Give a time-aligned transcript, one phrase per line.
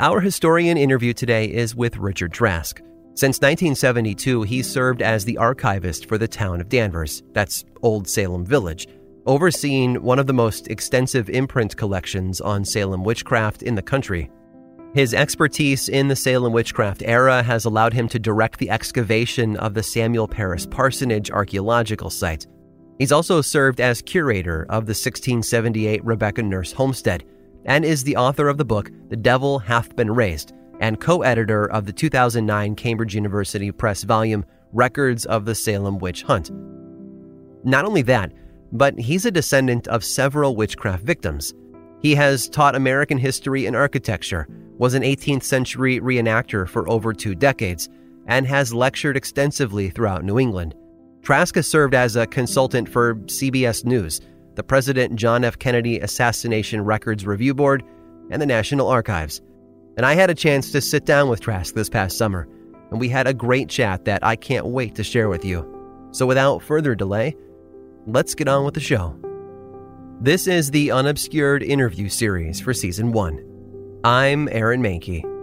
[0.00, 2.80] Our historian interview today is with Richard Trask.
[3.14, 8.46] Since 1972, he served as the archivist for the town of Danvers, that's Old Salem
[8.46, 8.86] Village,
[9.26, 14.30] overseeing one of the most extensive imprint collections on Salem witchcraft in the country.
[14.94, 19.74] His expertise in the Salem witchcraft era has allowed him to direct the excavation of
[19.74, 22.46] the Samuel Parris Parsonage archaeological site.
[23.00, 27.24] He's also served as curator of the 1678 Rebecca Nurse Homestead
[27.68, 31.70] and is the author of the book The Devil Hath Been Raised and co editor
[31.70, 36.50] of the 2009 Cambridge University Press volume Records of the Salem Witch Hunt.
[37.64, 38.32] Not only that,
[38.72, 41.52] but he's a descendant of several witchcraft victims.
[42.00, 44.46] He has taught American history and architecture,
[44.78, 47.88] was an 18th century reenactor for over two decades,
[48.26, 50.74] and has lectured extensively throughout New England.
[51.22, 54.20] Trask has served as a consultant for CBS News,
[54.58, 55.56] the President John F.
[55.56, 57.84] Kennedy Assassination Records Review Board,
[58.28, 59.40] and the National Archives.
[59.96, 62.48] And I had a chance to sit down with Trask this past summer,
[62.90, 65.64] and we had a great chat that I can't wait to share with you.
[66.10, 67.36] So without further delay,
[68.08, 69.16] let's get on with the show.
[70.20, 74.00] This is the Unobscured interview series for Season 1.
[74.02, 75.37] I'm Aaron Mahnke.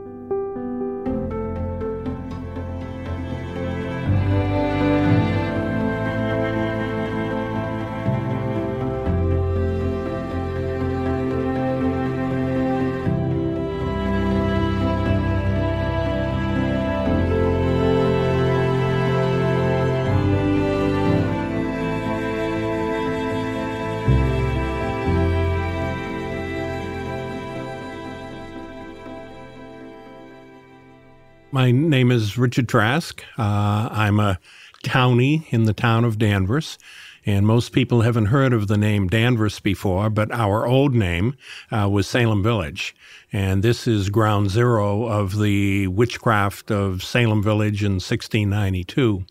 [31.56, 33.24] My name is Richard Trask.
[33.38, 34.40] Uh, I'm a
[34.84, 36.78] townie in the town of Danvers.
[37.26, 41.38] And most people haven't heard of the name Danvers before, but our old name
[41.72, 42.94] uh, was Salem Village.
[43.32, 49.24] And this is ground zero of the witchcraft of Salem Village in 1692.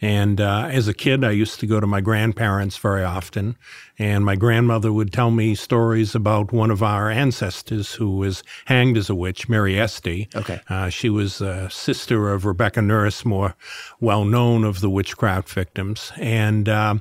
[0.00, 3.56] And uh, as a kid, I used to go to my grandparents very often,
[3.98, 8.96] and my grandmother would tell me stories about one of our ancestors who was hanged
[8.96, 10.28] as a witch, Mary Esty.
[10.34, 10.60] Okay.
[10.68, 13.54] Uh, she was a sister of Rebecca Nurse, more
[14.00, 16.12] well known of the witchcraft victims.
[16.16, 16.94] And uh,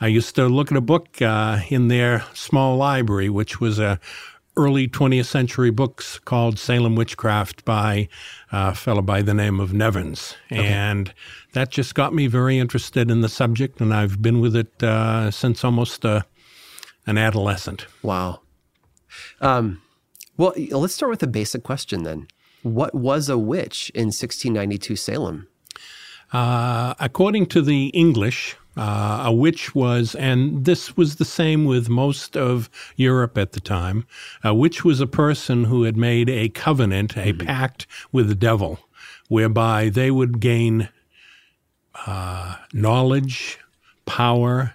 [0.00, 3.98] I used to look at a book uh, in their small library, which was a
[4.56, 8.08] early 20th century books called Salem Witchcraft by
[8.50, 10.36] a fellow by the name of Nevins.
[10.50, 10.66] Okay.
[10.66, 11.14] And
[11.52, 15.30] that just got me very interested in the subject, and I've been with it uh,
[15.30, 16.22] since almost uh,
[17.06, 17.86] an adolescent.
[18.02, 18.40] Wow.
[19.40, 19.82] Um,
[20.36, 22.28] well, let's start with a basic question then.
[22.62, 25.48] What was a witch in 1692 Salem?
[26.32, 31.90] Uh, according to the English, uh, a witch was, and this was the same with
[31.90, 34.06] most of Europe at the time,
[34.42, 37.46] a witch was a person who had made a covenant, a mm-hmm.
[37.46, 38.78] pact with the devil,
[39.28, 40.88] whereby they would gain
[42.06, 43.58] uh, knowledge,
[44.06, 44.74] power,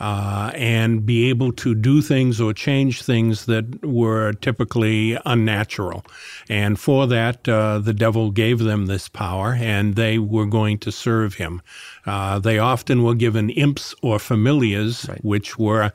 [0.00, 6.04] uh, and be able to do things or change things that were typically unnatural.
[6.48, 10.92] And for that, uh, the devil gave them this power, and they were going to
[10.92, 11.62] serve him.
[12.06, 15.24] Uh, they often were given imps or familiars, right.
[15.24, 15.92] which were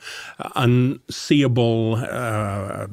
[0.56, 2.88] unseeable uh,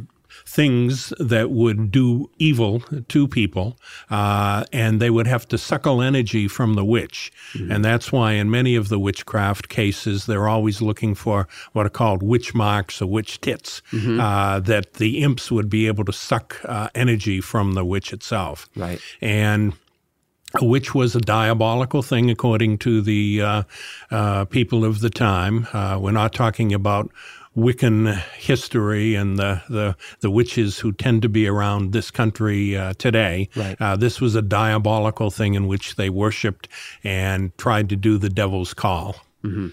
[0.51, 3.77] things that would do evil to people,
[4.11, 7.33] uh, and they would have to suckle energy from the witch.
[7.53, 7.71] Mm-hmm.
[7.71, 11.91] And that's why in many of the witchcraft cases, they're always looking for what are
[11.91, 14.19] called witch marks or witch tits, mm-hmm.
[14.19, 18.69] uh, that the imps would be able to suck uh, energy from the witch itself.
[18.75, 19.01] Right.
[19.21, 19.75] And
[20.61, 23.63] which was a diabolical thing according to the uh,
[24.11, 25.69] uh, people of the time.
[25.73, 27.09] Uh, we're not talking about
[27.57, 32.95] Wiccan history and the, the, the witches who tend to be around this country uh,
[32.95, 33.49] today.
[33.57, 33.77] Right.
[33.81, 36.69] Uh, this was a diabolical thing in which they worshipped
[37.03, 39.17] and tried to do the devil's call.
[39.43, 39.69] Mm-hmm.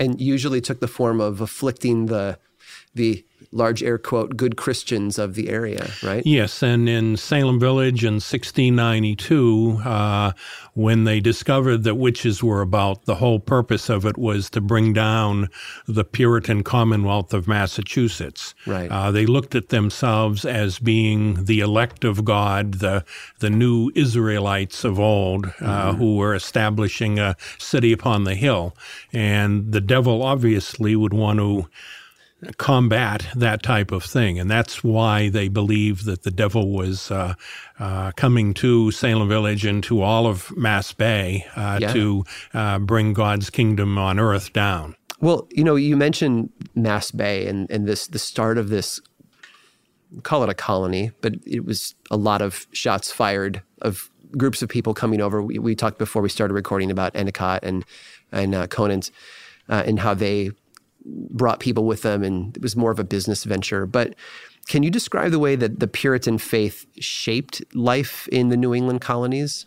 [0.00, 2.38] And usually took the form of afflicting the
[2.94, 6.22] the large air quote good Christians of the area, right?
[6.26, 10.32] Yes, and in Salem Village in 1692, uh,
[10.74, 14.92] when they discovered that witches were about, the whole purpose of it was to bring
[14.92, 15.48] down
[15.86, 18.54] the Puritan Commonwealth of Massachusetts.
[18.66, 18.90] Right.
[18.90, 23.04] Uh, they looked at themselves as being the elect of God, the
[23.38, 25.98] the new Israelites of old, uh, mm-hmm.
[25.98, 28.76] who were establishing a city upon the hill,
[29.12, 31.68] and the devil obviously would want to
[32.56, 34.38] combat that type of thing.
[34.38, 37.34] And that's why they believe that the devil was uh,
[37.78, 41.92] uh, coming to Salem Village and to all of Mass Bay uh, yeah.
[41.92, 42.24] to
[42.54, 44.94] uh, bring God's kingdom on earth down.
[45.20, 49.00] Well, you know, you mentioned Mass Bay and, and this the start of this
[50.22, 54.68] call it a colony, but it was a lot of shots fired of groups of
[54.68, 55.42] people coming over.
[55.42, 57.84] We, we talked before we started recording about Endicott and
[58.30, 59.10] and uh, Conant's
[59.68, 60.52] uh, and how they
[61.04, 63.86] brought people with them, and it was more of a business venture.
[63.86, 64.14] But
[64.68, 69.00] can you describe the way that the Puritan faith shaped life in the New England
[69.00, 69.66] colonies?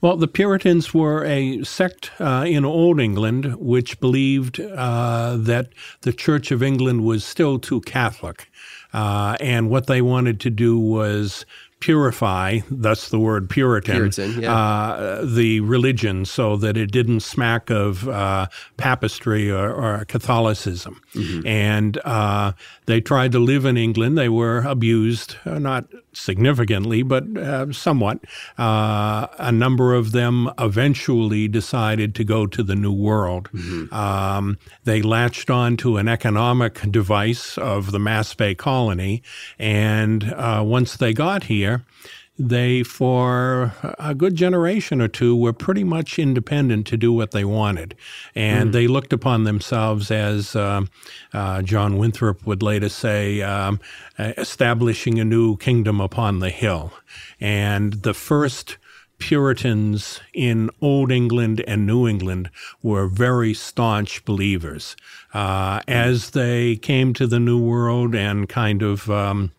[0.00, 5.70] Well, the Puritans were a sect uh, in Old England which believed uh, that
[6.02, 8.48] the Church of England was still too Catholic.
[8.92, 11.44] Uh, and what they wanted to do was
[11.80, 14.54] purify, thus the word Puritan, Puritan yeah.
[14.54, 18.46] uh, the religion so that it didn't smack of uh,
[18.76, 21.00] papistry or, or Catholicism.
[21.14, 21.46] Mm-hmm.
[21.46, 22.52] And uh,
[22.88, 24.16] they tried to live in England.
[24.16, 28.20] They were abused, uh, not significantly, but uh, somewhat.
[28.56, 33.50] Uh, a number of them eventually decided to go to the New World.
[33.52, 33.92] Mm-hmm.
[33.92, 39.22] Um, they latched on to an economic device of the Mass Bay colony.
[39.58, 40.34] And
[40.66, 41.84] once they got here,
[42.38, 47.44] they, for a good generation or two, were pretty much independent to do what they
[47.44, 47.94] wanted.
[48.34, 48.72] And mm.
[48.72, 50.82] they looked upon themselves as, uh,
[51.32, 53.80] uh, John Winthrop would later say, um,
[54.18, 56.92] establishing a new kingdom upon the hill.
[57.40, 58.78] And the first
[59.18, 62.50] Puritans in Old England and New England
[62.82, 64.96] were very staunch believers.
[65.34, 69.52] Uh, as they came to the New World and kind of um,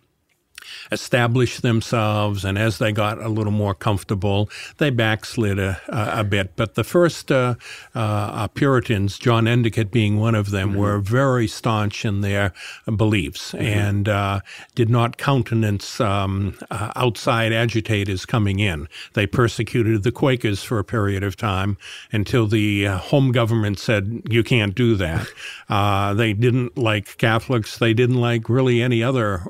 [0.91, 6.23] established themselves, and as they got a little more comfortable, they backslid a, a, a
[6.23, 6.55] bit.
[6.55, 7.55] But the first uh,
[7.95, 10.79] uh, Puritans, John Endicott being one of them, mm-hmm.
[10.79, 12.53] were very staunch in their
[12.95, 13.65] beliefs mm-hmm.
[13.65, 14.39] and uh,
[14.75, 18.87] did not countenance um, uh, outside agitators coming in.
[19.13, 21.77] They persecuted the Quakers for a period of time
[22.11, 25.27] until the uh, home government said, you can't do that.
[25.69, 27.77] Uh, they didn't like Catholics.
[27.77, 29.45] They didn't like really any other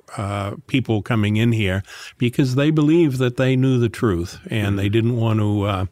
[0.67, 1.81] people coming in here
[2.19, 5.85] because they believed that they knew the truth and they didn't want to uh,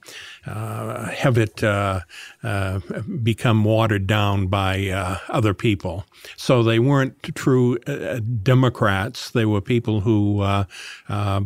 [0.46, 2.02] uh, have it uh,
[2.44, 2.80] uh
[3.24, 6.06] become watered down by uh, other people.
[6.36, 9.32] So they weren't true uh, Democrats.
[9.32, 10.46] They were people who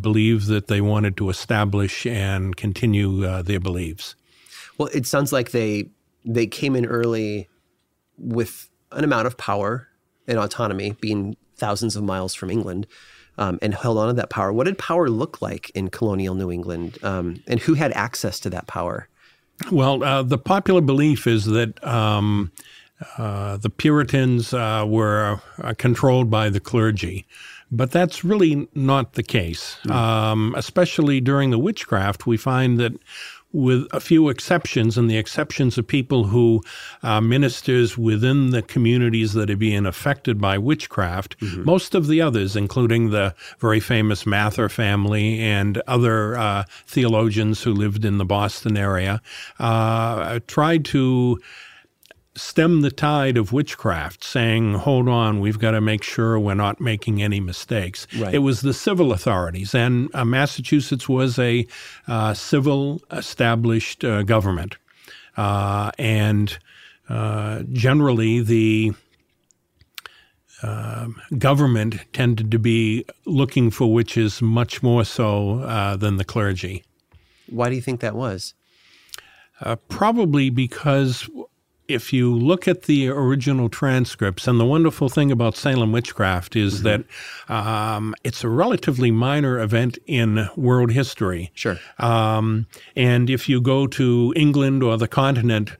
[0.02, 4.16] believed that they wanted to establish and continue their beliefs.
[4.78, 5.90] Well, it sounds like they
[6.26, 7.48] they came in early
[8.18, 9.88] with an amount of power
[10.28, 12.86] and autonomy, being thousands of miles from England
[13.38, 14.52] um, and held on to that power.
[14.52, 18.50] What did power look like in colonial New England, um, and who had access to
[18.52, 19.08] that power?
[19.72, 22.52] Well, uh, the popular belief is that um,
[23.18, 27.26] uh, the Puritans uh, were uh, controlled by the clergy.
[27.74, 29.78] But that's really not the case.
[29.86, 30.58] Mm.
[30.58, 32.92] especially during the witchcraft, we find that
[33.54, 36.62] with a few exceptions, and the exceptions are people who
[37.04, 41.40] are uh, ministers within the communities that are being affected by witchcraft.
[41.40, 41.66] Mm-hmm.
[41.66, 47.74] Most of the others, including the very famous Mather family and other uh, theologians who
[47.74, 49.22] lived in the Boston area,
[49.60, 51.40] uh, tried to
[52.36, 56.80] stem the tide of witchcraft, saying, hold on, we've got to make sure we're not
[56.80, 58.08] making any mistakes.
[58.18, 58.34] Right.
[58.34, 61.68] It was the civil authorities, and uh, Massachusetts was a
[62.08, 64.78] uh, civil established uh, government.
[65.36, 66.58] Uh, and
[67.10, 68.94] uh, generally, the
[70.64, 71.08] uh,
[71.38, 76.84] government tended to be looking for witches much more so uh, than the clergy.
[77.50, 78.54] Why do you think that was?
[79.60, 81.30] Uh, probably because
[81.94, 86.82] if you look at the original transcripts, and the wonderful thing about Salem witchcraft is
[86.82, 87.04] mm-hmm.
[87.48, 91.52] that um, it's a relatively minor event in world history.
[91.54, 91.78] Sure.
[92.00, 95.72] Um, and if you go to England or the continent,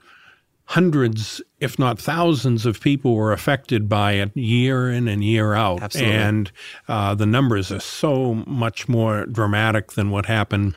[0.66, 5.82] hundreds, if not thousands, of people were affected by it year in and year out.
[5.82, 6.14] Absolutely.
[6.14, 6.52] And
[6.88, 10.76] uh, the numbers are so much more dramatic than what happened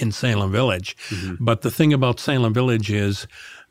[0.00, 0.96] in Salem Village.
[1.08, 1.44] Mm-hmm.
[1.44, 3.26] But the thing about Salem Village is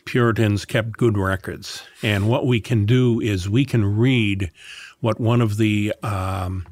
[0.09, 1.83] Puritans kept good records.
[2.01, 4.49] And what we can do is we can read
[5.01, 6.65] what one of the um,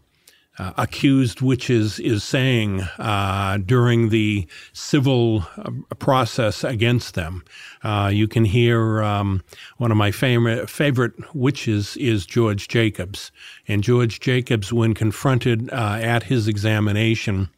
[0.57, 7.43] uh, accused witches is saying uh, during the civil uh, process against them.
[7.83, 9.43] Uh, you can hear um,
[9.77, 13.31] one of my favorite, favorite witches is George Jacobs.
[13.67, 17.49] And George Jacobs, when confronted uh, at his examination,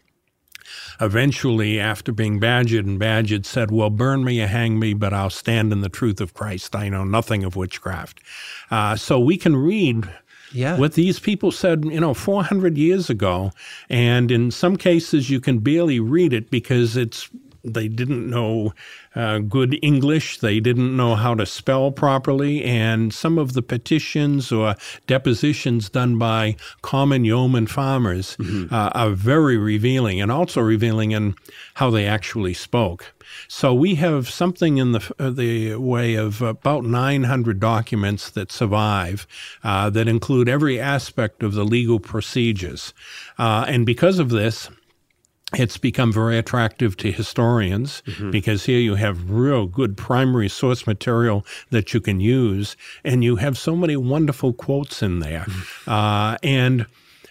[1.01, 5.29] eventually, after being badgered and badgered, said, Well, burn me or hang me, but I'll
[5.29, 6.75] stand in the truth of Christ.
[6.75, 8.19] I know nothing of witchcraft.
[8.69, 10.09] Uh, so we can read
[10.51, 10.77] yeah.
[10.77, 13.51] what these people said, you know, 400 years ago.
[13.89, 17.29] And in some cases, you can barely read it because it's
[17.63, 18.73] they didn't know
[19.15, 20.39] uh, good English.
[20.39, 22.63] They didn't know how to spell properly.
[22.63, 24.75] And some of the petitions or
[25.07, 28.73] depositions done by common yeoman farmers mm-hmm.
[28.73, 31.35] uh, are very revealing and also revealing in
[31.75, 33.13] how they actually spoke.
[33.47, 39.27] So we have something in the uh, the way of about 900 documents that survive
[39.63, 42.93] uh, that include every aspect of the legal procedures.
[43.37, 44.69] Uh, and because of this,
[45.53, 48.31] it's become very attractive to historians mm-hmm.
[48.31, 53.37] because here you have real good primary source material that you can use, and you
[53.37, 55.45] have so many wonderful quotes in there.
[55.47, 55.89] Mm-hmm.
[55.89, 56.85] Uh, and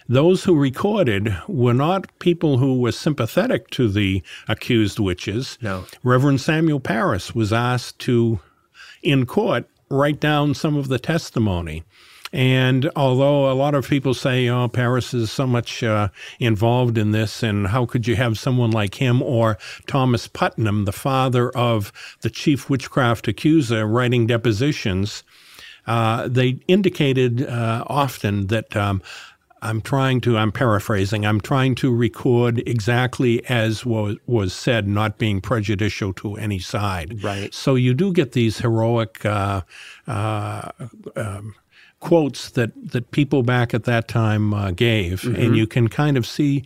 [0.09, 5.57] those who recorded were not people who were sympathetic to the accused witches.
[5.61, 5.85] No.
[6.03, 8.39] Reverend Samuel Parris was asked to,
[9.03, 11.83] in court, write down some of the testimony.
[12.31, 16.09] And although a lot of people say, oh, Parris is so much uh,
[16.39, 19.57] involved in this, and how could you have someone like him or
[19.87, 25.23] Thomas Putnam, the father of the chief witchcraft accuser, writing depositions?
[25.87, 29.01] Uh, they indicated uh, often that um,
[29.61, 35.17] I'm trying to, I'm paraphrasing, I'm trying to record exactly as was, was said, not
[35.17, 37.23] being prejudicial to any side.
[37.23, 37.53] Right.
[37.53, 39.61] So you do get these heroic uh,
[40.07, 40.71] uh,
[41.15, 41.55] um,
[41.99, 45.35] quotes that, that people back at that time uh, gave, mm-hmm.
[45.35, 46.63] and you can kind of see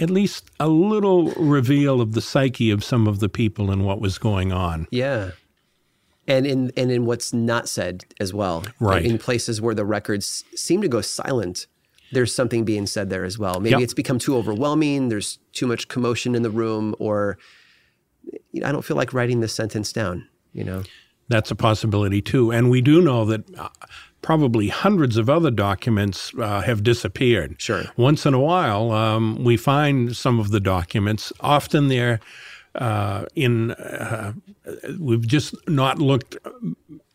[0.00, 4.00] at least a little reveal of the psyche of some of the people and what
[4.00, 4.86] was going on.
[4.90, 5.30] Yeah.
[6.28, 8.64] And in and in what's not said as well.
[8.80, 9.04] Right.
[9.04, 11.68] In places where the records seem to go silent,
[12.10, 13.60] there's something being said there as well.
[13.60, 13.82] Maybe yep.
[13.82, 17.38] it's become too overwhelming, there's too much commotion in the room, or
[18.50, 20.82] you know, I don't feel like writing this sentence down, you know.
[21.28, 22.50] That's a possibility too.
[22.52, 23.68] And we do know that uh,
[24.22, 27.56] probably hundreds of other documents uh, have disappeared.
[27.58, 27.84] Sure.
[27.96, 31.32] Once in a while, um, we find some of the documents.
[31.40, 32.20] Often they're
[32.74, 34.32] uh, in, uh,
[34.98, 36.36] we've just not looked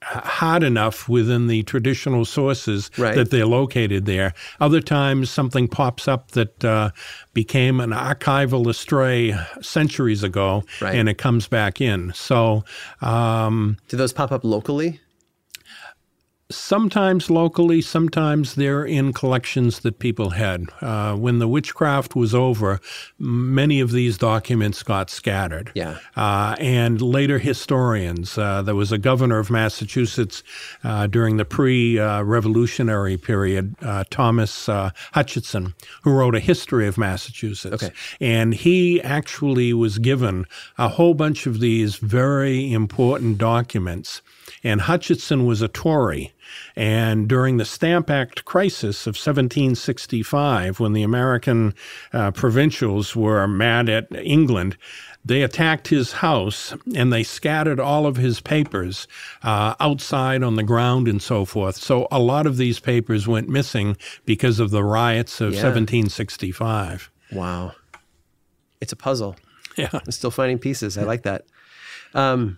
[0.04, 3.16] hard enough within the traditional sources right.
[3.16, 4.34] that they're located there.
[4.60, 6.90] Other times, something pops up that uh,
[7.34, 10.96] became an archival astray centuries ago, right.
[10.96, 12.12] and it comes back in.
[12.14, 12.64] So,
[13.02, 15.00] um, do those pop up locally?
[16.52, 20.68] Sometimes locally, sometimes they're in collections that people had.
[20.82, 22.80] Uh, when the witchcraft was over,
[23.18, 25.72] many of these documents got scattered.
[25.76, 25.98] Yeah.
[26.16, 30.44] Uh, and later historians, uh, there was a governor of Massachusetts
[30.84, 36.98] uh, during the pre revolutionary period, uh, Thomas uh, Hutchinson, who wrote a history of
[36.98, 37.84] Massachusetts.
[37.84, 37.94] Okay.
[38.20, 40.46] And he actually was given
[40.78, 44.22] a whole bunch of these very important documents.
[44.64, 46.34] And Hutchinson was a Tory.
[46.76, 51.74] And during the Stamp Act crisis of 1765, when the American
[52.14, 54.78] uh, provincials were mad at England,
[55.24, 59.08] they attacked his house and they scattered all of his papers
[59.44, 61.76] uh, outside on the ground and so forth.
[61.76, 65.64] So a lot of these papers went missing because of the riots of yeah.
[65.64, 67.12] 1765.
[67.32, 67.74] Wow.
[68.80, 69.36] It's a puzzle.
[69.78, 69.90] Yeah.
[69.94, 70.98] I'm still finding pieces.
[70.98, 71.46] I like that.
[72.14, 72.58] Um,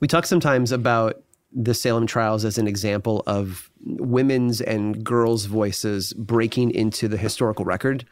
[0.00, 1.22] we talk sometimes about
[1.54, 7.64] the Salem trials as an example of women's and girls' voices breaking into the historical
[7.64, 8.04] record.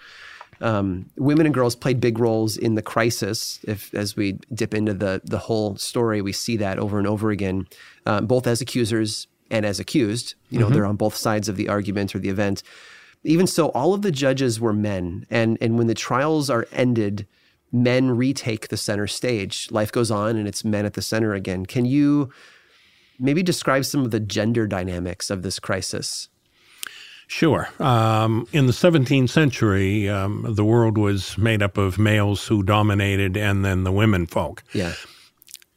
[0.61, 3.59] Um, women and girls played big roles in the crisis.
[3.65, 7.31] If as we dip into the the whole story, we see that over and over
[7.33, 7.67] again,
[8.07, 10.35] um, both as accusers and as accused.
[10.51, 10.75] You know, mm-hmm.
[10.75, 12.63] they're on both sides of the argument or the event.
[13.25, 17.27] Even so, all of the judges were men, and and when the trials are ended,
[17.73, 19.69] men retake the center stage.
[19.73, 21.67] Life goes on, and it's men at the center again.
[21.67, 22.31] Can you
[23.23, 26.29] maybe describe some of the gender dynamics of this crisis?
[27.29, 27.69] Sure.
[27.79, 33.39] Um, in the 17th century, um, the world was made up of males who dominated
[33.39, 34.63] and then the women folk.
[34.75, 34.93] Yeah.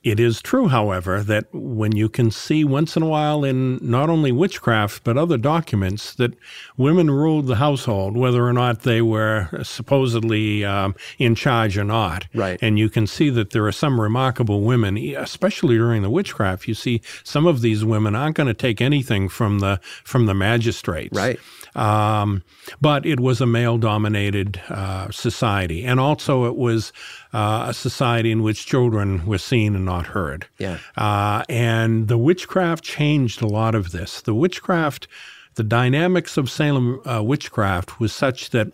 [0.05, 4.07] It is true, however, that when you can see once in a while in not
[4.07, 6.35] only witchcraft but other documents that
[6.77, 12.27] women ruled the household, whether or not they were supposedly um, in charge or not.
[12.35, 12.59] Right.
[12.61, 16.67] And you can see that there are some remarkable women, especially during the witchcraft.
[16.67, 20.35] You see some of these women aren't going to take anything from the from the
[20.35, 21.17] magistrates.
[21.17, 21.39] Right.
[21.75, 22.43] Um,
[22.79, 25.83] but it was a male dominated uh, society.
[25.83, 26.93] And also, it was
[27.33, 30.47] uh, a society in which children were seen and not heard.
[30.57, 30.77] Yeah.
[30.97, 34.21] Uh, and the witchcraft changed a lot of this.
[34.21, 35.07] The witchcraft,
[35.55, 38.71] the dynamics of Salem uh, witchcraft was such that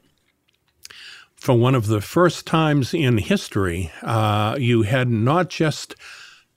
[1.36, 5.96] for one of the first times in history, uh, you had not just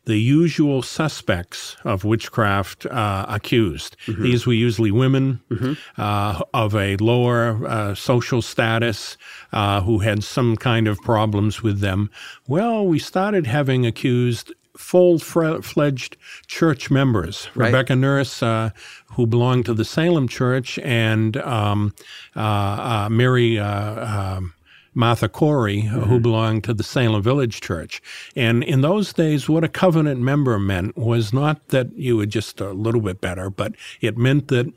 [0.06, 3.96] the usual suspects of witchcraft uh, accused.
[4.06, 4.22] Mm-hmm.
[4.22, 5.72] These were usually women mm-hmm.
[5.96, 9.16] uh, of a lower uh, social status
[9.52, 12.10] uh, who had some kind of problems with them.
[12.46, 17.48] Well, we started having accused full fledged church members.
[17.54, 17.66] Right.
[17.66, 18.70] Rebecca Nurse, uh,
[19.12, 21.94] who belonged to the Salem Church, and um,
[22.34, 23.58] uh, Mary.
[23.58, 24.54] Um,
[24.94, 26.02] Martha Corey, mm-hmm.
[26.02, 28.00] who belonged to the Salem Village Church.
[28.36, 32.60] And in those days, what a covenant member meant was not that you were just
[32.60, 34.72] a little bit better, but it meant that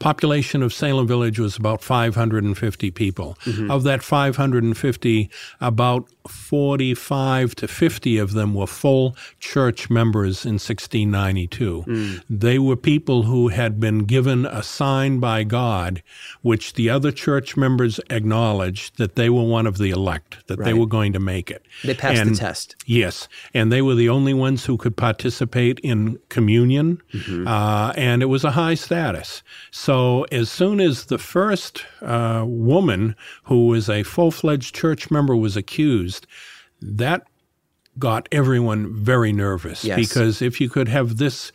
[0.00, 3.38] population of Salem Village was about 550 people.
[3.44, 3.70] Mm-hmm.
[3.70, 5.30] Of that 550,
[5.60, 11.84] about 45 to 50 of them were full church members in 1692.
[11.86, 12.22] Mm.
[12.28, 16.02] They were people who had been given a sign by God,
[16.42, 20.64] which the other church members acknowledged that they were one of the elect, that right.
[20.64, 21.64] they were going to make it.
[21.84, 22.76] They passed and, the test.
[22.86, 23.28] Yes.
[23.52, 27.46] And they were the only ones who could participate in communion, mm-hmm.
[27.46, 29.42] uh, and it was a high status.
[29.70, 29.89] So
[30.30, 35.56] as soon as the first uh, woman who was a full fledged church member was
[35.56, 36.26] accused,
[36.80, 37.26] that
[37.98, 39.96] got everyone very nervous yes.
[39.96, 41.52] because if you could have this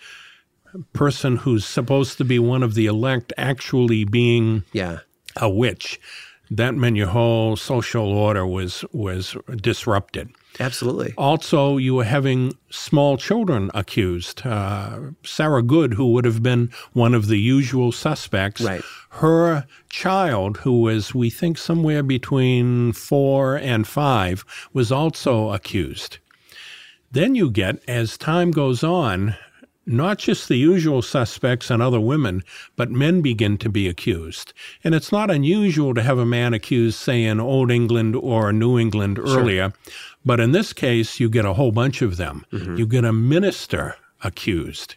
[0.94, 5.00] person who's supposed to be one of the elect actually being yeah.
[5.38, 6.00] a witch,
[6.52, 10.30] that meant your whole social order was was disrupted.
[10.60, 11.14] Absolutely.
[11.18, 14.46] Also, you were having small children accused.
[14.46, 18.82] Uh, Sarah Good, who would have been one of the usual suspects, right.
[19.10, 26.20] her child, who was, we think, somewhere between four and five, was also accused.
[27.12, 29.36] Then you get, as time goes on,
[29.86, 32.44] not just the usual suspects and other women,
[32.76, 34.54] but men begin to be accused.
[34.84, 38.80] And it's not unusual to have a man accused, say, in Old England or New
[38.80, 39.72] England earlier.
[39.72, 39.94] Sure.
[40.26, 42.46] But in this case, you get a whole bunch of them.
[42.52, 42.78] Mm-hmm.
[42.78, 44.96] You get a minister accused.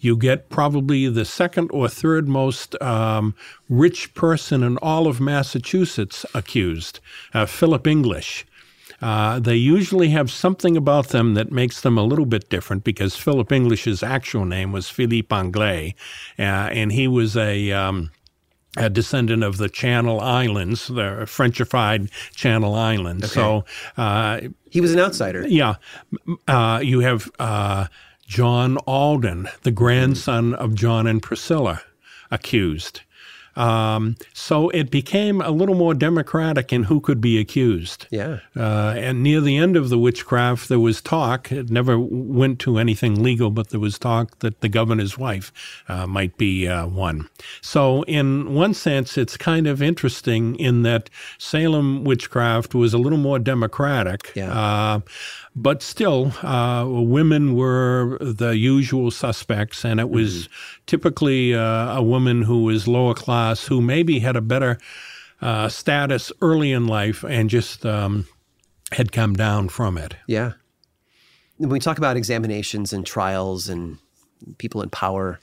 [0.00, 3.34] You get probably the second or third most um,
[3.68, 7.00] rich person in all of Massachusetts accused,
[7.32, 8.46] uh, Philip English.
[9.00, 13.14] Uh, they usually have something about them that makes them a little bit different because
[13.14, 15.94] Philip English's actual name was Philippe Anglais,
[16.38, 18.10] uh, and he was a um,
[18.76, 23.24] a descendant of the Channel Islands, the Frenchified Channel Islands.
[23.24, 23.34] Okay.
[23.34, 23.64] So
[23.96, 25.46] uh, he was an outsider.
[25.46, 25.76] Yeah,
[26.48, 27.86] uh, you have uh,
[28.26, 31.82] John Alden, the grandson of John and Priscilla,
[32.30, 33.02] accused.
[33.56, 38.06] Um, so it became a little more democratic in who could be accused.
[38.10, 38.40] Yeah.
[38.54, 41.50] Uh, and near the end of the witchcraft, there was talk.
[41.50, 45.52] It never went to anything legal, but there was talk that the governor's wife
[45.88, 47.28] uh, might be uh, one.
[47.62, 53.18] So, in one sense, it's kind of interesting in that Salem witchcraft was a little
[53.18, 54.32] more democratic.
[54.34, 55.00] Yeah.
[55.58, 60.82] But still, uh, women were the usual suspects, and it was mm-hmm.
[60.84, 64.78] typically uh, a woman who was lower class who maybe had a better
[65.40, 68.26] uh, status early in life and just um,
[68.92, 70.14] had come down from it.
[70.26, 70.52] Yeah.
[71.56, 73.96] When we talk about examinations and trials and
[74.58, 75.40] people in power,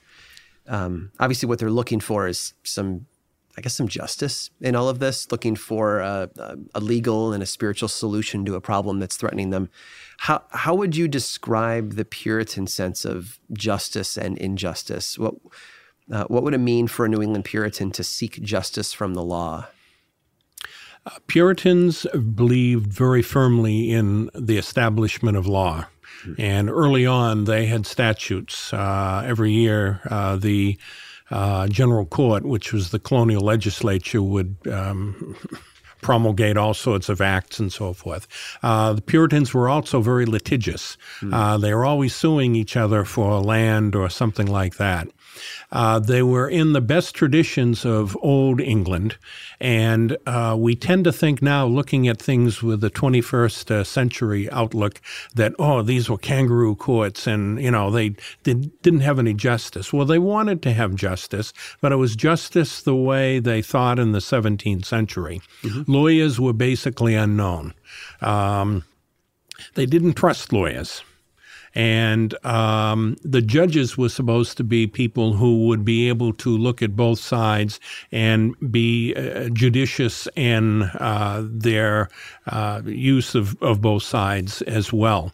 [0.67, 3.08] um, obviously what they're looking for is some
[3.57, 6.29] I guess, some justice in all of this, looking for a,
[6.73, 9.69] a, legal and a spiritual solution to a problem that's threatening them.
[10.17, 15.19] How how would you describe the Puritan sense of justice and injustice?
[15.19, 15.35] What
[16.11, 19.23] uh, what would it mean for a New England Puritan to seek justice from the
[19.23, 19.67] law?
[21.05, 25.85] Uh, Puritans believed very firmly in the establishment of law.
[26.37, 28.73] And early on, they had statutes.
[28.73, 30.77] Uh, every year, uh, the
[31.31, 35.36] uh, General Court, which was the colonial legislature, would um,
[36.01, 38.27] promulgate all sorts of acts and so forth.
[38.62, 40.97] Uh, the Puritans were also very litigious.
[41.21, 41.33] Mm.
[41.33, 45.07] Uh, they were always suing each other for land or something like that.
[45.71, 49.17] Uh, they were in the best traditions of old England,
[49.60, 54.49] and uh, we tend to think now, looking at things with the 21st uh, century
[54.51, 55.01] outlook,
[55.36, 59.91] that oh, these were kangaroo courts, and you know they, they didn't have any justice.
[59.91, 64.12] Well, they wanted to have justice, but it was justice the way they thought in
[64.12, 65.41] the 17th century.
[65.63, 65.91] Mm-hmm.
[65.91, 67.73] Lawyers were basically unknown.
[68.21, 68.84] Um,
[69.75, 71.03] they didn't trust lawyers.
[71.75, 76.81] And um, the judges were supposed to be people who would be able to look
[76.81, 77.79] at both sides
[78.12, 82.09] and be uh, judicious in uh, their
[82.47, 85.33] uh, use of, of both sides as well.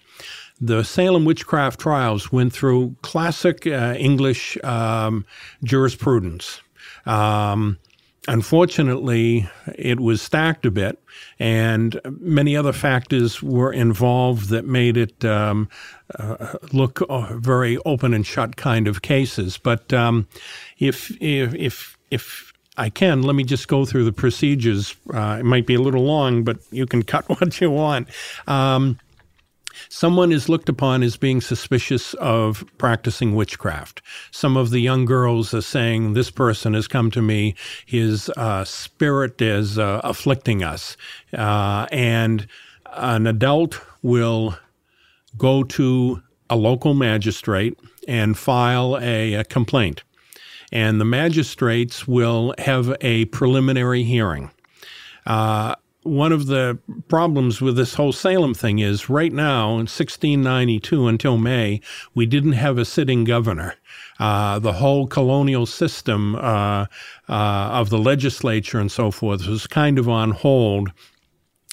[0.62, 5.26] The Salem witchcraft trials went through classic uh, English um,
[5.64, 6.62] jurisprudence.
[7.06, 7.78] Um,
[8.28, 11.02] Unfortunately, it was stacked a bit,
[11.40, 15.70] and many other factors were involved that made it um,
[16.18, 19.58] uh, look uh, very open and shut kind of cases.
[19.58, 20.28] But um,
[20.78, 24.96] if if if if I can, let me just go through the procedures.
[25.14, 28.10] Uh, it might be a little long, but you can cut what you want.
[28.48, 29.00] Um,
[29.88, 34.02] Someone is looked upon as being suspicious of practicing witchcraft.
[34.32, 38.66] Some of the young girls are saying, This person has come to me, his uh,
[38.66, 40.98] spirit is uh, afflicting us.
[41.34, 42.48] Uh, and
[42.94, 44.58] an adult will
[45.38, 50.04] go to a local magistrate and file a, a complaint.
[50.72, 54.52] And the magistrates will have a preliminary hearing.
[55.26, 55.76] Uh,
[56.10, 61.38] one of the problems with this whole Salem thing is right now in 1692 until
[61.38, 61.82] May,
[62.14, 63.76] we didn't have a sitting governor.
[64.20, 66.86] Uh, the whole colonial system uh, uh,
[67.30, 70.92] of the legislature and so forth was kind of on hold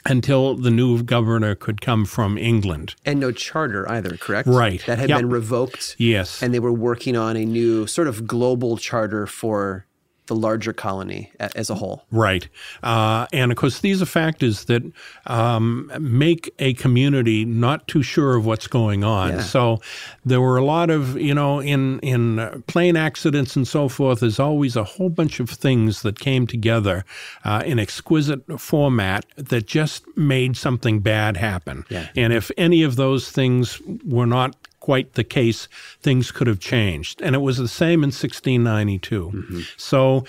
[0.04, 2.94] until the new governor could come from England.
[3.04, 4.48] And no charter either, correct?
[4.48, 4.84] Right.
[4.86, 5.18] That had yep.
[5.18, 5.96] been revoked.
[5.98, 6.42] Yes.
[6.42, 9.86] And they were working on a new sort of global charter for
[10.26, 12.04] the larger colony as a whole.
[12.10, 12.48] Right.
[12.82, 14.82] Uh, and of course, these are factors that
[15.26, 19.30] um, make a community not too sure of what's going on.
[19.30, 19.40] Yeah.
[19.40, 19.80] So
[20.24, 24.40] there were a lot of, you know, in, in plane accidents and so forth, there's
[24.40, 27.04] always a whole bunch of things that came together
[27.44, 31.84] uh, in exquisite format that just made something bad happen.
[31.88, 32.08] Yeah.
[32.16, 34.56] And if any of those things were not
[34.86, 35.66] quite the case,
[36.00, 37.20] things could have changed.
[37.20, 39.32] And it was the same in 1692.
[39.34, 39.60] Mm-hmm.
[39.76, 40.24] So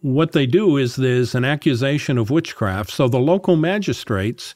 [0.00, 2.90] what they do is there's an accusation of witchcraft.
[2.90, 4.54] So the local magistrates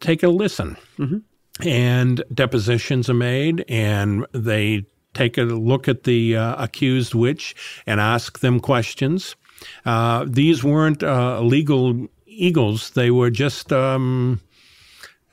[0.00, 0.78] take a listen.
[0.98, 1.68] Mm-hmm.
[1.68, 7.54] And depositions are made, and they take a look at the uh, accused witch
[7.86, 9.36] and ask them questions.
[9.84, 14.40] Uh, these weren't uh, legal eagles, they were just um,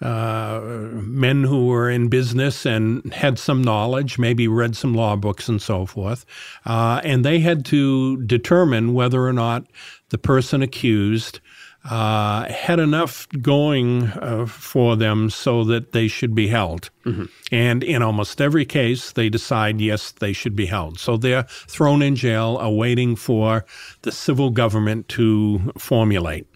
[0.01, 5.49] uh, men who were in business and had some knowledge, maybe read some law books
[5.49, 6.25] and so forth.
[6.65, 9.65] Uh, and they had to determine whether or not
[10.09, 11.39] the person accused
[11.89, 16.89] uh, had enough going uh, for them so that they should be held.
[17.05, 17.25] Mm-hmm.
[17.51, 20.99] And in almost every case, they decide, yes, they should be held.
[20.99, 23.65] So they're thrown in jail, awaiting for
[24.01, 26.47] the civil government to formulate.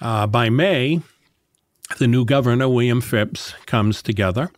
[0.00, 1.00] Uh, by May,
[1.96, 4.50] the new governor, William Phips, comes together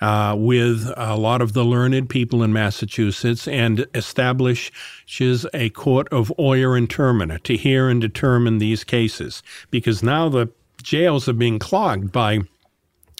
[0.00, 6.32] uh, with a lot of the learned people in Massachusetts and establishes a court of
[6.38, 9.42] oyer and terminer to hear and determine these cases.
[9.70, 10.48] Because now the
[10.82, 12.40] jails are being clogged by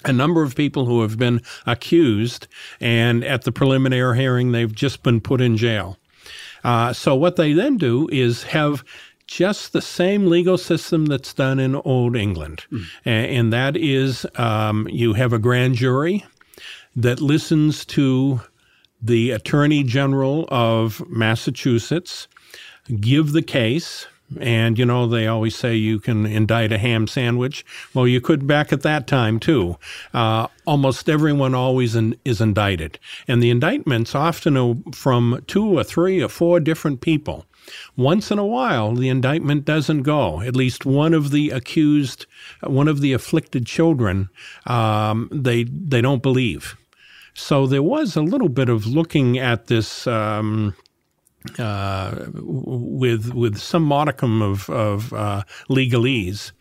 [0.05, 2.49] a number of people who have been accused,
[2.81, 5.99] and at the preliminary hearing, they've just been put in jail.
[6.65, 8.85] Uh, so, what they then do is have
[9.31, 12.65] just the same legal system that's done in Old England.
[12.73, 12.85] Mm.
[13.05, 16.27] And that is um, you have a grand jury
[16.97, 18.41] that listens to
[19.01, 22.27] the Attorney General of Massachusetts
[23.01, 24.09] give the case.
[24.41, 27.65] And, you know, they always say you can indict a ham sandwich.
[27.95, 29.77] Well, you could back at that time, too.
[30.13, 32.99] Uh, almost everyone always in, is indicted.
[33.29, 37.45] And the indictments often are from two or three or four different people.
[37.97, 40.41] Once in a while, the indictment doesn't go.
[40.41, 42.27] At least one of the accused,
[42.63, 44.29] one of the afflicted children,
[44.67, 46.77] um, they they don't believe.
[47.35, 50.07] So there was a little bit of looking at this.
[50.07, 50.75] Um,
[51.59, 56.53] uh, with with some modicum of, of uh, legalese,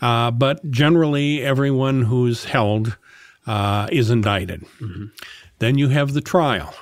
[0.00, 2.96] uh, but generally everyone who's held
[3.46, 4.62] uh, is indicted.
[4.80, 5.06] Mm-hmm.
[5.58, 6.74] Then you have the trial.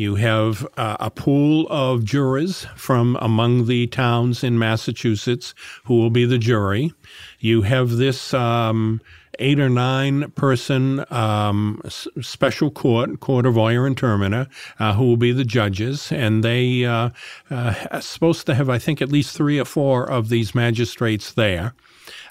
[0.00, 6.08] You have uh, a pool of jurors from among the towns in Massachusetts who will
[6.08, 6.94] be the jury.
[7.38, 9.02] You have this um,
[9.38, 11.82] eight or nine person um,
[12.22, 14.46] special court, court of oyer and terminer,
[14.78, 17.10] uh, who will be the judges, and they uh,
[17.50, 21.30] uh, are supposed to have, I think, at least three or four of these magistrates
[21.34, 21.74] there.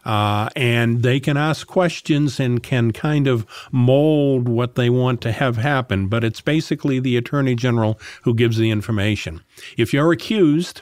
[0.06, 5.32] Uh, and they can ask questions and can kind of mold what they want to
[5.32, 6.08] have happen.
[6.08, 9.42] But it's basically the attorney general who gives the information.
[9.78, 10.82] If you're accused,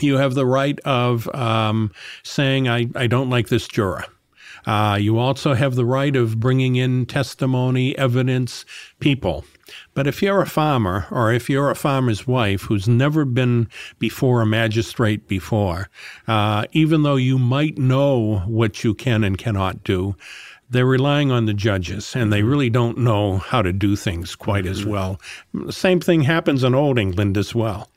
[0.00, 4.04] you have the right of um, saying, I, I don't like this juror.
[4.66, 8.64] Uh, you also have the right of bringing in testimony, evidence,
[8.98, 9.44] people.
[9.94, 14.42] But if you're a farmer or if you're a farmer's wife who's never been before
[14.42, 15.88] a magistrate before,
[16.26, 20.16] uh, even though you might know what you can and cannot do,
[20.70, 24.66] they're relying on the judges and they really don't know how to do things quite
[24.66, 25.20] as well.
[25.68, 27.88] Same thing happens in Old England as well.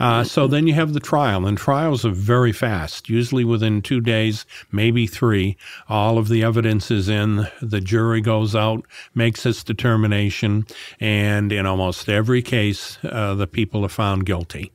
[0.00, 4.00] Uh, so then you have the trial, and trials are very fast, usually within two
[4.00, 5.56] days, maybe three.
[5.88, 7.46] All of the evidence is in.
[7.60, 10.66] The jury goes out, makes its determination,
[10.98, 14.72] and in almost every case, uh, the people are found guilty.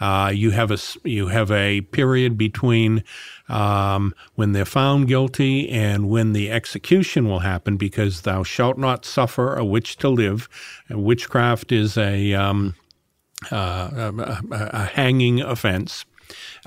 [0.00, 3.04] Uh, you have a you have a period between
[3.48, 9.04] um, when they're found guilty and when the execution will happen, because thou shalt not
[9.04, 10.48] suffer a witch to live.
[10.90, 12.74] Witchcraft is a um,
[13.52, 16.04] uh, a, a, hanging offense.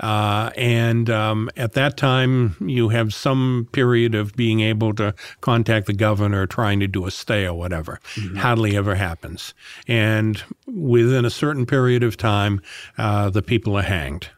[0.00, 5.86] Uh, and um, at that time, you have some period of being able to contact
[5.86, 8.00] the governor trying to do a stay or whatever.
[8.14, 8.36] Mm-hmm.
[8.36, 9.54] Hardly ever happens.
[9.86, 12.60] And within a certain period of time,
[12.98, 14.30] uh, the people are hanged.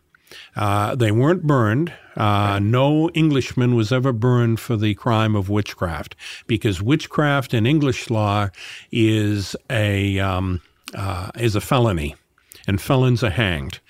[0.57, 1.92] Uh, they weren't burned.
[2.16, 6.14] Uh, no Englishman was ever burned for the crime of witchcraft
[6.47, 8.49] because witchcraft in English law
[8.92, 10.61] is a um,
[10.94, 12.14] uh, is a felony
[12.66, 13.81] and felons are hanged.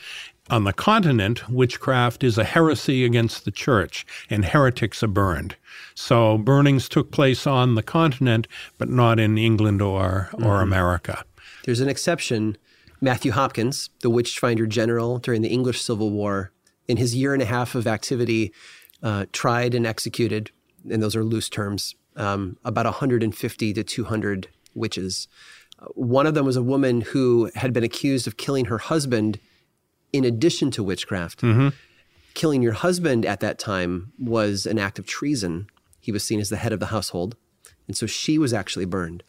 [0.51, 5.57] On the continent, witchcraft is a heresy against the church, and heretics are burned.
[5.95, 10.63] So burnings took place on the continent, but not in England or, or mm-hmm.
[10.63, 11.25] America.
[11.65, 12.59] There's an exception.
[13.01, 16.53] Matthew Hopkins, the witchfinder general during the English Civil War,
[16.87, 18.53] in his year and a half of activity,
[19.03, 20.51] uh, tried and executed,
[20.91, 25.29] and those are loose terms, um, about 150 to 200 witches.
[25.95, 29.39] One of them was a woman who had been accused of killing her husband
[30.13, 31.41] in addition to witchcraft.
[31.41, 31.69] Mm-hmm.
[32.35, 35.69] Killing your husband at that time was an act of treason.
[36.01, 37.37] He was seen as the head of the household.
[37.87, 39.23] And so she was actually burned.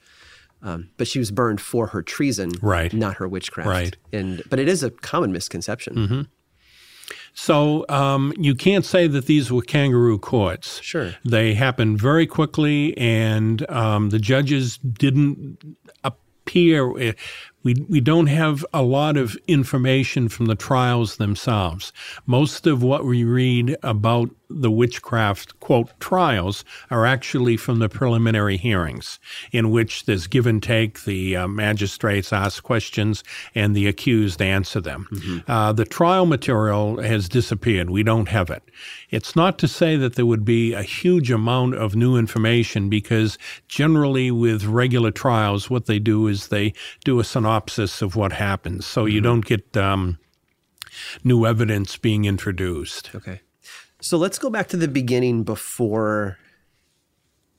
[0.62, 2.92] Um, but she was burned for her treason, right.
[2.92, 3.70] not her witchcraft.
[3.70, 3.98] Right.
[4.12, 5.96] And but it is a common misconception.
[5.96, 6.22] Mm-hmm.
[7.36, 10.82] So um, you can't say that these were kangaroo courts.
[10.82, 11.14] Sure.
[11.24, 15.58] They happened very quickly, and um, the judges didn't.
[16.54, 17.14] Eh,
[17.64, 21.92] we, we don't have a lot of information from the trials themselves.
[22.26, 28.58] Most of what we read about the witchcraft, quote, trials are actually from the preliminary
[28.58, 29.20] hearings,
[29.52, 31.04] in which there's give and take.
[31.04, 35.08] The uh, magistrates ask questions and the accused answer them.
[35.12, 35.52] Mm-hmm.
[35.52, 37.90] Uh, the trial material has disappeared.
[37.90, 38.64] We don't have it.
[39.10, 43.38] It's not to say that there would be a huge amount of new information because
[43.68, 48.86] generally with regular trials, what they do is they do a synopsis of what happens.
[48.86, 49.16] So mm-hmm.
[49.16, 50.18] you don't get um,
[51.24, 53.14] new evidence being introduced.
[53.16, 53.42] Okay.
[54.02, 56.38] So let's go back to the beginning before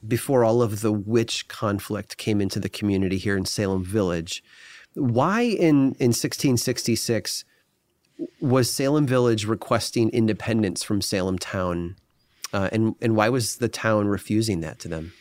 [0.06, 4.44] before all of the witch conflict came into the community here in Salem Village.
[4.94, 7.44] Why in in 1666
[8.40, 11.96] was Salem Village requesting independence from Salem town?
[12.52, 15.12] Uh, and and why was the town refusing that to them?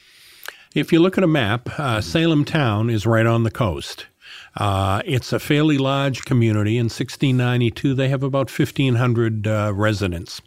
[0.76, 4.08] If you look at a map, uh, Salem town is right on the coast.
[4.56, 6.78] Uh, it's a fairly large community.
[6.78, 10.42] In 1692, they have about 1,500 uh, residents.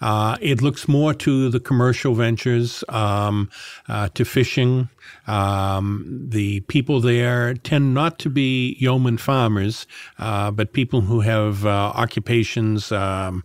[0.00, 3.50] Uh, it looks more to the commercial ventures, um,
[3.88, 4.88] uh, to fishing.
[5.26, 9.86] Um, the people there tend not to be yeoman farmers,
[10.18, 12.92] uh, but people who have uh, occupations.
[12.92, 13.44] Um,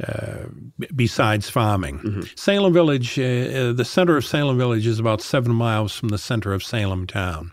[0.00, 0.44] uh,
[0.94, 1.98] besides farming.
[1.98, 2.20] Mm-hmm.
[2.36, 6.52] Salem Village, uh, the center of Salem Village is about seven miles from the center
[6.52, 7.50] of Salem town.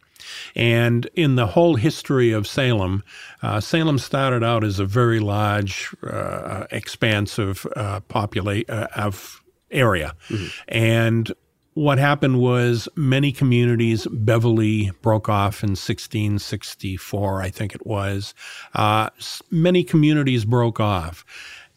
[0.55, 3.03] And in the whole history of Salem,
[3.41, 10.15] uh, Salem started out as a very large, uh, expansive uh, populate uh, of area,
[10.29, 10.47] mm-hmm.
[10.67, 11.33] and
[11.75, 18.33] what happened was many communities, Beverly broke off in 1664, I think it was.
[18.73, 19.09] Uh,
[19.51, 21.25] many communities broke off.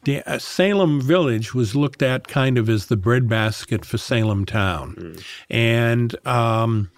[0.05, 4.95] the, uh, Salem Village was looked at kind of as the breadbasket for Salem Town,
[4.95, 5.25] mm.
[5.51, 6.93] and um,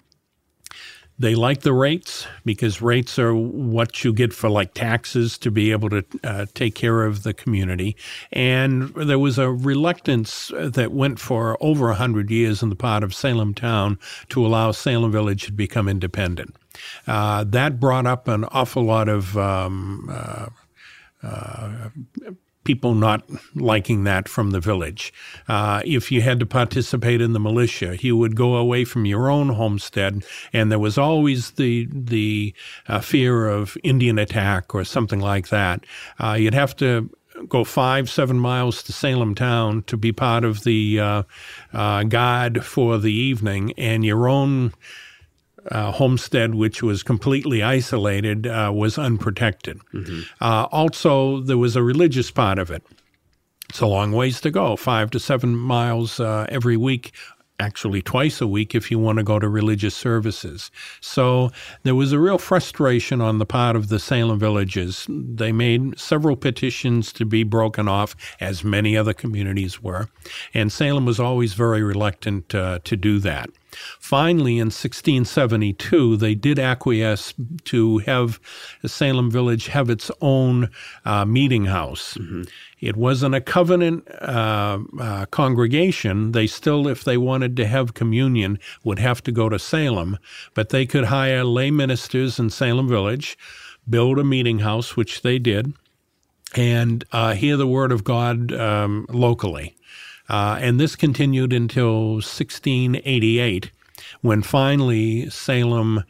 [1.21, 5.71] they like the rates because rates are what you get for like taxes to be
[5.71, 7.95] able to uh, take care of the community.
[8.31, 13.13] And there was a reluctance that went for over 100 years in the part of
[13.13, 16.55] Salem town to allow Salem Village to become independent.
[17.05, 20.47] Uh, that brought up an awful lot of um, uh,
[21.21, 21.89] uh
[22.63, 23.23] people not
[23.55, 25.13] liking that from the village.
[25.47, 29.29] Uh, if you had to participate in the militia, you would go away from your
[29.29, 32.53] own homestead, and there was always the the
[32.87, 35.85] uh, fear of Indian attack or something like that.
[36.19, 37.09] Uh, you'd have to
[37.47, 41.23] go five, seven miles to Salem town to be part of the uh,
[41.73, 44.73] uh, guard for the evening, and your own
[45.69, 49.79] uh, homestead, which was completely isolated, uh, was unprotected.
[49.93, 50.21] Mm-hmm.
[50.41, 52.83] Uh, also, there was a religious part of it.
[53.69, 57.13] It's a long ways to go, five to seven miles uh, every week
[57.61, 60.71] actually twice a week if you want to go to religious services.
[60.99, 61.51] So
[61.83, 65.05] there was a real frustration on the part of the Salem villages.
[65.07, 70.09] They made several petitions to be broken off, as many other communities were,
[70.53, 73.49] and Salem was always very reluctant uh, to do that.
[73.99, 77.33] Finally, in 1672, they did acquiesce
[77.65, 78.39] to have
[78.85, 80.69] Salem Village have its own
[81.05, 82.15] uh, meeting house.
[82.15, 82.43] Mm-hmm.
[82.79, 86.31] It wasn't a covenant uh, uh, congregation.
[86.31, 90.17] They still, if they wanted to have communion, would have to go to Salem,
[90.55, 93.37] but they could hire lay ministers in Salem Village,
[93.87, 95.73] build a meeting house, which they did,
[96.55, 99.75] and uh, hear the word of God um, locally.
[100.31, 103.69] Uh, and this continued until 1688,
[104.21, 106.05] when finally Salem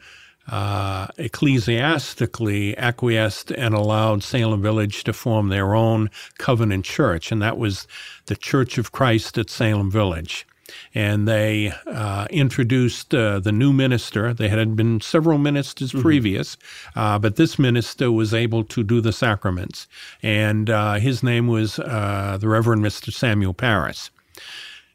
[0.47, 7.57] uh, ecclesiastically acquiesced and allowed Salem Village to form their own covenant church, and that
[7.57, 7.87] was
[8.27, 10.45] the Church of Christ at Salem Village.
[10.93, 14.33] And they uh, introduced uh, the new minister.
[14.33, 16.01] They had been several ministers mm-hmm.
[16.01, 16.57] previous,
[16.95, 19.87] uh, but this minister was able to do the sacraments.
[20.21, 23.11] And uh, his name was uh, the Reverend Mr.
[23.11, 24.11] Samuel Parris.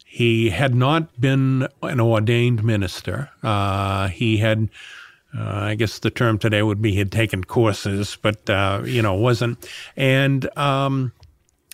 [0.05, 3.29] He had not been an ordained minister.
[3.43, 4.71] Uh, he had,
[5.37, 9.03] uh, I guess the term today would be he had taken courses, but, uh, you
[9.03, 9.69] know, wasn't.
[9.95, 11.13] And um,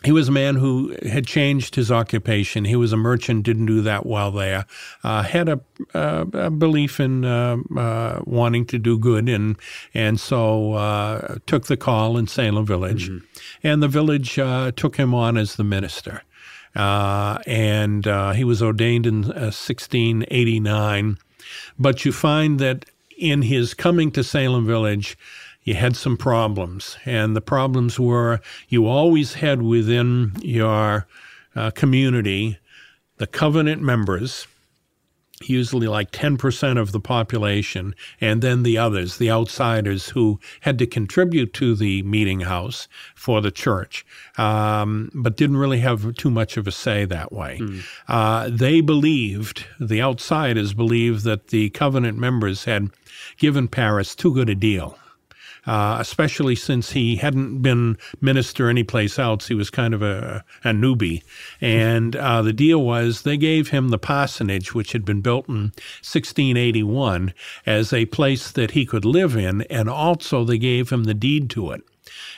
[0.05, 2.65] he was a man who had changed his occupation.
[2.65, 4.67] He was a merchant, didn't do that well there.
[5.03, 5.61] Uh, had a,
[5.95, 9.57] uh, a, belief in uh, uh wanting to do good, and
[9.95, 13.25] and so uh, took the call in Salem Village, mm-hmm.
[13.63, 16.23] and the village uh, took him on as the minister.
[16.75, 21.19] Uh, and uh, he was ordained in uh, 1689.
[21.79, 22.87] But you find that
[23.17, 25.19] in his coming to Salem Village,
[25.65, 26.97] you had some problems.
[27.05, 31.07] And the problems were you always had within your
[31.55, 32.59] uh, community
[33.19, 34.49] the covenant members
[35.49, 40.87] usually like 10% of the population, and then the others, the outsiders who had to
[40.87, 44.05] contribute to the meeting house for the church,
[44.39, 47.59] um, but didn't really have too much of a say that way.
[47.61, 47.83] Mm.
[48.09, 52.91] Uh, they believed, the outsiders believed, that the covenant members had
[53.39, 54.99] given Parris too good a deal
[55.67, 59.49] uh, especially since he hadn't been minister anyplace else.
[59.49, 61.23] He was kind of a, a newbie.
[61.61, 65.73] And uh, the deal was they gave him the parsonage, which had been built in
[66.03, 67.33] 1681,
[67.67, 71.51] as a place that he could live in, and also they gave him the deed
[71.51, 71.83] to it.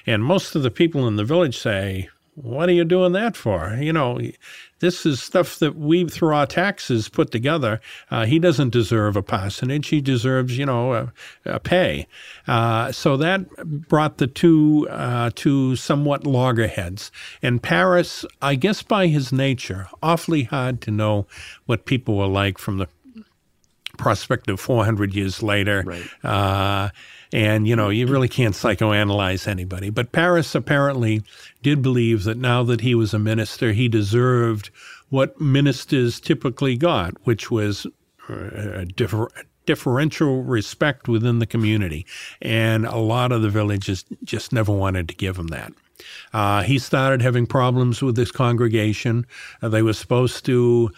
[0.07, 3.79] And most of the people in the village say, what are you doing that for?
[3.81, 4.21] You know,
[4.81, 7.81] this is stuff that we, through our taxes, put together.
[8.11, 9.89] Uh, he doesn't deserve a parsonage.
[9.89, 11.13] He deserves, you know, a,
[11.45, 12.07] a pay.
[12.47, 13.49] Uh, so that
[13.89, 17.11] brought the two uh, to somewhat loggerheads.
[17.43, 21.27] And Parris, I guess by his nature, awfully hard to know
[21.67, 22.89] what people were like from the
[23.97, 25.83] prospect of 400 years later.
[25.87, 26.07] Right.
[27.35, 29.91] Uh, and, you know, you really can't psychoanalyze anybody.
[29.91, 31.23] But Parris apparently
[31.63, 34.71] did believe that now that he was a minister, he deserved
[35.11, 37.87] what ministers typically got, which was
[38.29, 39.29] a differ,
[39.67, 42.07] differential respect within the community.
[42.41, 45.73] And a lot of the villages just never wanted to give him that.
[46.33, 49.27] Uh, he started having problems with this congregation.
[49.63, 50.91] Uh, they were supposed to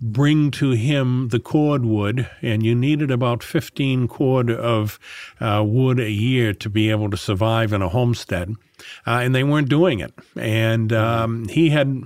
[0.00, 4.98] bring to him the cord wood, and you needed about 15 cord of
[5.40, 8.54] uh, wood a year to be able to survive in a homestead.
[9.06, 10.12] Uh, and they weren't doing it.
[10.36, 12.02] And um, he had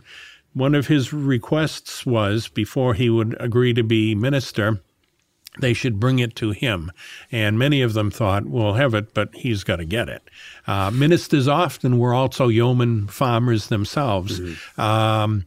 [0.55, 4.81] one of his requests was before he would agree to be minister
[5.59, 6.93] they should bring it to him.
[7.33, 10.23] And many of them thought, we'll have it, but he's got to get it.
[10.67, 14.41] Uh, ministers often were also yeoman farmers themselves.
[14.41, 14.81] Mm-hmm.
[14.81, 15.47] Um,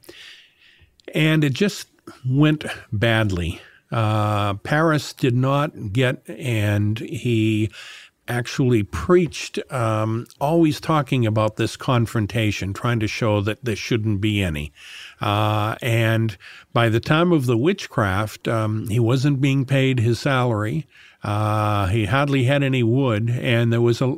[1.14, 1.88] and it just
[2.28, 3.62] went badly.
[3.92, 7.70] Uh, Parris did not get, and he
[8.28, 14.42] actually preached, um, always talking about this confrontation, trying to show that there shouldn't be
[14.42, 14.72] any.
[15.20, 16.38] Uh, and
[16.72, 20.88] by the time of the witchcraft, um, he wasn't being paid his salary.
[21.24, 24.16] Uh, he hardly had any wood, and there was a.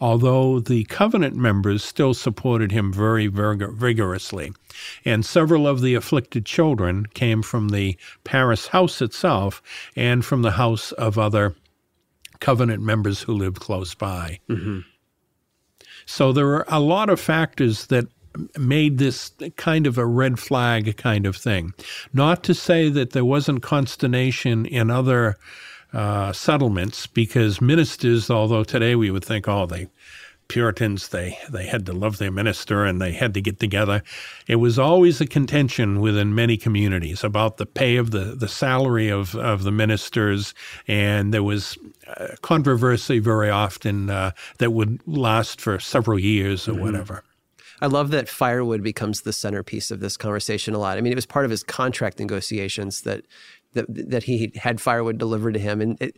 [0.00, 4.52] Although the covenant members still supported him very, very vigorously,
[5.04, 9.62] and several of the afflicted children came from the Parris house itself
[9.94, 11.54] and from the house of other
[12.40, 14.38] covenant members who lived close by.
[14.48, 14.80] Mm-hmm.
[16.04, 18.06] So there were a lot of factors that
[18.58, 21.72] made this kind of a red flag kind of thing.
[22.12, 25.36] Not to say that there wasn't consternation in other
[25.92, 29.88] uh, settlements, because ministers, although today we would think, oh, they
[30.48, 34.02] Puritans, they, they had to love their minister and they had to get together.
[34.46, 39.08] It was always a contention within many communities about the pay of the, the salary
[39.08, 40.54] of, of the ministers.
[40.86, 41.76] And there was
[42.16, 46.82] uh, controversy very often uh, that would last for several years or mm-hmm.
[46.82, 47.24] whatever.
[47.80, 50.96] I love that firewood becomes the centerpiece of this conversation a lot.
[50.96, 53.24] I mean, it was part of his contract negotiations that
[53.74, 56.16] that, that he had firewood delivered to him, and it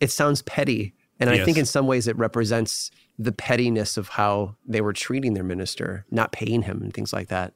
[0.00, 1.40] it sounds petty, and yes.
[1.40, 5.44] I think in some ways it represents the pettiness of how they were treating their
[5.44, 7.54] minister, not paying him, and things like that.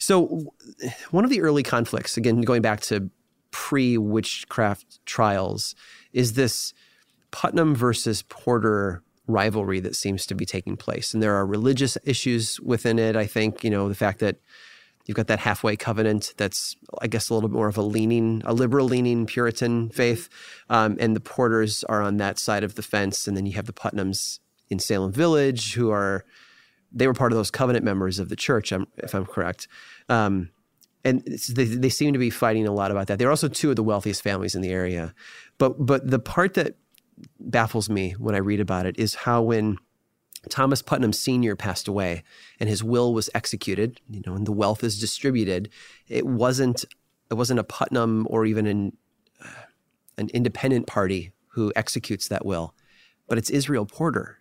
[0.00, 0.52] So,
[1.10, 3.10] one of the early conflicts, again, going back to
[3.50, 5.74] pre witchcraft trials,
[6.12, 6.72] is this
[7.30, 11.12] Putnam versus Porter rivalry that seems to be taking place.
[11.12, 13.14] And there are religious issues within it.
[13.14, 14.36] I think, you know, the fact that
[15.04, 18.42] you've got that halfway covenant that's, I guess, a little bit more of a leaning,
[18.44, 20.28] a liberal leaning Puritan faith.
[20.70, 23.28] Um, and the Porters are on that side of the fence.
[23.28, 24.38] And then you have the Putnams
[24.70, 26.24] in Salem Village who are,
[26.92, 29.68] they were part of those covenant members of the church, if I'm correct.
[30.08, 30.50] Um,
[31.04, 33.18] and they, they seem to be fighting a lot about that.
[33.18, 35.14] They're also two of the wealthiest families in the area.
[35.58, 36.76] But, but the part that
[37.40, 39.78] baffles me when I read about it is how when
[40.48, 41.56] Thomas Putnam Sr.
[41.56, 42.22] passed away
[42.60, 45.68] and his will was executed, you know, and the wealth is distributed,
[46.06, 46.84] it wasn't
[47.30, 48.96] it wasn't a Putnam or even an
[50.16, 52.74] an independent party who executes that will,
[53.28, 54.37] but it's Israel Porter.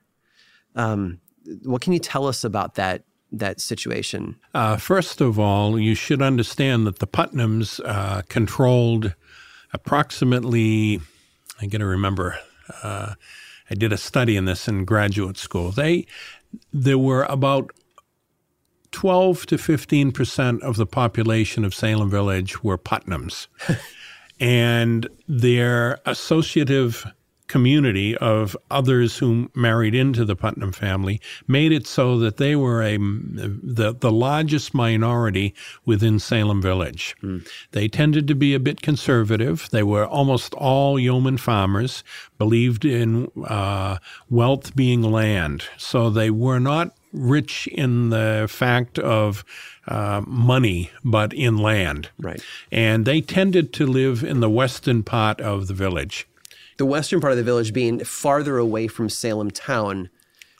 [0.77, 1.19] Um,
[1.63, 4.37] what can you tell us about that that situation?
[4.53, 9.13] Uh, first of all, you should understand that the Putnams uh, controlled
[9.73, 11.01] approximately.
[11.61, 12.37] I got to remember
[12.83, 13.15] uh,
[13.69, 15.71] I did a study in this in graduate school.
[15.71, 16.05] They
[16.71, 17.71] there were about
[18.91, 23.47] 12 to 15 percent of the population of Salem Village were Putnams,
[24.39, 27.05] and their associative
[27.47, 32.81] community of others who married into the Putnam family made it so that they were
[32.83, 35.53] a the, the largest minority
[35.85, 37.15] within Salem Village.
[37.23, 37.47] Mm.
[37.71, 39.69] They tended to be a bit conservative.
[39.71, 42.03] They were almost all yeoman farmers,
[42.37, 43.97] believed in uh,
[44.29, 45.65] wealth being land.
[45.77, 49.43] So they were not rich in the fact of
[49.87, 52.09] uh, money, but in land.
[52.19, 52.41] Right.
[52.71, 56.27] And they tended to live in the western part of the village
[56.77, 60.09] the western part of the village being farther away from Salem town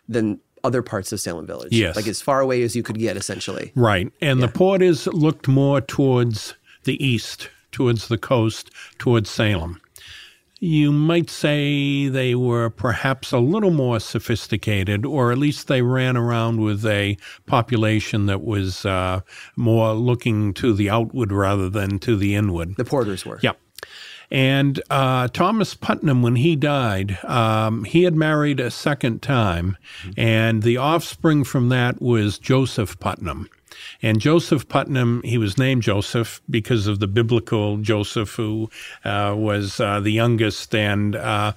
[0.10, 1.72] than other parts of Salem Village.
[1.72, 1.96] Yes.
[1.96, 3.72] Like as far away as you could get, essentially.
[3.76, 4.12] Right.
[4.22, 4.48] And yeah.
[4.48, 9.82] the Porters looked more towards the east, towards the coast, towards Salem.
[10.60, 16.18] You might say they were perhaps a little more sophisticated, or at least they ran
[16.18, 17.16] around with a
[17.46, 19.20] population that was uh,
[19.56, 22.76] more looking to the outward rather than to the inward.
[22.76, 23.40] The Porters were.
[23.44, 23.60] Yep.
[24.30, 29.78] And uh, Thomas Putnam, when he died, um, he had married a second time,
[30.18, 33.50] and the offspring from that was Joseph Putnam.
[34.02, 38.70] And Joseph Putnam, he was named Joseph because of the biblical Joseph, who
[39.06, 41.54] uh, was uh, the youngest, and uh,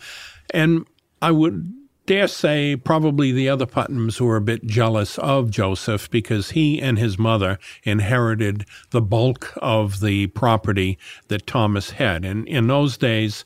[0.55, 0.87] and
[1.21, 1.73] I would
[2.11, 6.99] dare say probably the other Putnams were a bit jealous of Joseph because he and
[6.99, 10.99] his mother inherited the bulk of the property
[11.29, 12.25] that Thomas had.
[12.25, 13.45] And in those days,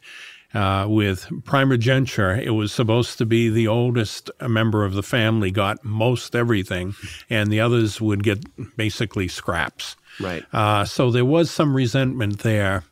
[0.55, 5.85] uh, with primogeniture, it was supposed to be the oldest member of the family got
[5.85, 6.95] most everything,
[7.29, 8.47] and the others would get
[8.79, 9.95] basically scraps.
[10.19, 10.43] Right.
[10.55, 12.85] Uh, so there was some resentment there.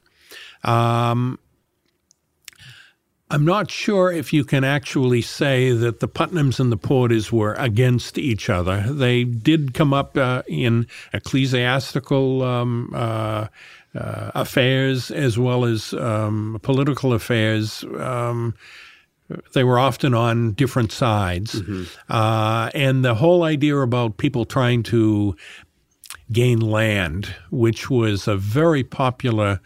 [0.65, 1.39] Um,
[3.33, 7.55] I'm not sure if you can actually say that the Putnams and the Porters were
[7.55, 8.83] against each other.
[8.87, 13.47] They did come up uh, in ecclesiastical um, uh,
[13.95, 17.83] uh, affairs as well as um, political affairs.
[17.99, 18.55] Um,
[19.55, 21.55] they were often on different sides.
[21.55, 21.85] Mm-hmm.
[22.13, 25.35] Uh, and the whole idea about people trying to
[26.31, 29.59] gain land, which was a very popular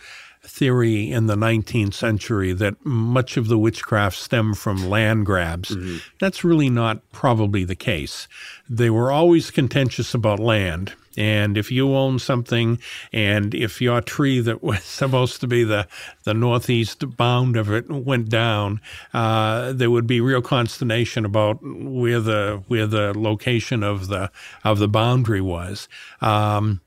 [0.46, 5.70] theory in the 19th century that much of the witchcraft stemmed from land grabs.
[5.70, 5.96] Mm-hmm.
[6.20, 8.28] That's really not probably the case.
[8.68, 10.94] They were always contentious about land.
[11.16, 12.78] And if you own something,
[13.12, 15.88] and if your tree that was supposed to be the,
[16.24, 18.80] the northeast bound of it went down,
[19.14, 24.30] uh, there would be real consternation about where the where the location of the
[24.64, 25.88] of the boundary was.
[26.20, 26.80] Um,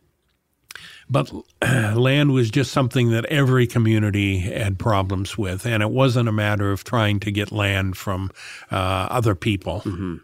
[1.10, 1.32] but
[1.96, 6.72] land was just something that every community had problems with, and it wasn't a matter
[6.72, 8.32] of trying to get land from
[8.72, 9.82] uh, other people.
[9.82, 10.18] Mm-hmm.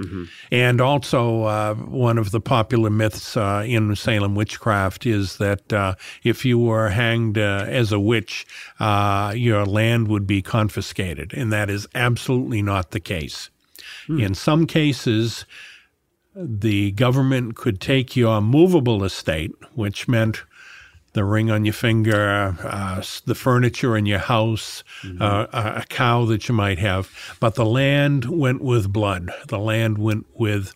[0.00, 0.24] Mm-hmm.
[0.50, 5.94] And also, uh, one of the popular myths uh, in Salem witchcraft is that uh,
[6.24, 8.46] if you were hanged uh, as a witch,
[8.78, 11.34] uh, your land would be confiscated.
[11.34, 13.50] And that is absolutely not the case.
[14.08, 14.22] Mm.
[14.22, 15.44] In some cases,
[16.34, 20.44] the government could take your movable estate, which meant
[21.12, 25.20] the ring on your finger, uh, the furniture in your house, mm-hmm.
[25.20, 27.10] uh, a cow that you might have.
[27.40, 29.30] But the land went with blood.
[29.48, 30.74] The land went with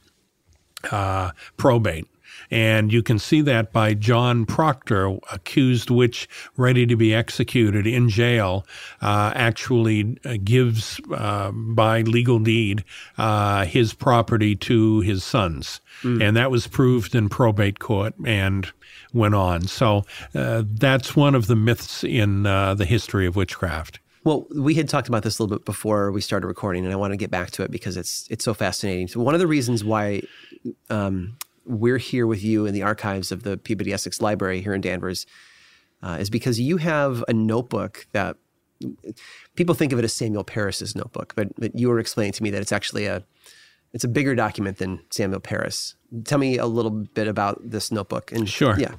[0.91, 2.09] uh, probate.
[2.55, 8.09] And you can see that by John Proctor, accused witch ready to be executed in
[8.09, 8.65] jail,
[9.03, 12.85] uh, actually uh, gives uh, by legal deed
[13.19, 15.81] uh, his property to his sons.
[16.03, 16.23] Mm.
[16.23, 18.73] And that was proved in probate court and
[19.13, 19.67] went on.
[19.67, 23.99] So uh, that's one of the myths in uh, the history of witchcraft.
[24.23, 26.97] Well, we had talked about this a little bit before we started recording, and I
[26.97, 29.09] want to get back to it because it's it's so fascinating.
[29.09, 30.23] So one of the reasons why
[30.89, 34.81] um, we're here with you in the archives of the Peabody Essex Library here in
[34.81, 35.27] Danvers
[36.03, 38.37] uh, is because you have a notebook that
[39.57, 42.51] people think of it as Samuel Parris's notebook, but, but you were explaining to me
[42.51, 43.25] that it's actually a
[43.95, 45.95] it's a bigger document than Samuel Parris.
[46.25, 48.33] Tell me a little bit about this notebook.
[48.33, 48.77] And sure.
[48.77, 48.97] Yeah.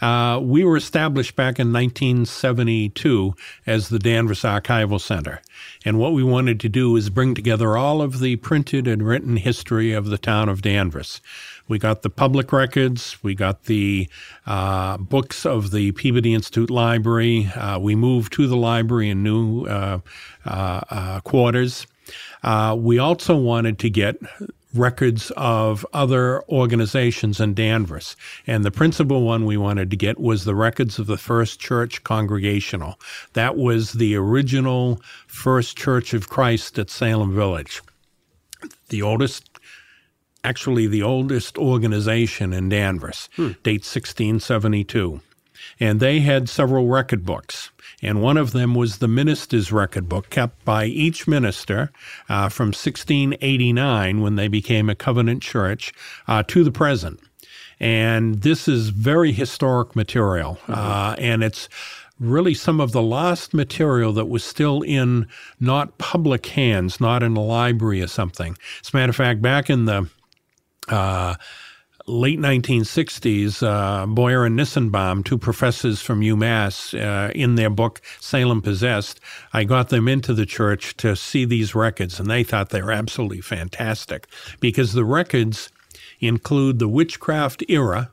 [0.00, 3.34] Uh, we were established back in 1972
[3.66, 5.40] as the Danvers Archival Center.
[5.84, 9.36] And what we wanted to do is bring together all of the printed and written
[9.36, 11.20] history of the town of Danvers.
[11.70, 14.08] We got the public records, we got the
[14.44, 17.46] uh, books of the Peabody Institute Library.
[17.54, 20.00] Uh, we moved to the library in new uh,
[20.44, 21.86] uh, uh, quarters.
[22.76, 24.16] we also wanted to get
[24.74, 28.16] records of other organizations in Danvers.
[28.48, 32.02] And the principal one we wanted to get was the records of the First Church
[32.02, 32.98] Congregational.
[33.34, 37.80] That was the original First Church of Christ at Salem Village.
[38.88, 39.49] The oldest
[40.44, 43.52] actually the oldest organization in Danvers, hmm.
[43.62, 45.20] dates 1672.
[45.78, 47.70] And they had several record books.
[48.02, 51.90] And one of them was the minister's record book, kept by each minister
[52.28, 55.92] uh, from 1689, when they became a covenant church,
[56.26, 57.20] uh, to the present.
[57.78, 60.58] And this is very historic material.
[60.62, 60.72] Mm-hmm.
[60.72, 61.68] Uh, and it's
[62.18, 65.26] really some of the last material that was still in
[65.58, 68.56] not public hands, not in a library or something.
[68.82, 70.08] As a matter of fact, back in the
[70.90, 71.34] uh,
[72.06, 78.60] late 1960s, uh, Boyer and Nissenbaum, two professors from UMass, uh, in their book Salem
[78.60, 79.20] Possessed,
[79.52, 82.92] I got them into the church to see these records, and they thought they were
[82.92, 84.26] absolutely fantastic
[84.58, 85.70] because the records
[86.20, 88.10] include the witchcraft era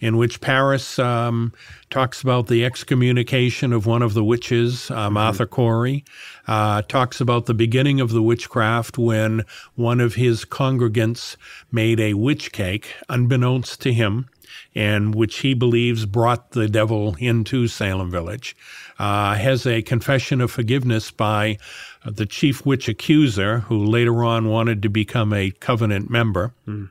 [0.00, 1.52] in which Parris um,
[1.90, 5.14] talks about the excommunication of one of the witches, uh, mm-hmm.
[5.14, 6.04] Martha Corey,
[6.48, 9.44] uh, talks about the beginning of the witchcraft when
[9.74, 11.36] one of his congregants
[11.70, 14.26] made a witch cake, unbeknownst to him,
[14.74, 18.56] and which he believes brought the devil into Salem Village.
[18.98, 21.56] Uh, has a confession of forgiveness by
[22.04, 26.52] the chief witch accuser, who later on wanted to become a covenant member.
[26.66, 26.90] Mm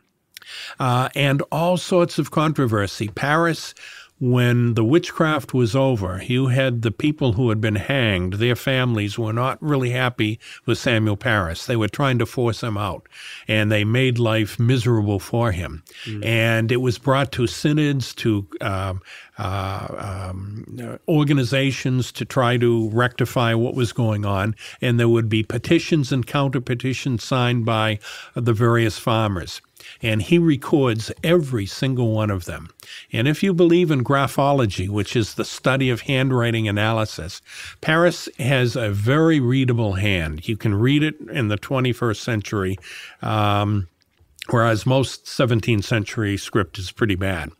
[0.79, 3.07] uh, and all sorts of controversy.
[3.09, 3.73] Parris
[4.19, 9.17] when the witchcraft was over, you had the people who had been hanged, their families
[9.17, 11.65] were not really happy with Samuel Parris.
[11.65, 13.07] They were trying to force him out,
[13.47, 15.83] and they made life miserable for him.
[16.03, 16.25] Mm.
[16.25, 18.95] And it was brought to synods, to uh,
[19.37, 25.43] uh, um, organizations to try to rectify what was going on, and there would be
[25.43, 27.99] petitions and counter petitions signed by
[28.35, 29.61] the various farmers
[30.01, 32.69] and he records every single one of them.
[33.11, 37.41] And if you believe in graphology, which is the study of handwriting analysis,
[37.81, 40.47] Parris has a very readable hand.
[40.47, 42.77] You can read it in the 21st century,
[43.21, 43.87] um,
[44.49, 47.51] whereas most 17th century script is pretty bad.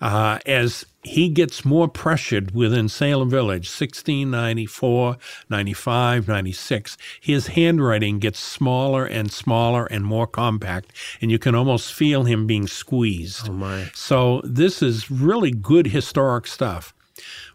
[0.00, 5.16] Uh, as he gets more pressured within Salem Village, 1694,
[5.48, 11.94] 95, 96, his handwriting gets smaller and smaller and more compact, and you can almost
[11.94, 13.48] feel him being squeezed.
[13.48, 13.90] Oh, my.
[13.94, 16.92] So this is really good historic stuff.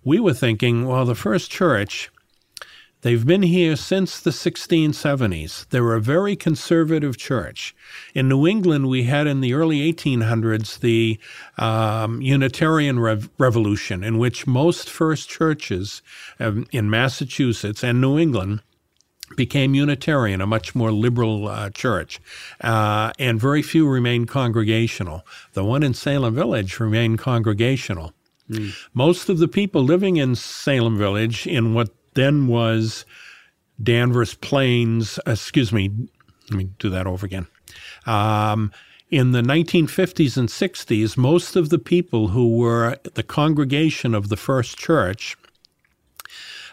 [0.04, 2.10] We were thinking, well, the first church
[3.02, 5.68] They've been here since the 1670s.
[5.70, 7.76] They're a very conservative church.
[8.14, 11.20] In New England, we had in the early 1800s the
[11.58, 16.04] um, Unitarian Rev- Revolution, in which most first churches
[16.40, 18.62] um, in Massachusetts and New England
[19.36, 22.20] became Unitarian, a much more liberal uh, church,
[22.62, 25.26] uh, and very few remained congregational.
[25.54, 28.14] The one in Salem Village remained congregational.
[28.50, 28.76] Mm.
[28.94, 33.06] Most of the people living in Salem Village, in what then was
[33.82, 35.92] Danvers Plains, excuse me,
[36.50, 37.48] let me do that over again.
[38.06, 38.72] Um,
[39.10, 44.38] in the 1950s and 60s, most of the people who were the congregation of the
[44.38, 45.36] first church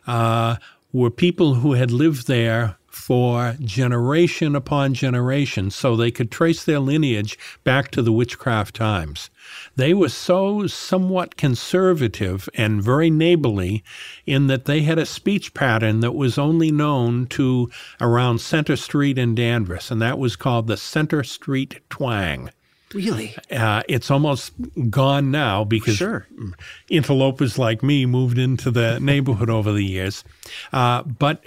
[0.07, 0.57] uh,
[0.93, 2.76] were people who had lived there
[3.09, 9.30] for generation upon generation so they could trace their lineage back to the witchcraft times.
[9.76, 13.82] They were so somewhat conservative and very neighborly
[14.26, 19.16] in that they had a speech pattern that was only known to around Center Street
[19.16, 22.50] in Danvers, and that was called the Center Street Twang.
[22.92, 23.34] Really?
[23.50, 24.52] Uh, it's almost
[24.90, 26.26] gone now because sure.
[26.90, 30.24] interlopers like me moved into the neighborhood over the years.
[30.74, 31.44] Uh, but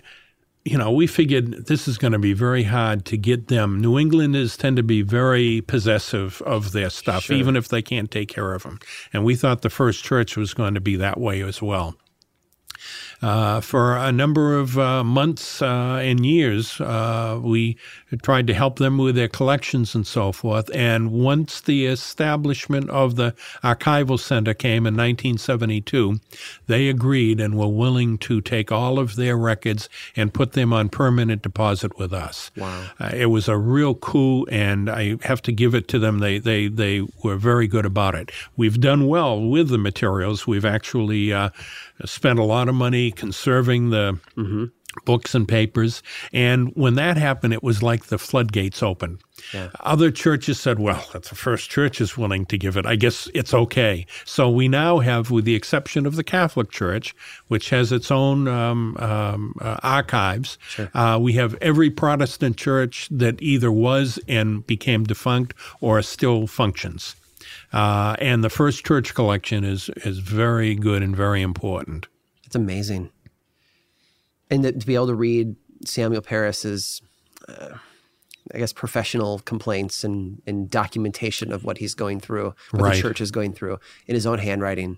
[0.63, 3.81] you know, we figured this is going to be very hard to get them.
[3.81, 7.35] New Englanders tend to be very possessive of their stuff, sure.
[7.35, 8.79] even if they can't take care of them.
[9.11, 11.95] And we thought the first church was going to be that way as well.
[13.21, 17.77] Uh, for a number of uh, months uh, and years, uh, we
[18.23, 20.71] tried to help them with their collections and so forth.
[20.73, 26.19] And once the establishment of the archival center came in 1972,
[26.65, 30.89] they agreed and were willing to take all of their records and put them on
[30.89, 32.49] permanent deposit with us.
[32.57, 32.87] Wow!
[32.99, 36.19] Uh, it was a real coup, and I have to give it to them.
[36.19, 38.31] They they they were very good about it.
[38.57, 40.47] We've done well with the materials.
[40.47, 41.31] We've actually
[42.05, 44.65] spent a lot of money conserving the mm-hmm.
[45.05, 46.03] books and papers.
[46.33, 49.19] And when that happened, it was like the floodgates opened.
[49.53, 49.69] Yeah.
[49.79, 52.85] Other churches said, well, that's the first church is willing to give it.
[52.85, 54.05] I guess it's okay.
[54.25, 57.15] So we now have, with the exception of the Catholic Church,
[57.47, 60.89] which has its own um, um, uh, archives, sure.
[60.93, 67.15] uh, we have every Protestant church that either was and became defunct or still functions.
[67.73, 72.07] Uh, and the First Church collection is is very good and very important.
[72.51, 73.11] It's amazing,
[74.49, 77.01] and to be able to read Samuel Parris's,
[77.47, 77.75] uh,
[78.53, 82.95] I guess, professional complaints and, and documentation of what he's going through, what right.
[82.95, 84.97] the church is going through in his own handwriting.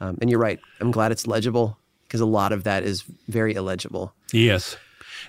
[0.00, 0.58] Um, and you're right.
[0.80, 4.14] I'm glad it's legible because a lot of that is very illegible.
[4.32, 4.78] Yes.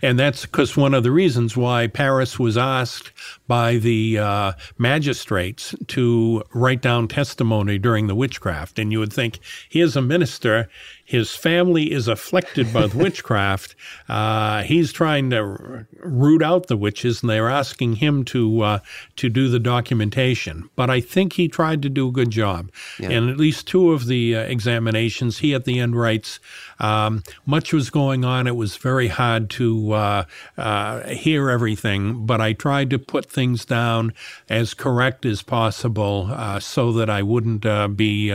[0.01, 3.11] And that's because one of the reasons why Parris was asked
[3.47, 8.78] by the uh, magistrates to write down testimony during the witchcraft.
[8.80, 9.39] And you would think,
[9.70, 10.70] here's a minister
[11.08, 13.76] his family is afflicted by witchcraft.
[14.10, 18.80] Uh, he's trying to root out the witches, and they're asking him to uh,
[19.16, 20.70] to do the documentation.
[20.76, 22.72] But I think he tried to do a good job.
[22.99, 23.12] Yeah.
[23.12, 26.41] And at least two of the uh, examinations, he at the end writes,
[26.78, 28.45] um, much was going on.
[28.45, 30.26] It was very hard to uh,
[30.58, 34.14] uh, hear everything, but I tried to put things down
[34.49, 38.28] as correct as possible uh, so that I wouldn't be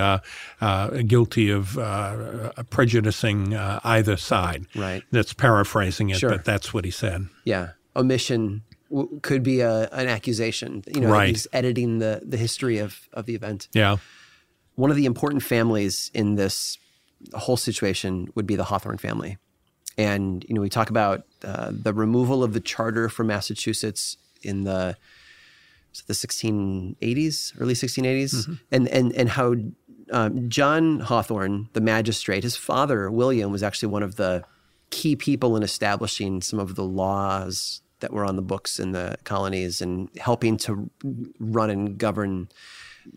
[1.06, 1.76] guilty of
[2.70, 4.66] prejudicing uh, either side.
[4.74, 5.02] Right.
[5.10, 6.30] That's paraphrasing it, sure.
[6.30, 7.28] but that's what he said.
[7.44, 7.70] Yeah.
[7.96, 10.82] Omission w- could be a, an accusation.
[10.86, 11.28] You know, right.
[11.28, 13.68] he's editing the, the history of, of the event.
[13.72, 13.96] Yeah.
[14.74, 16.78] One of the important families in this
[17.34, 19.38] whole situation would be the Hathorne family.
[19.98, 24.64] And, you know, we talk about uh, the removal of the charter from Massachusetts in
[24.64, 24.96] the
[26.06, 28.52] the 1680s, early 1680s, mm-hmm.
[28.70, 29.54] and and and how
[30.12, 34.44] um, John Hathorne, the magistrate, his father, William, was actually one of the
[34.90, 39.16] key people in establishing some of the laws that were on the books in the
[39.24, 40.90] colonies and helping to
[41.38, 42.48] run and govern.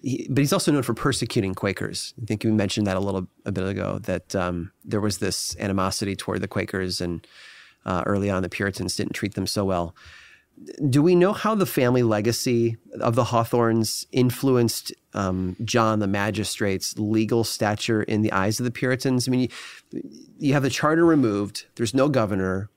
[0.02, 2.14] He, but he's also known for persecuting Quakers.
[2.22, 5.56] I think you mentioned that a little a bit ago that um, there was this
[5.60, 7.28] animosity toward the Quakers, and
[7.86, 9.96] uh, early on the Puritans didn't treat them so well
[10.90, 16.98] do we know how the family legacy of the Hathornes influenced um, John the magistrate's
[16.98, 19.28] legal stature in the eyes of the Puritans?
[19.28, 20.02] I mean, you,
[20.40, 21.66] you, have the charter removed.
[21.76, 22.70] There's no governor.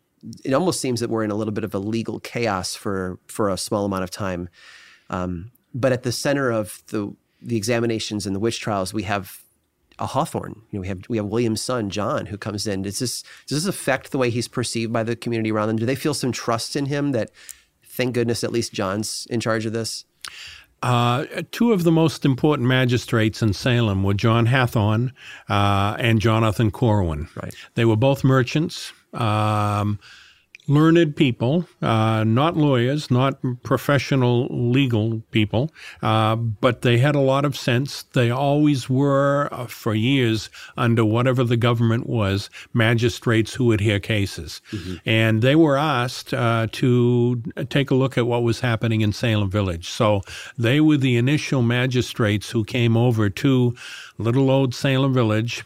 [0.44, 3.48] It almost seems that we're in a little bit of a legal chaos for for
[3.48, 4.48] a small amount of time.
[5.10, 9.40] Um, but at the center of the the examinations and the witch trials, we have
[10.00, 10.56] a Hathorne.
[10.70, 12.82] You know, we have we have William's son John who comes in.
[12.82, 15.76] Does this does this affect the way he's perceived by the community around them?
[15.76, 17.30] Do they feel some trust in him that,
[17.98, 20.06] thank goodness, at least John's in charge of this?
[20.80, 25.12] Uh, two of the most important magistrates in Salem were John Hathorne
[25.48, 27.28] uh, and Jonathan Corwin.
[27.34, 27.54] Right.
[27.74, 28.92] They were both merchants.
[29.12, 29.98] Um,
[30.68, 35.70] learned people, uh, not lawyers, not professional legal people,
[36.02, 38.02] uh, but they had a lot of sense.
[38.12, 43.98] They always were, uh, for years, under whatever the government was, magistrates who would hear
[43.98, 44.60] cases.
[44.70, 44.94] Mm-hmm.
[45.06, 49.50] And they were asked uh, to take a look at what was happening in Salem
[49.50, 49.88] Village.
[49.88, 50.20] So
[50.58, 53.74] they were the initial magistrates who came over to
[54.18, 55.64] little old Salem Village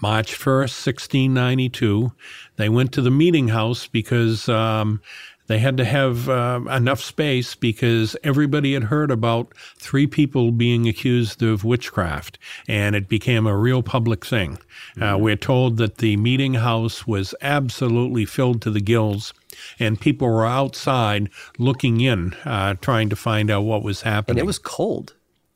[0.00, 2.12] March 1st, 1692.
[2.58, 5.00] They went to the meeting house because um,
[5.46, 10.86] they had to have uh, enough space because everybody had heard about three people being
[10.86, 12.38] accused of witchcraft,
[12.68, 14.52] and it became a real public thing.
[14.52, 15.02] Uh, mm-hmm.
[15.02, 19.32] Uh, we're told that the meeting house was absolutely filled to the gills
[19.78, 24.38] and people were outside looking in, uh, trying to find out what was happening.
[24.38, 25.14] And it was cold.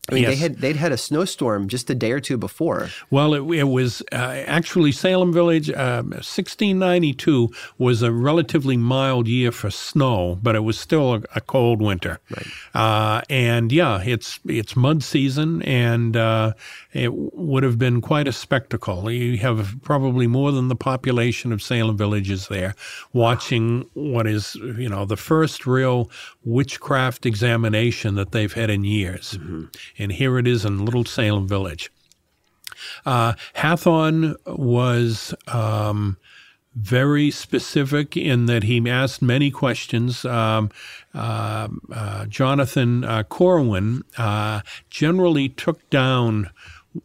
[0.08, 0.32] I mean, yes.
[0.32, 2.88] they had they'd had a snowstorm just a day or two before.
[3.10, 5.70] Well, it, it was uh, actually Salem Village.
[5.70, 7.48] Uh, 1692
[7.78, 12.18] was a relatively mild year for snow, but it was still a, a cold winter.
[12.30, 12.46] Right.
[12.74, 16.54] Uh, and yeah, it's it's mud season, and uh,
[16.92, 19.08] it would have been quite a spectacle.
[19.08, 22.74] You have probably more than the population of Salem villages there,
[23.12, 26.10] watching what is you know the first real
[26.44, 29.34] witchcraft examination that they've had in years.
[29.34, 29.66] Mm-hmm
[29.98, 31.90] and here it is in Little Salem Village.
[33.04, 36.16] Uh, Hathorne was um,
[36.74, 40.24] very specific in that he asked many questions.
[40.24, 40.70] Um,
[41.14, 46.50] uh, uh, Jonathan uh, Corwin uh, generally took down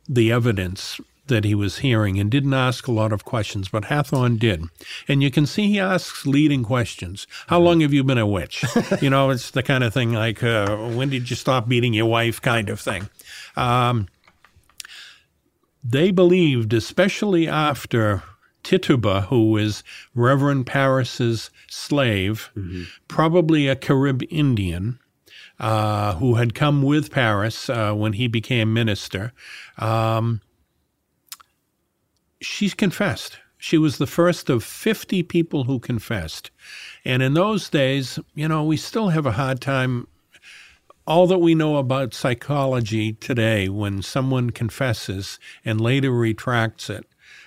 [0.08, 4.38] the evidence that he was hearing and didn't ask a lot of questions, but Hathorne
[4.38, 4.64] did.
[5.08, 7.28] And you can see he asks leading questions.
[7.48, 8.64] How long have you been a witch?
[9.02, 12.06] you know, it's the kind of thing like, uh, when did you stop beating your
[12.06, 13.10] wife kind of thing.
[13.56, 14.08] Um,
[15.84, 18.24] they believed, especially after
[18.64, 22.84] Tituba, who was Reverend Parris's slave, mm-hmm.
[23.08, 25.00] probably a Carib Indian,
[25.60, 29.34] uh, who had come with Parris uh, when he became minister.
[29.78, 30.42] Um,
[32.42, 33.40] she's confessed.
[33.58, 36.52] She was the first of 50 people who confessed.
[37.04, 40.08] And in those days, you know, we still have a hard time.
[41.08, 47.06] All that we know about psychology today, when someone confesses and later retracts it,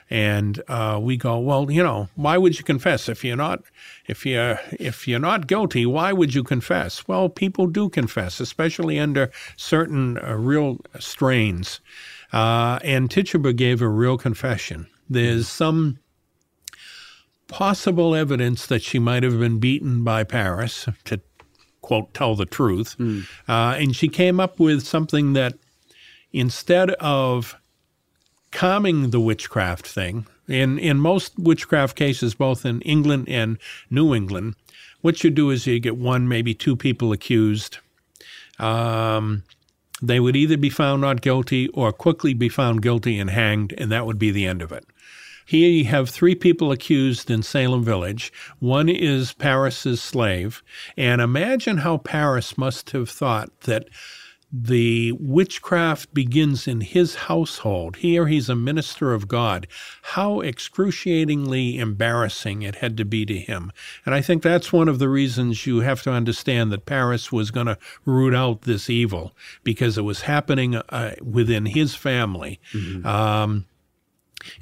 [0.08, 3.62] and uh, we go, well, you know, why would you confess if you're not
[4.08, 5.86] if you if you're not guilty?
[5.86, 7.06] Why would you confess?
[7.06, 11.80] Well, people do confess, especially under certain uh, real strains.
[12.32, 14.86] Uh, and Tituba gave a real confession.
[15.08, 15.98] There's some
[17.48, 21.20] possible evidence that she might have been beaten by Parris, to
[21.80, 22.96] quote, tell the truth.
[22.98, 23.26] Mm.
[23.48, 25.54] Uh, and she came up with something that
[26.32, 27.56] instead of
[28.52, 33.58] calming the witchcraft thing, in, in most witchcraft cases, both in England and
[33.90, 34.54] New England,
[35.00, 37.78] what you do is you get one, maybe two people accused.
[38.58, 39.42] Um,
[40.02, 43.90] they would either be found not guilty or quickly be found guilty and hanged, and
[43.90, 44.86] that would be the end of it.
[45.50, 48.32] Here you have three people accused in Salem Village.
[48.60, 50.62] One is Parris's slave.
[50.96, 53.88] And imagine how Parris must have thought that
[54.52, 57.96] the witchcraft begins in his household.
[57.96, 59.66] Here he's a minister of God.
[60.02, 63.72] How excruciatingly embarrassing it had to be to him.
[64.04, 67.50] And I think that's one of the reasons you have to understand that Parris was
[67.50, 69.32] going to root out this evil
[69.62, 72.60] because it was happening uh, within his family.
[72.72, 73.06] Mm-hmm.
[73.06, 73.66] Um,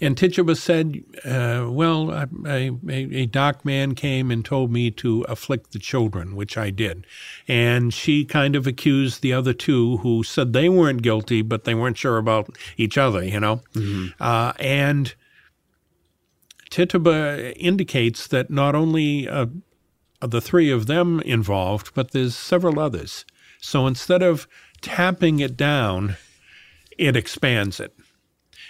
[0.00, 5.22] and Tituba said, uh, Well, a, a, a, dark man came and told me to
[5.22, 7.06] afflict the children, which I did.
[7.46, 11.74] And she kind of accused the other two who said they weren't guilty, but they
[11.74, 13.60] weren't sure about each other, you know?
[13.74, 14.08] Mm-hmm.
[14.20, 15.14] Uh, and
[16.70, 19.46] Tituba indicates that not only uh,
[20.20, 23.24] are the three of them involved, but there's several others.
[23.60, 24.46] So instead of
[24.80, 26.16] tapping it down,
[26.96, 27.94] it expands it.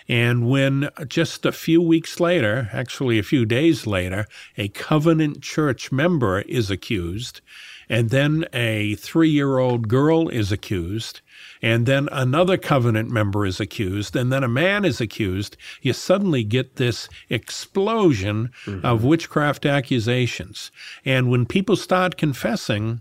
[0.09, 5.93] And when just a few weeks later, actually a few days later, a Covenant Church
[5.93, 7.43] member is accused,
[7.91, 11.21] and then a three year old girl is accused,
[11.61, 16.45] and then another covenant member is accused, and then a man is accused, you suddenly
[16.45, 18.85] get this explosion mm-hmm.
[18.85, 20.71] of witchcraft accusations.
[21.05, 23.01] And when people start confessing,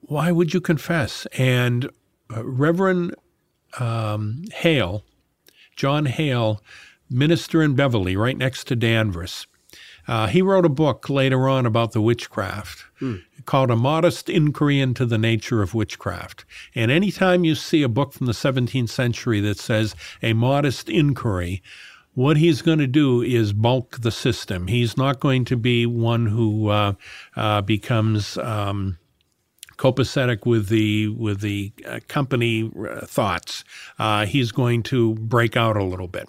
[0.00, 1.26] why would you confess?
[1.38, 1.90] And
[2.34, 3.14] uh, Reverend
[3.78, 5.04] um, Hale,
[5.76, 6.62] John Hale,
[7.10, 9.46] minister in Beverly, right next to Danvers.
[10.08, 13.16] Uh, he wrote a book later on about the witchcraft hmm.
[13.44, 16.44] called A Modest Inquiry into the Nature of Witchcraft.
[16.74, 21.62] And anytime you see a book from the 17th century that says a modest inquiry,
[22.14, 24.66] what he's going to do is bulk the system.
[24.66, 26.94] He's not going to be one who uh,
[27.36, 28.98] uh, becomes um,
[29.82, 33.64] copacetic with the with the uh, company uh, thoughts.
[33.98, 36.28] Uh, he's going to break out a little bit,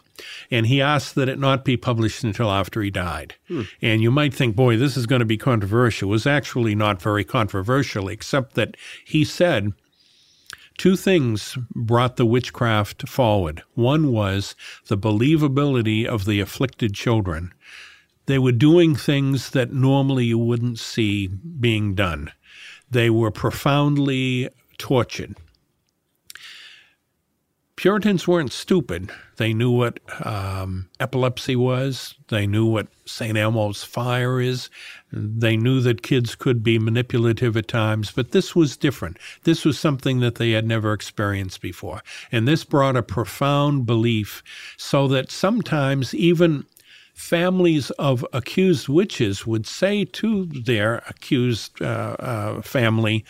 [0.50, 3.36] and he asked that it not be published until after he died.
[3.48, 3.62] Hmm.
[3.80, 6.10] And you might think, boy, this is going to be controversial.
[6.10, 8.76] It was actually not very controversial, except that
[9.06, 9.74] he said.
[10.76, 13.62] Two things brought the witchcraft forward.
[13.76, 14.56] One was
[14.88, 17.54] the believability of the afflicted children.
[18.26, 22.32] They were doing things that normally you wouldn't see being done.
[22.94, 25.36] They were profoundly tortured.
[27.76, 29.12] Puritans weren't stupid.
[29.38, 32.14] They knew what um, epilepsy was.
[32.30, 33.36] They knew what St.
[33.36, 34.70] Elmo's fire is.
[35.12, 39.18] They knew that kids could be manipulative at times, but this was different.
[39.44, 42.04] This was something that they had never experienced before.
[42.32, 44.44] And this brought a profound belief
[44.78, 46.66] so that sometimes even
[47.14, 53.24] families of accused witches would say to their accused uh, uh, family,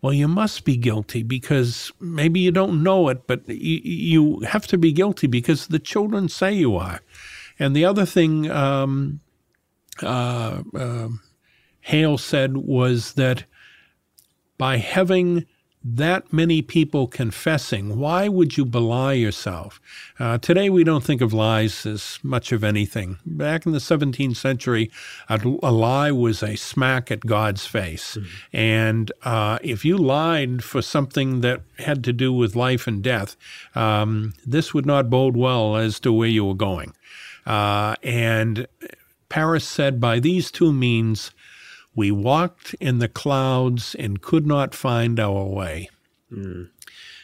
[0.00, 4.66] well, you must be guilty because maybe you don't know it, but you, you have
[4.68, 7.00] to be guilty because the children say you are.
[7.58, 9.20] And the other thing um,
[10.02, 11.08] uh, uh
[11.80, 13.44] Hale said was that
[14.56, 15.46] by having
[15.84, 19.80] that many people confessing, why would you belie yourself?
[20.18, 23.18] Uh, today, we don't think of lies as much of anything.
[23.26, 24.90] Back in the 17th century,
[25.28, 28.16] a, a lie was a smack at God's face.
[28.16, 28.56] Mm-hmm.
[28.56, 33.36] And uh, if you lied for something that had to do with life and death,
[33.74, 36.94] um, this would not bode well as to where you were going.
[37.44, 38.66] Uh, and
[39.28, 41.30] Parris said, by these two means,
[41.94, 45.90] we walked in the clouds and could not find our way.
[46.32, 46.70] Mm.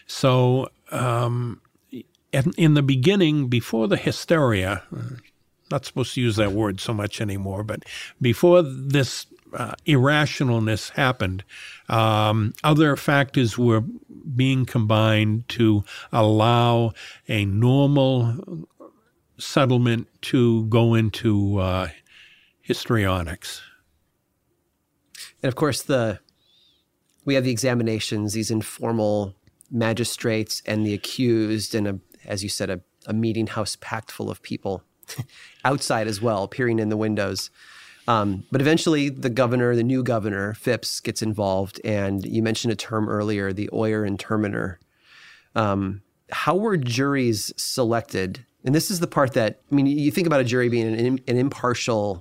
[0.07, 1.61] So, um,
[2.33, 4.83] in the beginning, before the hysteria,
[5.71, 7.85] not supposed to use that word so much anymore, but
[8.21, 11.45] before this uh, irrationalness happened,
[11.89, 13.83] um, other factors were
[14.37, 16.93] being combined to allow
[17.29, 18.67] a normal
[19.39, 21.89] settlement to go into uh,
[22.61, 23.63] histrionics.
[25.43, 26.21] And of course, the
[27.25, 29.35] we have the examinations, these informal
[29.71, 34.31] magistrates and the accused, and a, as you said, a, a meeting house packed full
[34.31, 34.83] of people
[35.65, 37.51] outside as well, peering in the windows.
[38.09, 41.81] Um, but eventually, the governor, the new governor, Phips, gets involved.
[41.85, 44.81] And you mentioned a term earlier, the oyer and terminer.
[45.55, 48.45] Um, how were juries selected?
[48.65, 51.21] And this is the part that, I mean, you think about a jury being an,
[51.27, 52.21] an impartial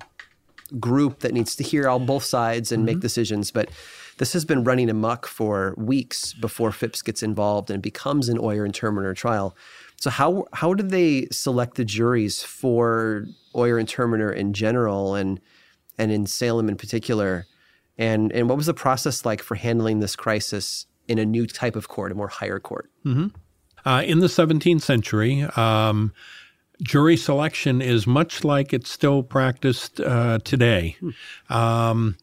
[0.78, 2.96] group that needs to hear all both sides and mm-hmm.
[2.96, 3.50] make decisions.
[3.50, 3.70] But
[4.18, 8.64] this has been running amok for weeks before Phips gets involved and becomes an Oyer
[8.64, 9.56] and terminer trial.
[9.96, 15.40] So how how did they select the juries for Oyer and terminer in general and
[15.98, 17.46] and in Salem in particular?
[17.98, 21.76] And and what was the process like for handling this crisis in a new type
[21.76, 22.90] of court, a more higher court?
[23.04, 23.28] Mm-hmm.
[23.84, 26.12] Uh, in the 17th century, um,
[26.82, 30.96] jury selection is much like it's still practiced uh, today.
[31.48, 32.16] Um,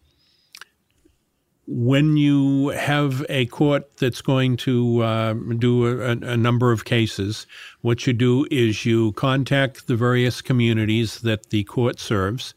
[1.67, 7.45] when you have a court that's going to uh, do a, a, number of cases,
[7.81, 12.53] what you do is you contact the various communities that the court serves,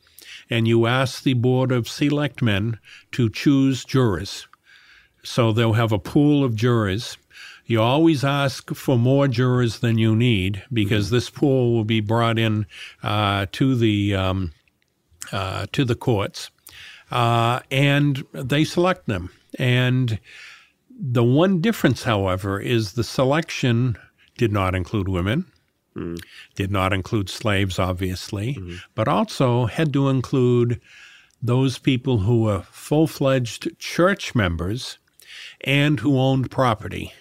[0.48, 2.78] and you ask the Board of Selectmen
[3.10, 4.46] to choose jurors.
[5.24, 7.18] So they'll have a pool of jurors,
[7.70, 11.14] you always ask for more jurors than you need because mm-hmm.
[11.14, 12.66] this pool will be brought in
[13.02, 14.52] uh, to the um,
[15.32, 16.50] uh, to the courts,
[17.10, 19.30] uh, and they select them.
[19.58, 20.18] And
[20.98, 23.96] the one difference, however, is the selection
[24.36, 25.46] did not include women.
[25.96, 26.20] Mm.
[26.54, 28.76] Did not include slaves, obviously, mm-hmm.
[28.94, 30.80] but also had to include
[31.42, 34.98] those people who were full fledged church members
[35.62, 37.12] and who owned property.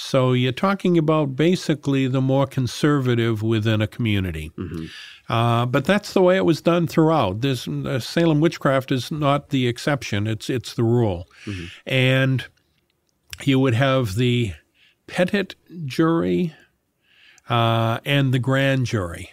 [0.00, 4.50] So you're talking about basically the more conservative within a community.
[4.56, 4.86] Mm-hmm.
[5.32, 7.40] Uh, but that's the way it was done throughout.
[7.40, 11.28] This uh, Salem witchcraft is not the exception; it's it's the rule.
[11.44, 11.66] Mm-hmm.
[11.86, 12.46] And
[13.44, 14.54] you would have the
[15.06, 16.54] petit jury
[17.48, 19.30] uh, and the grand jury.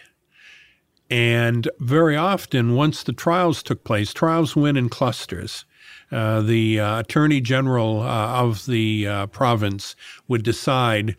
[1.10, 5.64] And very often, once the trials took place, trials went in clusters.
[6.10, 9.94] Uh, the uh, attorney general uh, of the province
[10.26, 11.16] would decide,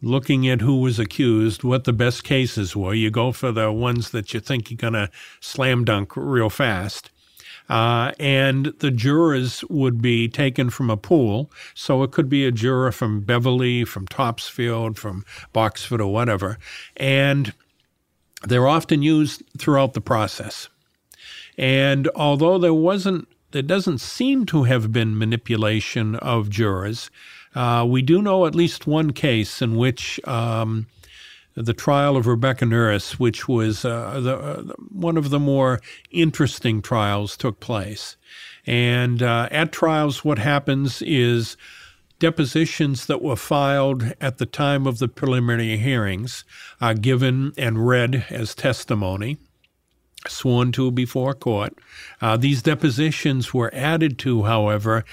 [0.00, 2.94] looking at who was accused, what the best cases were.
[2.94, 5.10] You go for the ones that you think you're going to
[5.40, 7.10] slam dunk real fast.
[7.68, 11.50] Uh, and the jurors would be taken from a pool.
[11.74, 16.58] So it could be a juror from Beverly, from Topsfield, from Boxford, or whatever.
[16.96, 17.52] And
[18.42, 20.68] they're often used throughout the process.
[21.58, 27.10] And although there wasn't, there doesn't seem to have been manipulation of jurors,
[27.54, 30.86] uh, we do know at least one case in which um,
[31.54, 35.80] the trial of Rebecca Nurse, which was uh, the, uh, one of the more
[36.10, 38.16] interesting trials, took place.
[38.66, 41.56] And uh, at trials, what happens is
[42.18, 46.44] depositions that were filed at the time of the preliminary hearings
[46.80, 49.38] are given and read as testimony
[50.26, 51.78] sworn to before court.
[52.20, 55.04] Uh, these depositions were added to, however,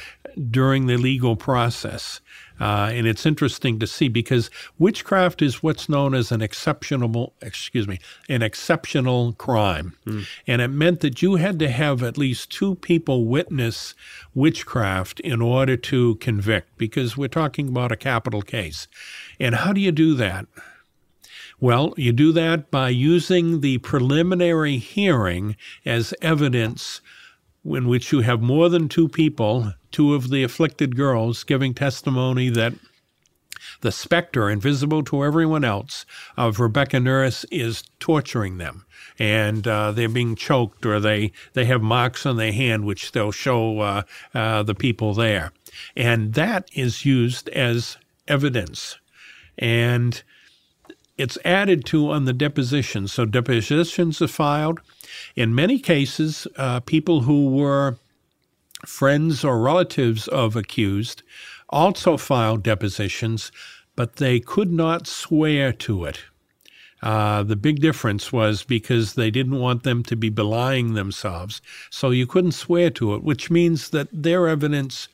[0.50, 2.22] during the legal process.
[2.60, 4.50] Uh, and it's interesting to see because
[4.80, 8.00] witchcraft is what's known as an exceptional, excuse me,
[8.30, 9.94] an exceptional crime.
[10.06, 10.26] Mm.
[10.48, 13.94] And it meant that you had to have at least two people witness
[14.34, 18.88] witchcraft in order to convict because we're talking about a capital case.
[19.40, 20.46] And how do you do that?
[21.60, 27.02] Well, you do that by using the preliminary hearing as evidence
[27.64, 32.50] in which you have more than two people, two of the afflicted girls, giving testimony
[32.50, 32.74] that
[33.82, 36.06] the specter, invisible to everyone else,
[36.38, 38.86] of Rebecca Nurse is torturing them.
[39.18, 43.32] And uh, they're being choked, or they, they have marks on their hand, which they'll
[43.32, 44.02] show uh,
[44.34, 45.52] uh, the people there.
[45.96, 47.98] And that is used as
[48.28, 49.00] evidence.
[49.58, 50.22] And
[51.18, 53.08] it's added to on the deposition.
[53.08, 54.82] So depositions are filed.
[55.36, 57.98] In many cases, uh, people who were
[58.86, 61.24] friends or relatives of accused
[61.70, 63.52] also filed depositions,
[63.96, 66.20] but they could not swear to it.
[67.02, 72.10] Uh, the big difference was because they didn't want them to be belying themselves, so
[72.10, 75.08] you couldn't swear to it, which means that their evidence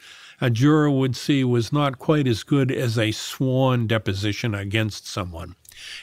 [0.44, 5.56] a juror would see was not quite as good as a sworn deposition against someone.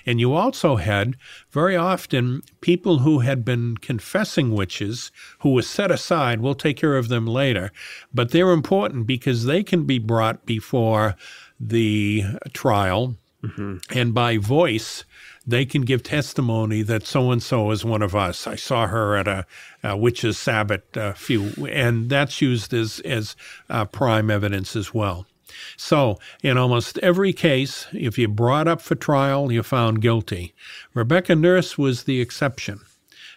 [0.06, 1.16] And you also had
[1.50, 5.10] very often people who had been confessing witches
[5.40, 6.40] who were set aside.
[6.40, 7.72] We'll take care of them later.
[8.12, 11.16] But they're important because they can be brought before
[11.60, 13.16] the trial.
[13.42, 13.76] Mm-hmm.
[13.96, 15.04] And by voice,
[15.46, 18.46] they can give testimony that so and so is one of us.
[18.46, 19.46] I saw her at a,
[19.82, 23.34] a witch's sabbat a few, and that's used as as
[23.70, 25.26] uh, prime evidence as well.
[25.76, 30.54] So, in almost every case, if you brought up for trial, you found guilty.
[30.94, 32.80] Rebecca Nurse was the exception.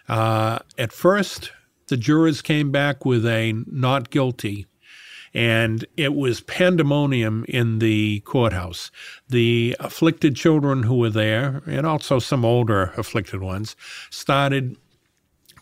[0.08, 1.52] Uh, at first,
[1.88, 4.66] the jurors came back with a not guilty,
[5.34, 8.90] and it was pandemonium in the courthouse.
[9.28, 13.76] The afflicted children who were there, and also some older afflicted ones,
[14.10, 14.76] started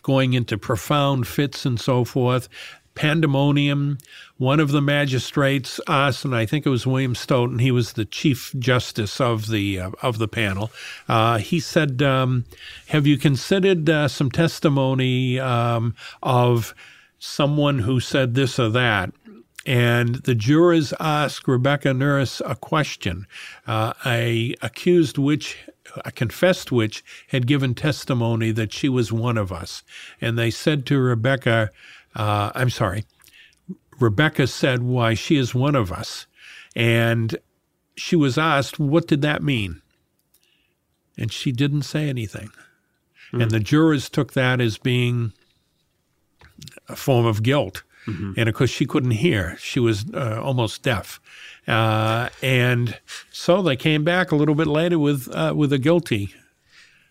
[0.03, 2.49] going into profound fits and so forth
[2.95, 3.97] pandemonium.
[4.37, 7.59] One of the magistrates us, and I think it was William Stoughton.
[7.59, 10.71] He was the chief justice of the uh, of the panel.
[11.07, 12.45] Uh, he said, um,
[12.87, 16.73] "Have you considered uh, some testimony um, of
[17.19, 19.11] someone who said this or that?"
[19.65, 23.27] And the jurors asked Rebecca Nurse a question.
[23.67, 25.57] Uh, a accused witch
[26.05, 29.83] a confessed witch had given testimony that she was one of us.
[30.19, 31.71] And they said to Rebecca,
[32.15, 33.05] uh, I'm sorry,
[33.99, 36.25] Rebecca said why she is one of us.
[36.75, 37.37] And
[37.95, 39.81] she was asked, what did that mean?
[41.17, 42.49] And she didn't say anything.
[43.27, 43.41] Mm-hmm.
[43.41, 45.33] And the jurors took that as being
[46.87, 47.83] a form of guilt.
[48.07, 48.33] Mm-hmm.
[48.37, 49.57] And of course, she couldn't hear.
[49.59, 51.19] She was uh, almost deaf.
[51.67, 52.97] Uh, and
[53.31, 56.33] so they came back a little bit later with, uh, with a guilty.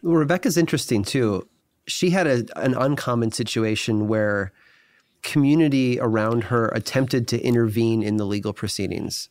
[0.03, 1.47] Well, Rebecca's interesting too.
[1.87, 4.53] She had a, an uncommon situation where
[5.23, 9.29] community around her attempted to intervene in the legal proceedings.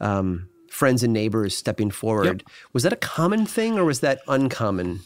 [0.00, 2.42] Um, friends and neighbors stepping forward.
[2.42, 2.42] Yep.
[2.72, 5.00] Was that a common thing or was that uncommon?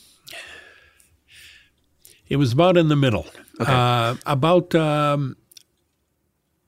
[2.28, 3.26] It was about in the middle.
[3.60, 3.72] Okay.
[3.72, 5.36] Uh, about um,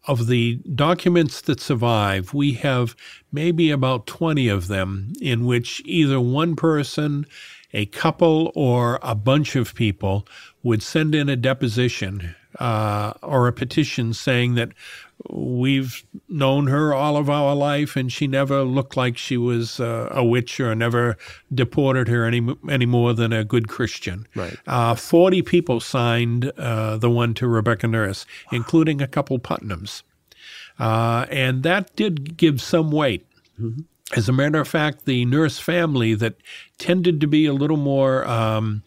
[0.06, 2.96] of the documents that survive, we have
[3.30, 7.26] maybe about 20 of them in which either one person,
[7.72, 10.26] a couple, or a bunch of people
[10.62, 14.70] would send in a deposition uh, or a petition saying that
[15.30, 20.08] we've known her all of our life and she never looked like she was uh,
[20.10, 21.16] a witch or never
[21.54, 24.26] deported her any any more than a good Christian.
[24.34, 24.56] Right.
[24.66, 30.02] Uh, Forty people signed uh, the one to Rebecca Nurse, including a couple Putnams.
[30.78, 33.26] Uh, and that did give some weight.
[33.60, 33.82] Mm-hmm.
[34.16, 36.34] As a matter of fact, the nurse family that
[36.78, 38.82] tended to be a little more um,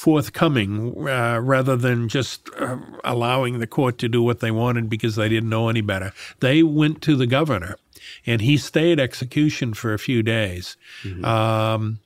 [0.00, 5.14] forthcoming uh, rather than just uh, allowing the court to do what they wanted because
[5.14, 6.10] they didn't know any better.
[6.40, 7.76] They went to the governor,
[8.24, 10.78] and he stayed execution for a few days.
[11.02, 11.22] Mm-hmm.
[11.22, 11.98] Um,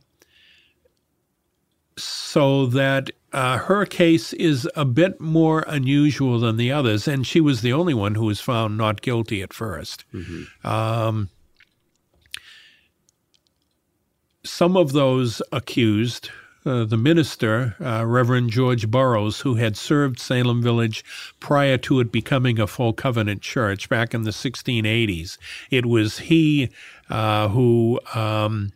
[1.96, 7.40] so that uh, her case is a bit more unusual than the others, and she
[7.40, 10.66] was the only one who was found not guilty at 1st mm-hmm.
[10.66, 11.30] um,
[14.42, 16.30] some of those accused,
[16.66, 21.04] uh, the minister, uh, Reverend George Burroughs, who had served Salem Village
[21.40, 25.38] prior to it becoming a full covenant church back in the 1680s,
[25.70, 26.70] it was he
[27.10, 28.00] uh, who.
[28.14, 28.72] Um,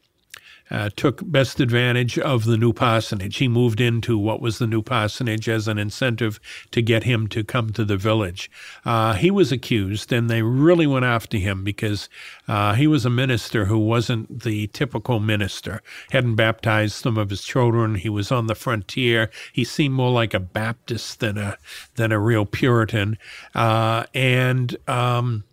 [0.71, 3.37] uh, took best advantage of the new parsonage.
[3.37, 6.41] He moved into what was the new parsonage as an incentive
[6.71, 8.51] to get him to come to the village.
[8.85, 12.09] Uh, he was accused, and they really went after him because
[12.47, 15.83] uh, he was a minister who wasn't the typical minister.
[16.11, 17.97] Hadn't baptized some of his children.
[17.97, 19.31] He was on the frontier.
[19.53, 21.59] He seemed more like a Baptist than a
[21.97, 23.19] than a real Puritan,
[23.55, 24.77] uh, and.
[24.87, 25.45] Um,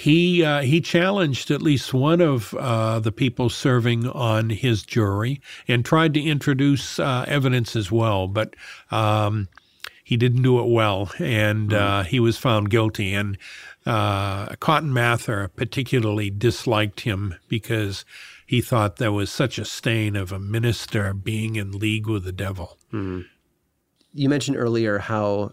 [0.00, 5.42] he uh, he challenged at least one of uh, the people serving on his jury
[5.68, 8.56] and tried to introduce uh, evidence as well, but
[8.90, 9.46] um,
[10.02, 12.08] he didn't do it well, and mm-hmm.
[12.08, 13.12] he was found guilty.
[13.12, 13.36] And
[13.84, 18.06] uh, Cotton Mather particularly disliked him because
[18.46, 22.32] he thought there was such a stain of a minister being in league with the
[22.32, 22.78] devil.
[22.90, 23.20] Mm-hmm.
[24.14, 25.52] You mentioned earlier how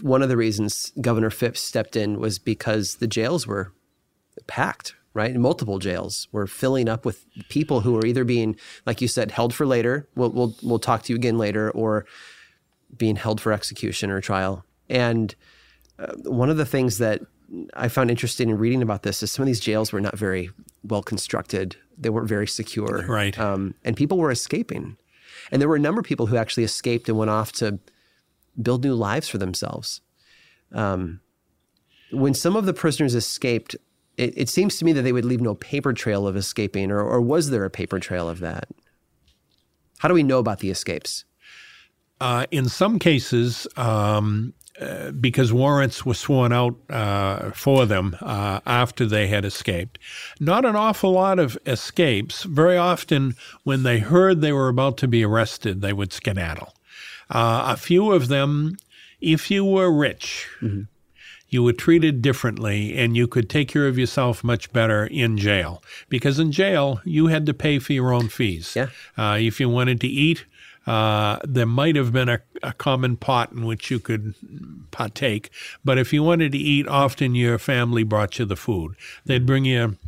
[0.00, 3.72] one of the reasons Governor Phips stepped in was because the jails were
[4.46, 5.34] packed, right?
[5.34, 8.56] multiple jails were filling up with people who were either being,
[8.86, 10.08] like you said, held for later.
[10.14, 12.06] We'll, we'll, we'll talk to you again later, or
[12.96, 14.64] being held for execution or trial.
[14.88, 15.34] And
[15.98, 17.20] uh, one of the things that
[17.74, 20.50] I found interesting in reading about this is some of these jails were not very
[20.82, 21.76] well constructed.
[21.98, 23.04] They weren't very secure.
[23.06, 23.38] Right.
[23.38, 24.96] Um, and people were escaping.
[25.50, 27.78] And there were a number of people who actually escaped and went off to
[28.62, 30.00] build new lives for themselves.
[30.72, 31.20] Um,
[32.12, 33.76] when some of the prisoners escaped,
[34.16, 37.00] it, it, seems to me that they would leave no paper trail of escaping, or,
[37.00, 38.68] or was there a paper trail of that?
[39.98, 41.24] How do we know about the escapes?
[42.20, 48.60] Uh, in some cases, um, uh, because warrants were sworn out uh, for them uh,
[48.64, 49.98] after they had escaped.
[50.38, 52.44] Not an awful lot of escapes.
[52.44, 56.74] Very often, when they heard they were about to be arrested, they would skedaddle.
[57.30, 58.76] Uh, a few of them,
[59.20, 60.82] if you were rich, mm-hmm.
[61.48, 65.82] you were treated differently and you could take care of yourself much better in jail.
[66.08, 68.74] Because in jail, you had to pay for your own fees.
[68.74, 68.88] Yeah.
[69.16, 70.44] Uh, if you wanted to eat,
[70.86, 74.34] uh, there might have been a, a, common pot in which you could
[74.90, 75.50] partake.
[75.84, 78.96] But if you wanted to eat, often your family brought you the food.
[79.26, 79.98] They'd bring you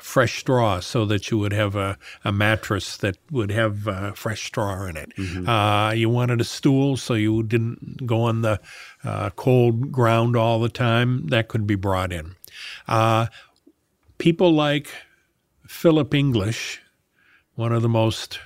[0.00, 4.44] fresh straw so that you would have a, a mattress that would have uh, fresh
[4.44, 5.12] straw in it.
[5.16, 5.48] Mm-hmm.
[5.48, 8.60] Uh, you wanted a stool so you didn't go on the
[9.04, 11.26] uh, cold ground all the time.
[11.28, 12.36] That could be brought in.
[12.86, 13.26] Uh,
[14.18, 14.88] people like
[15.66, 16.80] Philip English,
[17.54, 18.38] one of the most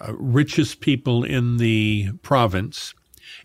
[0.00, 2.94] uh, richest people in the province,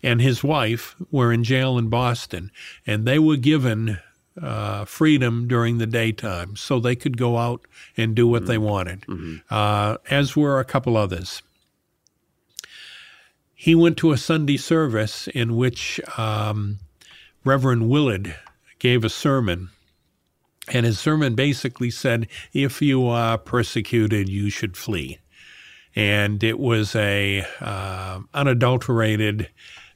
[0.02, 2.50] and his wife were in jail in Boston,
[2.86, 3.98] and they were given
[4.40, 7.62] uh, freedom during the daytime so they could go out
[7.96, 8.50] and do what mm-hmm.
[8.50, 9.36] they wanted, mm-hmm.
[9.50, 11.42] uh, as were a couple others.
[13.54, 16.78] He went to a Sunday service in which um,
[17.44, 18.34] Reverend Willard
[18.78, 19.68] gave a sermon.
[20.68, 25.18] And his sermon basically said, if you are persecuted, you should flee.
[25.94, 29.48] And it was a uh, unadulterated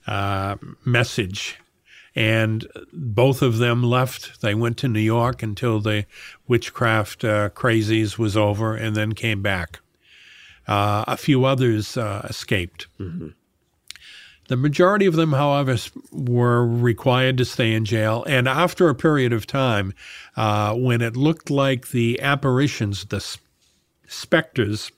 [0.07, 1.59] uh, message
[2.17, 4.41] and both of them left.
[4.41, 6.07] They went to New York until the
[6.49, 9.81] witchcraft uh, crazies was over, and then came back.
[10.67, 12.89] Uh, a few others uh, escaped.
[12.99, 13.29] Mm-hmm.
[14.49, 15.77] The majority of them, however,
[16.11, 18.25] were required to stay in jail.
[18.29, 19.93] And after a period of time,
[20.37, 23.21] uh, when it looked like the apparitions, the
[24.07, 24.93] specters,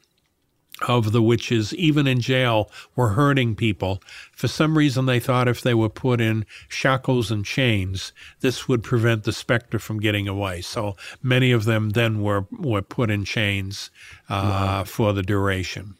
[0.86, 4.02] of the witches, even in jail, were hurting people.
[4.32, 8.82] For some reason, they thought if they were put in shackles and chains, this would
[8.82, 10.60] prevent the specter from getting away.
[10.60, 13.90] So many of them then were, were put in chains
[14.28, 14.84] uh, wow.
[14.84, 15.96] for the duration.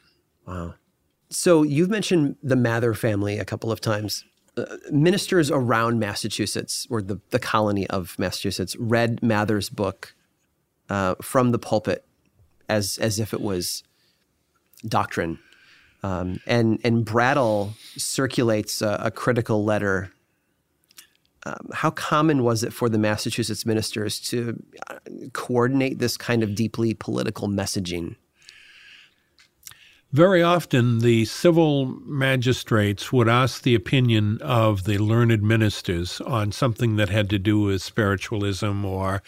[0.47, 0.75] Wow.
[1.31, 4.25] So you've mentioned the Mather family a couple of times.
[4.57, 10.15] Uh, ministers around Massachusetts, or the, the colony of Massachusetts, read Mather's book
[10.89, 12.05] uh, from the pulpit
[12.69, 13.83] as as if it was
[14.87, 15.39] doctrine.
[16.03, 20.13] Um, and and Brattle circulates a, a critical letter
[21.49, 24.99] um, how common was it for the Massachusetts ministers to uh,
[25.33, 28.17] coordinate this kind of deeply political messaging?
[30.11, 36.97] Very often, the civil magistrates would ask the opinion of the learned ministers on something
[36.97, 39.23] that had to do with spiritualism or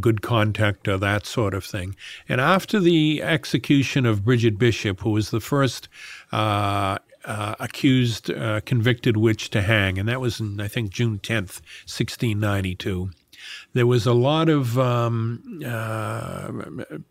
[0.00, 1.96] good contact or that sort of thing.
[2.28, 5.88] And after the execution of Bridget Bishop, who was the first
[6.32, 11.18] uh, uh, accused, uh, convicted witch to hang, and that was in, I think, June
[11.18, 13.10] 10th, 1692
[13.74, 16.50] there was a lot of um, uh,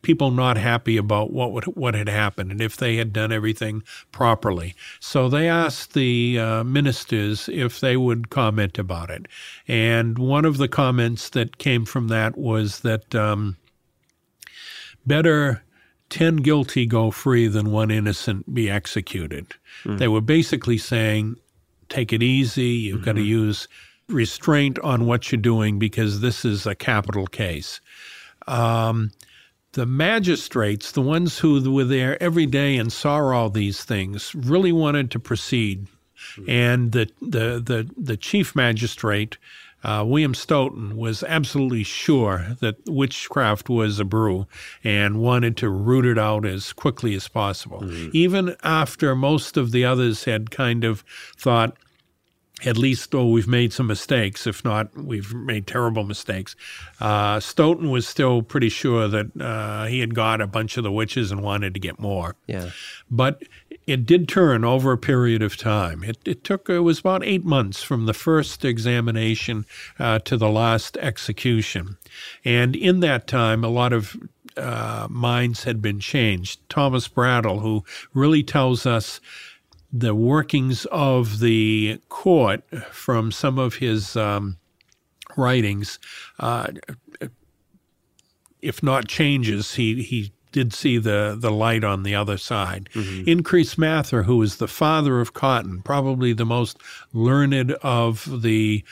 [0.01, 3.83] people not happy about what would, what had happened and if they had done everything
[4.11, 4.73] properly.
[4.99, 9.27] So they asked the uh, ministers if they would comment about it,
[9.67, 13.57] and one of the comments that came from that was that um,
[15.05, 15.63] better.
[16.09, 19.47] 10 guilty go free than one innocent be executed.
[19.83, 19.97] Mm.
[19.97, 21.37] They were basically saying,
[21.89, 22.65] take it easy.
[22.65, 23.05] You've mm-hmm.
[23.05, 23.67] got to use
[24.09, 27.79] restraint on what you're doing because this is a capital case.
[28.47, 29.11] Um,
[29.73, 34.71] the magistrates, the ones who were there every day and saw all these things, really
[34.71, 35.87] wanted to proceed.
[36.47, 39.37] And the, the, the, the chief magistrate,
[39.83, 44.47] uh, William Stoughton, was absolutely sure that witchcraft was a brew
[44.83, 47.81] and wanted to root it out as quickly as possible.
[47.81, 48.09] Mm-hmm.
[48.13, 51.03] Even after most of the others had kind of
[51.35, 51.75] thought,
[52.65, 54.47] at least, though we've made some mistakes.
[54.47, 56.55] If not, we've made terrible mistakes.
[56.99, 60.91] Uh, Stoughton was still pretty sure that uh, he had got a bunch of the
[60.91, 62.35] witches and wanted to get more.
[62.47, 62.71] Yeah.
[63.09, 63.43] But
[63.85, 66.03] it did turn over a period of time.
[66.03, 69.65] It, it took, it was about eight months from the first examination
[69.99, 71.97] uh, to the last execution.
[72.45, 74.15] And in that time, a lot of
[74.55, 76.61] uh, minds had been changed.
[76.69, 77.83] Thomas Brattle, who
[78.13, 79.19] really tells us
[79.93, 84.57] the workings of the court from some of his um,
[85.37, 85.99] writings,
[86.39, 86.67] uh,
[88.61, 92.89] if not changes, he, he did see the, the light on the other side.
[92.93, 93.29] Mm-hmm.
[93.29, 96.79] Increase Mather, who is the father of cotton, probably the most
[97.13, 98.83] learned of the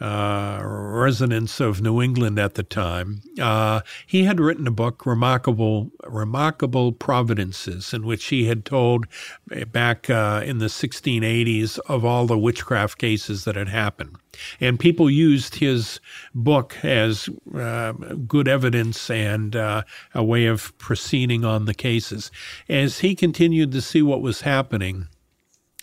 [0.00, 3.22] uh, residents of New England at the time.
[3.40, 9.06] Uh, he had written a book, Remarkable, Remarkable Providences, in which he had told
[9.50, 14.16] eh, back uh, in the 1680s of all the witchcraft cases that had happened.
[14.60, 16.00] And people used his
[16.34, 19.82] book as uh, good evidence and uh,
[20.14, 22.30] a way of proceeding on the cases.
[22.68, 25.08] As he continued to see what was happening,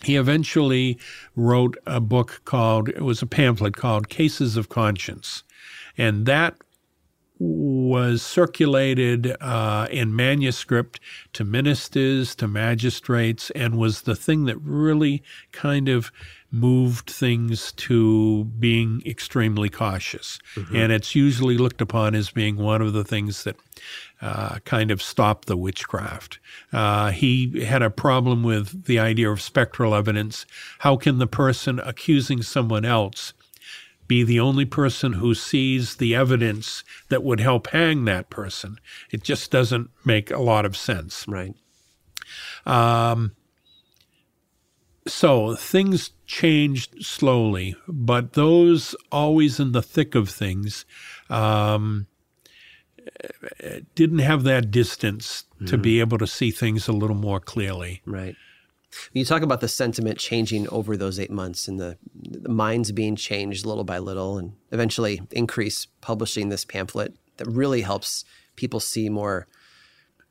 [0.02, 0.98] he eventually
[1.34, 5.42] wrote a book called, it was a pamphlet called Cases of Conscience.
[5.96, 6.56] And that
[7.38, 11.00] was circulated uh, in manuscript
[11.34, 16.10] to ministers, to magistrates, and was the thing that really kind of
[16.56, 20.38] moved things to being extremely cautious.
[20.54, 20.76] Mm-hmm.
[20.76, 23.56] And it's usually looked upon as being one of the things that
[24.20, 26.38] uh, kind of stopped the witchcraft.
[26.72, 30.46] Uh, he had a problem with the idea of spectral evidence.
[30.80, 33.32] How can the person accusing someone else
[34.08, 38.78] be the only person who sees the evidence that would help hang that person?
[39.10, 41.26] It just doesn't make a lot of sense.
[41.28, 41.54] Right.
[42.64, 43.32] Um,
[45.06, 50.84] so things changed slowly, but those always in the thick of things
[51.30, 52.06] um,
[53.94, 55.66] didn't have that distance mm-hmm.
[55.66, 56.00] to be mm-hmm.
[56.00, 58.02] able to see things a little more clearly.
[58.04, 58.36] Right.
[59.12, 63.14] You talk about the sentiment changing over those eight months and the, the minds being
[63.14, 68.24] changed little by little, and eventually increase publishing this pamphlet that really helps
[68.56, 69.46] people see more.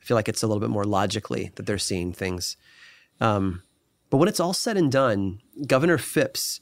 [0.02, 2.58] I feel like it's a little bit more logically that they're seeing things.
[3.22, 3.62] Um,
[4.10, 6.60] but when it's all said and done, Governor Phips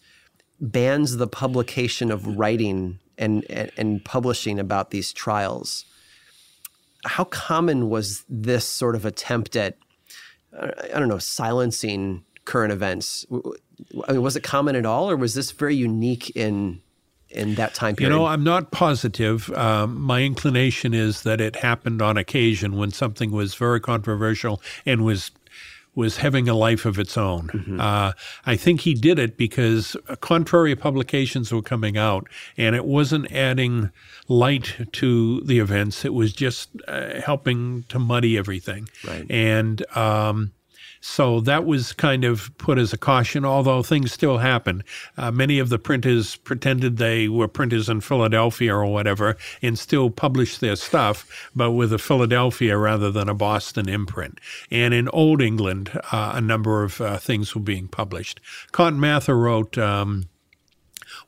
[0.59, 5.85] bans the publication of writing and, and, and publishing about these trials.
[7.05, 9.77] How common was this sort of attempt at,
[10.57, 13.25] I don't know, silencing current events?
[14.07, 16.81] I mean, was it common at all, or was this very unique in
[17.29, 18.13] in that time period?
[18.13, 19.51] You know, I'm not positive.
[19.53, 25.03] Um, my inclination is that it happened on occasion when something was very controversial and
[25.03, 25.31] was
[25.95, 27.47] was having a life of its own.
[27.47, 27.79] Mm-hmm.
[27.79, 28.13] Uh,
[28.45, 33.91] I think he did it because contrary publications were coming out, and it wasn't adding
[34.27, 36.03] light to the events.
[36.03, 38.89] It was just uh, helping to muddy everything.
[39.07, 39.29] Right.
[39.29, 40.53] And um,
[41.05, 44.85] so that was kind of put as a caution, although things still happen.
[45.17, 50.09] Uh, many of the printers pretended they were printers in Philadelphia or whatever and still
[50.09, 54.39] published their stuff, but with a Philadelphia rather than a Boston imprint.
[54.71, 58.39] And in Old England, uh, a number of uh, things were being published.
[58.71, 60.29] Cotton Mather wrote, um,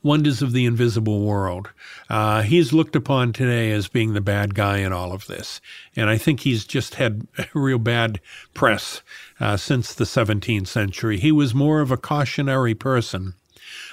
[0.02, 1.72] Wonders of the Invisible World.
[2.10, 5.60] Uh, he's looked upon today as being the bad guy in all of this.
[5.96, 8.22] And I think he's just had real bad
[8.54, 9.02] press
[9.40, 11.20] uh, since the 17th century.
[11.20, 13.36] He was more of a cautionary person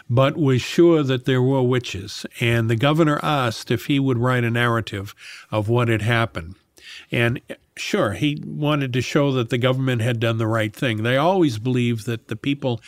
[0.08, 2.26] but was sure that there were witches.
[2.40, 5.14] And the governor asked if he would write a narrative
[5.50, 6.56] of what had happened.
[7.10, 7.40] And
[7.76, 11.02] sure, he wanted to show that the government had done the right thing.
[11.02, 12.80] They always believed that the people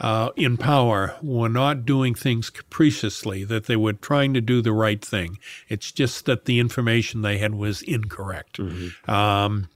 [0.00, 4.72] uh, in power were not doing things capriciously, that they were trying to do the
[4.72, 5.38] right thing.
[5.68, 8.58] It's just that the information they had was incorrect.
[8.58, 9.10] Mm-hmm.
[9.10, 9.68] Um,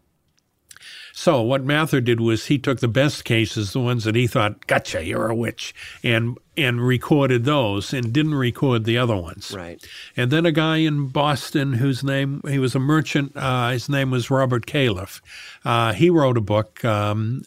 [1.12, 4.66] so what Mather did was he took the best cases, the ones that he thought,
[4.66, 9.52] "Gotcha, you're a witch," and and recorded those, and didn't record the other ones.
[9.56, 9.82] Right.
[10.16, 13.32] And then a guy in Boston whose name he was a merchant.
[13.36, 15.20] Uh, his name was Robert Calef.
[15.64, 17.42] Uh, he wrote a book, um,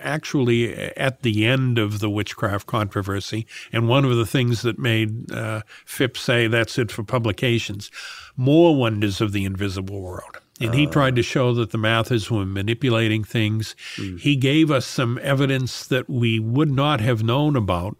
[0.00, 5.30] actually at the end of the witchcraft controversy, and one of the things that made
[5.32, 7.90] uh, Phips say that's it for publications.
[8.36, 10.38] More wonders of the invisible world.
[10.64, 13.74] And he tried to show that the Mathers were manipulating things.
[13.96, 14.20] Mm.
[14.20, 17.96] He gave us some evidence that we would not have known about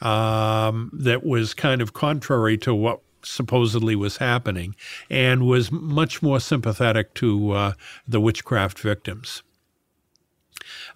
[0.00, 4.76] um, that was kind of contrary to what supposedly was happening
[5.08, 7.72] and was much more sympathetic to uh,
[8.06, 9.42] the witchcraft victims.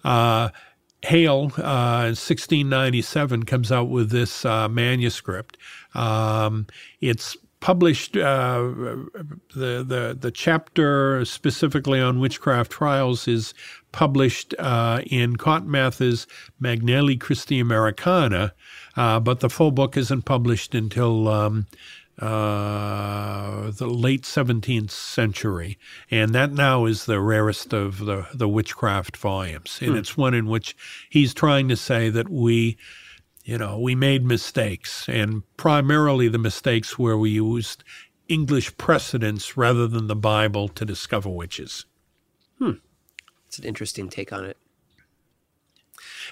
[0.03, 0.49] Uh,
[1.01, 5.57] Hale, uh, in 1697, comes out with this uh, manuscript.
[5.93, 6.67] Um,
[6.99, 8.71] it's published uh,
[9.53, 13.53] the, the the chapter specifically on witchcraft trials is
[13.91, 16.27] published uh, in Cotton Mather's
[16.59, 18.53] Magnalia Christi Americana,
[18.95, 21.67] uh, but the full book isn't published until um,
[22.19, 25.77] uh, the late 17th century,
[26.11, 29.97] and that now is the rarest of the the witchcraft volumes, and hmm.
[29.97, 30.75] it's one in which
[31.09, 32.77] he's trying to say that we
[33.49, 37.83] you know, we made mistakes, and primarily the mistakes where we used
[38.27, 41.87] English precedents rather than the Bible to discover witches.
[42.59, 42.73] Hmm.
[43.47, 44.55] It's an interesting take on it.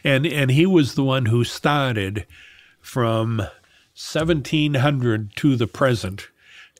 [0.03, 2.27] And and he was the one who started
[2.81, 3.39] from
[3.95, 6.27] 1700 to the present.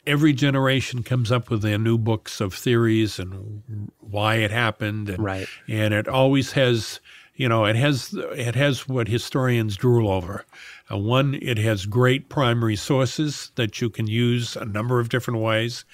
[0.06, 5.24] Every generation comes up with their new books of theories and why it happened, and,
[5.24, 5.48] right.
[5.68, 7.00] and it always has
[7.38, 10.44] you know, it has it has what historians drool over.
[10.92, 15.40] Uh, one, it has great primary sources that you can use a number of different
[15.40, 15.86] ways.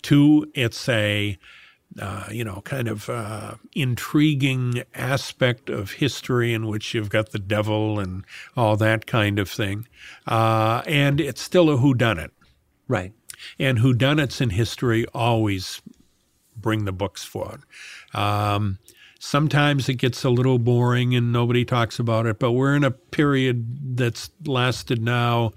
[0.00, 1.36] Two, it's a
[2.00, 7.38] uh, you know, kind of uh, intriguing aspect of history in which you've got the
[7.38, 8.24] devil and
[8.56, 9.86] all that kind of thing.
[10.26, 12.30] Uh, and it's still a whodunit.
[12.88, 13.12] Right.
[13.58, 15.82] And whodunits in history always
[16.56, 17.62] bring the books forward.
[18.14, 18.78] Um,
[19.24, 22.90] Sometimes it gets a little boring and nobody talks about it, but we're in a
[22.90, 25.52] period that's lasted now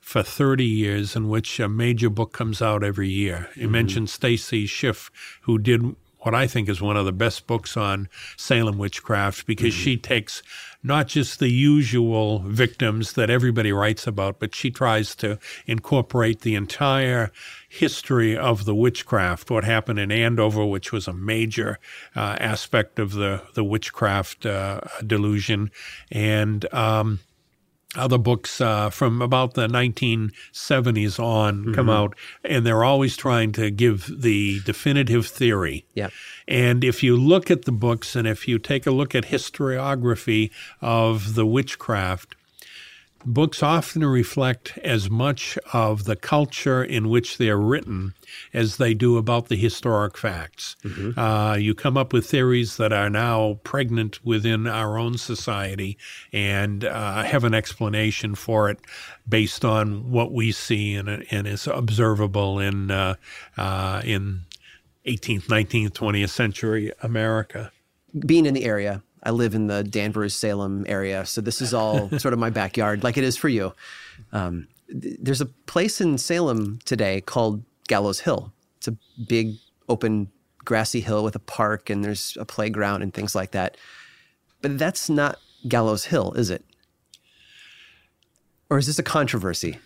[0.00, 3.48] for 30 years in which a major book comes out every year.
[3.56, 3.72] You mm-hmm.
[3.72, 5.10] mentioned Stacy Schiff,
[5.42, 9.74] who did what I think is one of the best books on Salem witchcraft because
[9.74, 9.82] mm-hmm.
[9.82, 10.40] she takes
[10.82, 16.54] not just the usual victims that everybody writes about, but she tries to incorporate the
[16.54, 17.32] entire
[17.68, 21.78] history of the witchcraft, what happened in Andover, which was a major
[22.14, 25.70] uh, aspect of the, the witchcraft uh, delusion,
[26.10, 27.20] and um,
[27.96, 31.74] other books uh, from about the 1970s on mm-hmm.
[31.74, 35.84] come out, and they're always trying to give the definitive theory.
[35.94, 36.08] Yeah.
[36.46, 40.50] And if you look at the books and if you take a look at historiography
[40.80, 42.34] of the witchcraft,
[43.24, 48.14] Books often reflect as much of the culture in which they're written
[48.52, 50.76] as they do about the historic facts.
[50.84, 51.18] Mm-hmm.
[51.18, 55.98] Uh, you come up with theories that are now pregnant within our own society
[56.32, 58.78] and uh, have an explanation for it
[59.28, 63.14] based on what we see and, and is observable in uh,
[63.56, 64.40] uh in
[65.08, 67.72] 18th, 19th, 20th century America.
[68.26, 72.10] Being in the area, I live in the Danvers Salem area, so this is all
[72.18, 73.72] sort of my backyard, like it is for you.
[74.32, 78.52] Um, th- there's a place in Salem today called Gallows Hill.
[78.76, 78.96] It's a
[79.28, 79.56] big
[79.88, 80.30] open
[80.64, 83.76] grassy hill with a park, and there's a playground and things like that.
[84.62, 86.64] But that's not Gallows Hill, is it?
[88.70, 89.78] Or is this a controversy?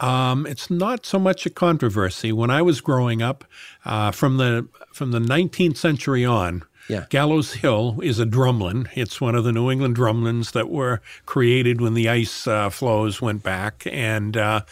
[0.00, 2.32] Um, it's not so much a controversy.
[2.32, 3.44] When I was growing up,
[3.84, 7.06] uh, from the from the 19th century on, yeah.
[7.08, 8.88] Gallows Hill is a drumlin.
[8.94, 13.22] It's one of the New England drumlins that were created when the ice uh, flows
[13.22, 13.86] went back.
[13.90, 14.62] And uh,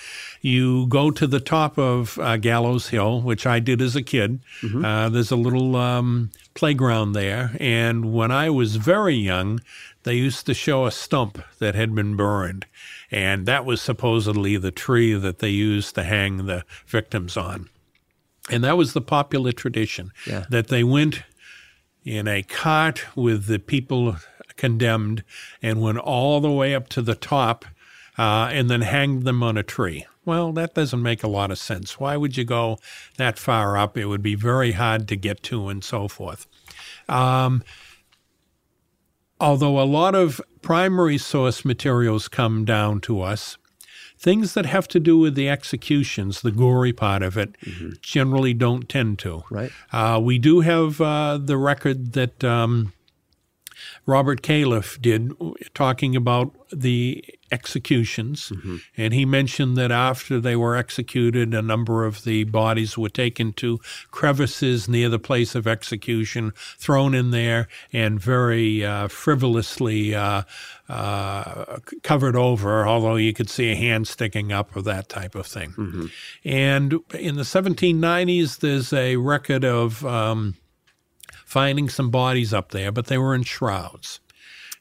[0.41, 4.41] you go to the top of uh, Gallows Hill, which I did as a kid.
[4.63, 4.85] Mm-hmm.
[4.85, 7.57] Uh, there's a little um, playground there.
[7.59, 9.61] And when I was very young,
[10.03, 12.67] they used to show a stump that had been burned.
[13.11, 17.69] And that was supposedly the tree that they used to hang the victims on.
[18.51, 20.47] And that was the popular tradition Yeah.
[20.51, 21.23] that they went
[22.05, 24.17] in a cart with the people
[24.57, 25.25] condemned
[25.63, 27.65] and went all the way up to the top
[28.19, 30.07] uh, and then hanged them on a tree.
[30.25, 31.99] Well, that doesn't make a lot of sense.
[31.99, 32.79] Why would you go
[33.17, 33.97] that far up?
[33.97, 36.47] It would be very hard to get to and so forth.
[37.09, 37.65] Um,
[39.41, 43.59] although a lot of primary source materials come down to us,
[44.23, 47.57] things that have to do with the executions, the gory part of it,
[48.01, 49.43] generally don't tend to.
[49.51, 49.73] Right.
[49.93, 52.93] Uh, we do have uh, the record that um,
[54.07, 55.33] Robert Calef did
[55.75, 58.51] talking about the executions.
[58.97, 63.53] And he mentioned that after they were executed, a number of the bodies were taken
[63.55, 63.79] to
[64.11, 70.43] crevices near the place of execution, thrown in there, and very uh, frivolously uh,
[70.89, 75.47] uh, covered over, although you could see a hand sticking up or that type of
[75.47, 76.11] thing.
[76.45, 80.05] And in the 1790s, there's a record of.
[80.05, 80.57] Um,
[81.53, 84.21] finding some bodies up there, but they were in shrouds.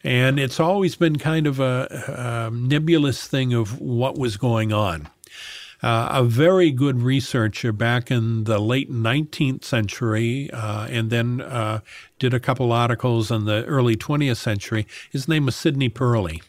[0.06, 5.10] And it's always been kind of a, a nebulous thing of what was going on.
[5.84, 11.81] Uh, a very good researcher back in the late 19th century, uh, and then uh,
[12.19, 14.88] did a couple articles in the early 20th century.
[15.11, 16.41] His name was Sidney Perley.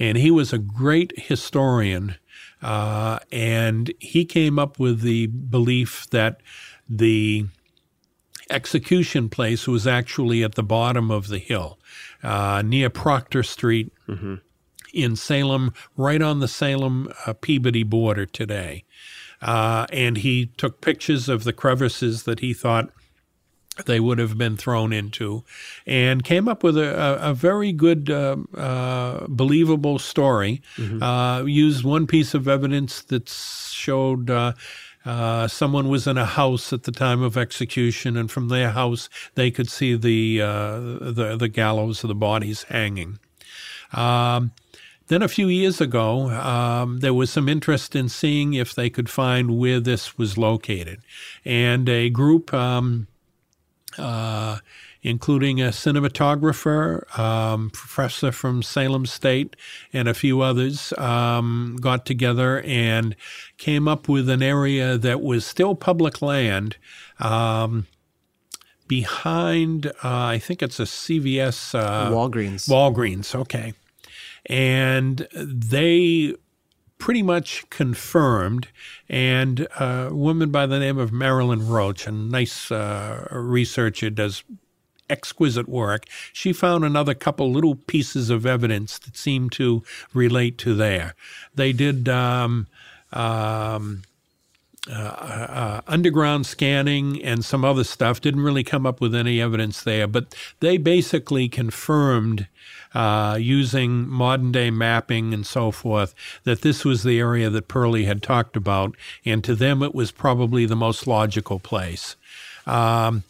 [0.00, 2.16] And he was a great historian.
[2.60, 6.40] Uh, and he came up with the belief that
[6.88, 7.46] the
[8.50, 11.78] execution place was actually at the bottom of the hill,
[12.22, 13.92] uh, near Proctor Street
[14.92, 18.84] in Salem, right on the Salem uh, Peabody border today.
[19.40, 22.90] Uh, and he took pictures of the crevices that he thought
[23.86, 25.42] they would have been thrown into,
[25.86, 30.60] and came up with a, a, a very good, uh, uh, believable story.
[31.02, 34.28] Uh, used one piece of evidence that showed.
[35.04, 39.08] Uh, someone was in a house at the time of execution, and from their house
[39.34, 43.18] they could see the uh, the, the gallows of the bodies hanging.
[43.92, 44.52] Um,
[45.08, 49.08] then a few years ago, um, there was some interest in seeing if they could
[49.08, 51.00] find where this was located,
[51.44, 52.52] and a group.
[52.52, 53.06] Um,
[53.98, 54.58] uh,
[55.02, 59.56] including a cinematographer, um, professor from Salem State,
[59.92, 63.16] and a few others, um, got together and
[63.56, 66.76] came up with an area that was still public land.
[67.18, 67.86] Um,
[68.88, 71.74] behind, uh, I think it's a CVS.
[71.78, 72.68] Uh, Walgreens.
[72.68, 73.72] Walgreens, okay.
[74.46, 76.34] And they
[76.98, 78.68] pretty much confirmed,
[79.08, 84.44] and a woman by the name of Marilyn Roach, a nice uh, researcher, does
[85.10, 86.04] exquisite work.
[86.32, 89.82] She found another couple little pieces of evidence that seemed to
[90.14, 91.14] relate to there.
[91.54, 92.08] They did.
[92.08, 92.66] Um,
[93.12, 94.02] um,
[94.90, 100.06] uh, underground scanning and some other stuff didn't really come up with any evidence there,
[100.06, 102.46] but they basically confirmed
[102.94, 106.14] uh, using modern day mapping and so forth
[106.44, 110.10] that this was the area that Perley had talked about, and to them it was
[110.10, 112.16] probably the most logical place.
[112.66, 113.22] Um,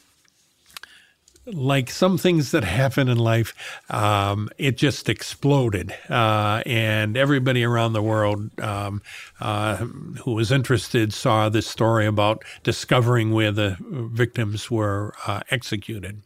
[1.53, 3.55] like some things that happen in life,
[3.91, 5.95] um, it just exploded.
[6.09, 9.03] Uh, and everybody around the world um,
[9.41, 16.23] uh, who was interested saw this story about discovering where the victims were uh, executed.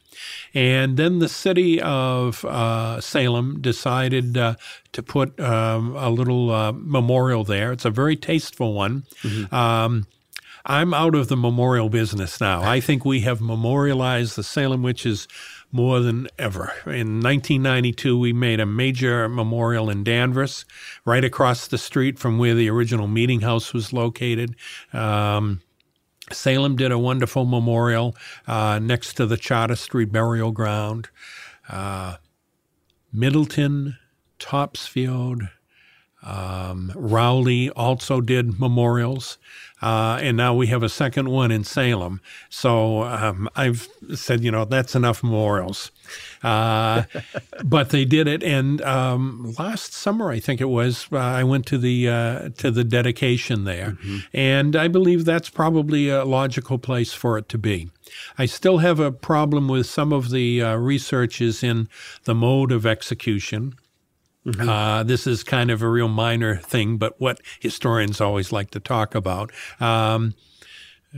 [0.54, 4.54] And then the city of uh, Salem decided uh,
[4.92, 7.72] to put um, a little uh, memorial there.
[7.72, 9.04] It's a very tasteful one.
[9.52, 10.06] Um,
[10.66, 12.62] I'm out of the memorial business now.
[12.62, 15.28] I think we have memorialized the Salem witches
[15.70, 16.72] more than ever.
[16.86, 20.64] In 1992, we made a major memorial in Danvers,
[21.04, 24.56] right across the street from where the original meeting house was located.
[24.94, 25.60] Um,
[26.32, 28.16] Salem did a wonderful memorial
[28.46, 31.10] uh, next to the Charter Street burial ground.
[31.68, 32.16] Uh,
[33.12, 33.98] Middleton,
[34.38, 35.42] Topsfield,
[36.24, 39.36] um, Rowley also did memorials.
[39.84, 42.18] Uh, and now we have a second one in Salem.
[42.48, 45.90] So um, I've said, you know, that's enough memorials.
[46.42, 47.02] Uh,
[47.64, 51.66] but they did it, and um, last summer, I think it was, uh, I went
[51.66, 53.98] to the uh, to the dedication there,
[54.32, 57.90] and I believe that's probably a logical place for it to be.
[58.38, 61.88] I still have a problem with some of the uh, researches in
[62.24, 63.74] the mode of execution.
[64.46, 68.80] Uh, this is kind of a real minor thing, but what historians always like to
[68.80, 69.50] talk about.
[69.80, 70.34] Um,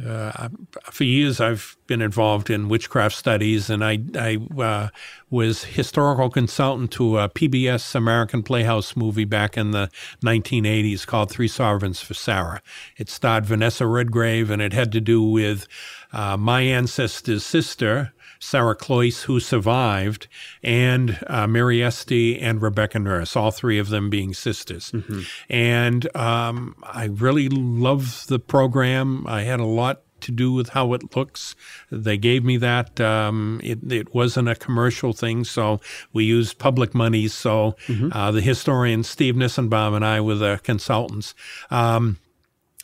[0.05, 0.51] uh,
[0.91, 4.89] for years I've been involved in witchcraft studies, and I, I uh,
[5.31, 9.89] was historical consultant to a PBS American Playhouse movie back in the
[10.23, 12.61] 1980s called Three Sovereigns for Sarah.
[12.99, 15.67] It starred Vanessa Redgrave, and it had to do with
[16.13, 20.29] uh, my ancestor's sister, Sarah Cloyce, who survived,
[20.63, 24.91] and uh, Mary Esty and Rebecca Nurse, all three of them being sisters.
[24.93, 25.21] Mm-hmm.
[25.49, 29.27] And um, I really love the program.
[29.27, 31.55] I had a lot to do with how it looks.
[31.91, 33.01] They gave me that.
[33.01, 35.81] Um, it, it, wasn't a commercial thing, so
[36.13, 37.29] we used public money.
[37.29, 38.13] So mm-hmm.
[38.13, 41.35] uh, the historian Steve Nissenbaum and I were the consultants.
[41.71, 42.19] Um,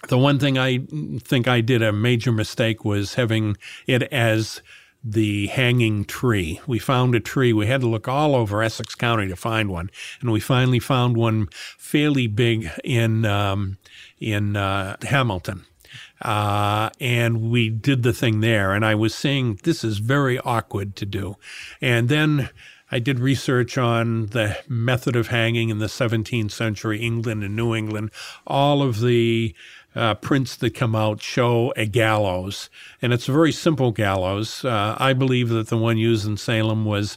[0.09, 0.81] the one thing I
[1.21, 3.57] think I did a major mistake was having
[3.87, 4.61] it as
[5.05, 6.61] the hanging tree.
[6.67, 7.53] We found a tree.
[7.53, 11.17] We had to look all over Essex County to find one, and we finally found
[11.17, 13.79] one fairly big in um,
[14.21, 15.65] in uh, Hamilton.
[16.21, 18.73] Uh, and we did the thing there.
[18.73, 21.37] And I was saying, this is very awkward to do.
[21.81, 22.49] And then
[22.93, 27.75] I did research on the method of hanging in the 17th century England and New
[27.75, 28.11] England.
[28.47, 29.55] All of the
[29.95, 32.71] uh, prints that come out show a gallows,
[33.01, 34.65] and it's a very simple gallows.
[34.65, 37.17] Uh, I believe that the one used in Salem was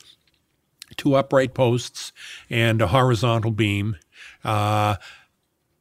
[0.98, 2.12] two upright posts
[2.50, 3.98] and a horizontal beam.
[4.44, 4.96] Uh,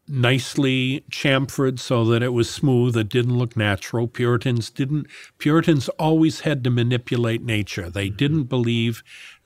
[0.07, 2.97] nicely chamfered so that it was smooth.
[2.97, 4.07] It didn't look natural.
[4.07, 5.07] Puritans didn't.
[5.39, 7.89] Puritans always had to manipulate nature.
[7.89, 9.03] They didn't believe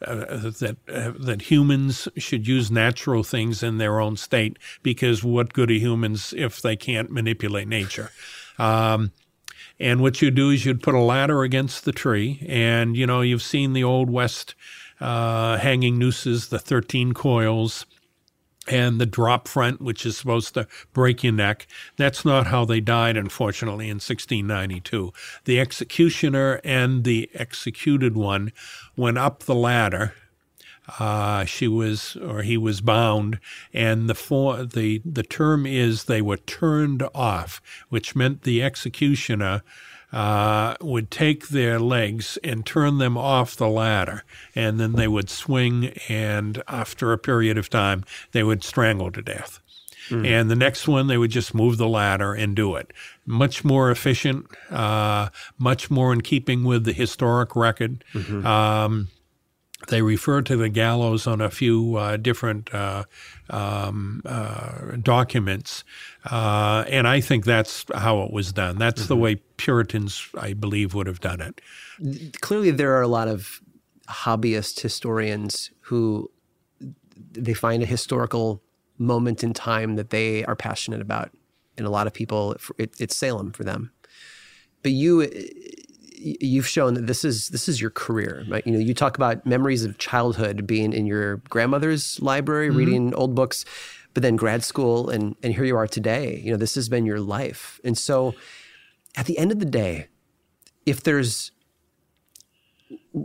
[0.07, 5.53] uh, that uh, that humans should use natural things in their own state because what
[5.53, 8.11] good are humans if they can't manipulate nature?
[8.59, 9.13] Um,
[9.81, 13.21] and what you do is you'd put a ladder against the tree, and you know
[13.21, 14.55] you've seen the old west
[15.01, 17.87] uh, hanging nooses, the thirteen coils
[18.69, 21.67] and the drop front, which is supposed to break your neck.
[21.97, 25.13] That's not how they died, unfortunately, in 1692.
[25.45, 28.53] The executioner and the executed one
[28.97, 30.15] went up the ladder.
[30.99, 33.39] Uh, she was, or he was bound,
[33.75, 39.63] and the for, the the term is they were turned off, which meant the executioner
[40.13, 44.25] uh, would take their legs and turn them off the ladder,
[44.55, 49.23] and then they would swing, and after a period of time, they would strangle to
[49.23, 49.61] death.
[50.09, 50.27] Mm.
[50.27, 52.93] And the next one, they would just move the ladder and do it.
[53.27, 55.29] Much more efficient, uh,
[55.59, 58.03] much more in keeping with the historic record.
[58.15, 58.47] Mm-hmm.
[58.47, 59.09] Um,
[59.89, 63.05] they refer to the gallows on a few uh, different uh,
[63.49, 65.85] um, uh, documents,
[66.31, 68.79] uh, and I think that's how it was done.
[68.79, 69.09] That's mm-hmm.
[69.09, 71.61] the way Puritans, I believe, would have done it.
[72.41, 73.61] Clearly, there are a lot of
[74.09, 76.31] hobbyist historians who
[77.33, 78.63] they find a historical
[78.99, 81.31] moment in time that they are passionate about,
[81.77, 83.91] and a lot of people, it, it's Salem for them.
[84.83, 85.27] But you
[86.21, 88.67] you've shown that this is this is your career, right?
[88.67, 92.79] You know, you talk about memories of childhood being in your grandmother's library, mm-hmm.
[92.79, 93.65] reading old books,
[94.19, 96.43] but then grad school, and and here you are today.
[96.45, 98.35] You know, this has been your life, and so
[99.17, 100.09] at the end of the day,
[100.85, 101.53] if there's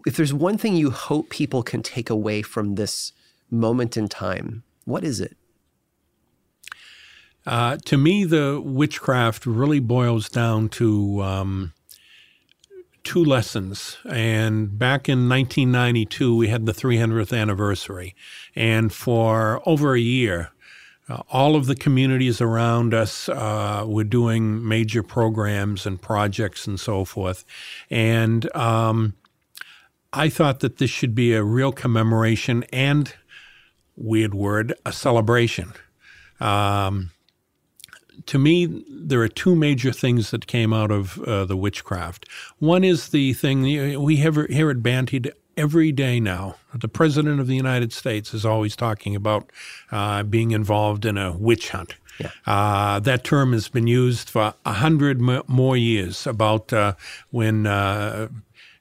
[0.05, 3.11] if there's one thing you hope people can take away from this
[3.49, 5.35] moment in time, what is it?
[7.47, 11.73] Uh, to me, the witchcraft really boils down to um,
[13.03, 13.97] two lessons.
[14.07, 18.15] And back in 1992, we had the 300th anniversary.
[18.55, 20.52] And for over a year,
[21.09, 26.79] uh, all of the communities around us uh, were doing major programs and projects and
[26.79, 27.43] so forth.
[27.89, 29.13] And um,
[30.13, 33.13] I thought that this should be a real commemoration and,
[33.97, 35.73] weird word, a celebration.
[36.39, 37.11] Um,
[38.27, 42.29] to me, there are two major things that came out of uh, the witchcraft.
[42.59, 43.63] One is the thing
[44.01, 45.21] we have here at Banty
[45.57, 46.55] every day now.
[46.73, 49.51] The President of the United States is always talking about
[49.91, 51.95] uh, being involved in a witch hunt.
[52.19, 52.29] Yeah.
[52.45, 56.93] Uh, that term has been used for a hundred more years about uh,
[57.31, 58.27] when uh,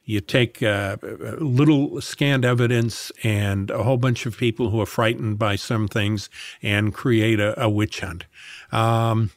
[0.05, 0.97] you take uh,
[1.39, 6.29] little scanned evidence and a whole bunch of people who are frightened by some things
[6.61, 8.25] and create a, a witch hunt.
[8.71, 9.31] Um,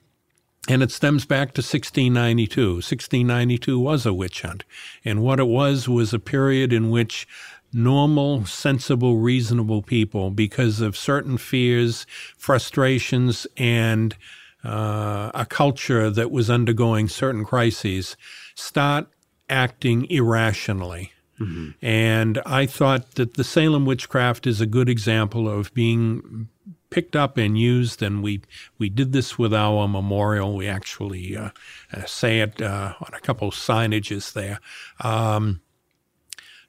[0.69, 2.75] and it stems back to 1692.
[2.75, 4.65] 1692 was a witch hunt.
[5.05, 7.27] And what it was was a period in which
[7.73, 12.07] normal, sensible, reasonable people, because of certain fears,
[12.37, 14.17] frustrations, and
[14.65, 18.17] uh, a culture that was undergoing certain crises,
[18.55, 19.07] start
[19.49, 21.13] acting irrationally.
[21.39, 21.85] Mm-hmm.
[21.85, 26.49] And I thought that the Salem witchcraft is a good example of being
[26.91, 28.43] picked up and used, and we
[28.79, 30.55] we did this with our memorial.
[30.55, 31.51] We actually uh,
[31.93, 34.61] uh, say it uh, on a couple signages there.
[35.01, 35.61] Um,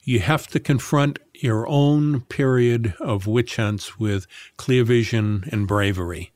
[0.03, 4.26] you have to confront your own period of witch hunts with
[4.56, 6.31] clear vision and bravery.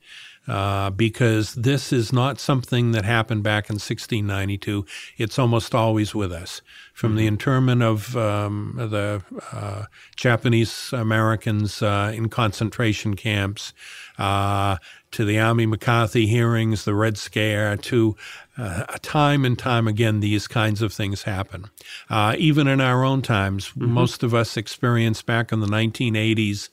[0.51, 4.85] Uh, because this is not something that happened back in 1692.
[5.17, 6.61] It's almost always with us.
[6.93, 9.23] From the internment of um, the
[9.53, 9.85] uh,
[10.17, 13.71] Japanese Americans uh, in concentration camps
[14.17, 14.75] uh,
[15.11, 18.17] to the Army McCarthy hearings, the Red Scare, to
[18.57, 21.71] uh, time and time again, these kinds of things happen.
[22.09, 23.89] Uh, even in our own times, mm-hmm.
[23.89, 26.67] most of us experienced back in the 1980s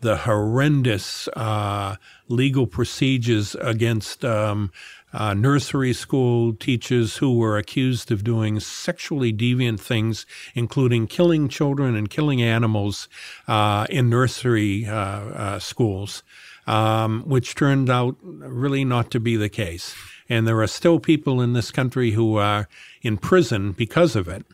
[0.00, 1.96] the horrendous uh,
[2.28, 4.70] legal procedures against um,
[5.12, 11.96] uh, nursery school teachers who were accused of doing sexually deviant things, including killing children
[11.96, 13.08] and killing animals
[13.48, 16.22] uh, in nursery uh, uh, schools,
[16.66, 19.94] um, which turned out really not to be the case.
[20.28, 22.68] And there are still people in this country who are
[23.00, 24.44] in prison because of it.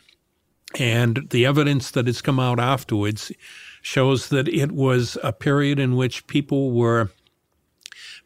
[0.78, 3.32] And the evidence that has come out afterwards
[3.82, 7.10] shows that it was a period in which people were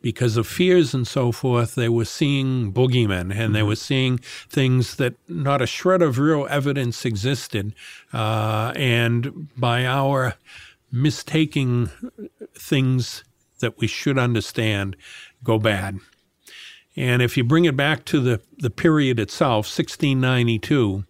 [0.03, 3.53] because of fears and so forth, they were seeing boogeymen and mm-hmm.
[3.55, 4.19] they were seeing
[4.49, 7.75] things that not a shred of real evidence existed.
[8.13, 10.35] Uh, and by our
[10.93, 11.91] mistaking
[12.55, 13.25] things
[13.61, 14.97] that we should understand,
[15.43, 15.99] go bad.
[16.95, 21.05] And if you bring it back to the, the period itself, 1692,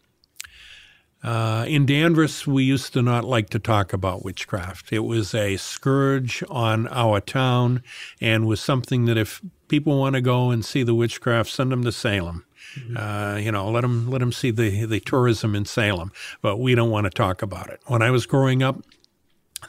[1.27, 4.93] uh, in Danvers, we used to not like to talk about witchcraft.
[4.93, 7.83] It was a scourge on our town
[8.21, 11.83] and was something that if people want to go and see the witchcraft, send them
[11.83, 12.45] to Salem.
[12.79, 12.97] Mm-hmm.
[12.97, 16.13] Uh, you know, let them let them see the the tourism in Salem.
[16.43, 17.81] But we don't want to talk about it.
[17.87, 18.81] When I was growing up,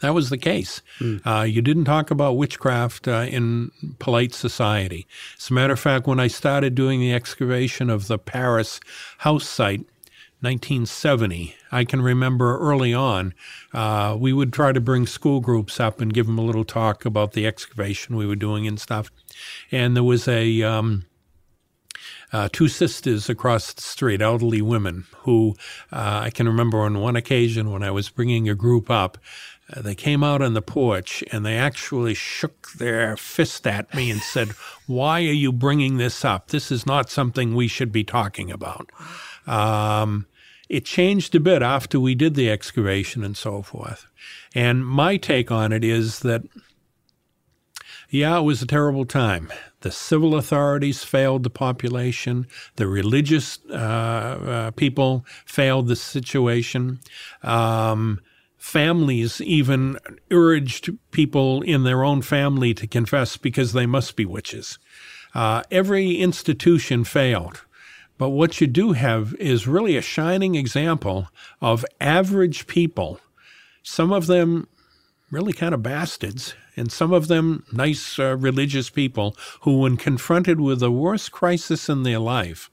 [0.01, 0.83] that was the case.
[0.99, 1.21] Mm.
[1.25, 5.07] Uh, you didn't talk about witchcraft uh, in polite society.
[5.39, 8.79] As a matter of fact, when I started doing the excavation of the Parris
[9.19, 9.87] house site
[10.41, 11.55] 1970.
[11.71, 13.33] I can remember early on,
[13.73, 17.05] uh, we would try to bring school groups up and give them a little talk
[17.05, 19.09] about the excavation we were doing and stuff.
[19.71, 21.05] And there was a um,
[22.31, 25.55] uh, two sisters across the street, elderly women, who
[25.91, 29.17] uh, I can remember on one occasion when I was bringing a group up,
[29.73, 34.11] uh, they came out on the porch and they actually shook their fist at me
[34.11, 34.49] and said,
[34.85, 36.49] Why are you bringing this up?
[36.49, 38.91] This is not something we should be talking about.
[39.47, 40.27] Um,
[40.69, 44.05] it changed a bit after we did the excavation and so forth.
[44.53, 46.43] And my take on it is that,
[48.09, 49.51] yeah, it was a terrible time.
[49.81, 52.47] The civil authorities failed the population.
[52.75, 56.99] The religious uh, uh, people failed the situation.
[57.43, 58.19] Um,
[58.57, 59.97] families even
[60.31, 64.79] urged people in their own family to confess because they must be witches.
[65.33, 67.61] Uh, every institution failed.
[68.17, 71.27] But what you do have is really a shining example
[71.61, 73.19] of average people,
[73.83, 74.67] some of them
[75.29, 80.59] really kind of bastards, and some of them nice uh, religious people who, when confronted
[80.59, 82.69] with the worst crisis in their life,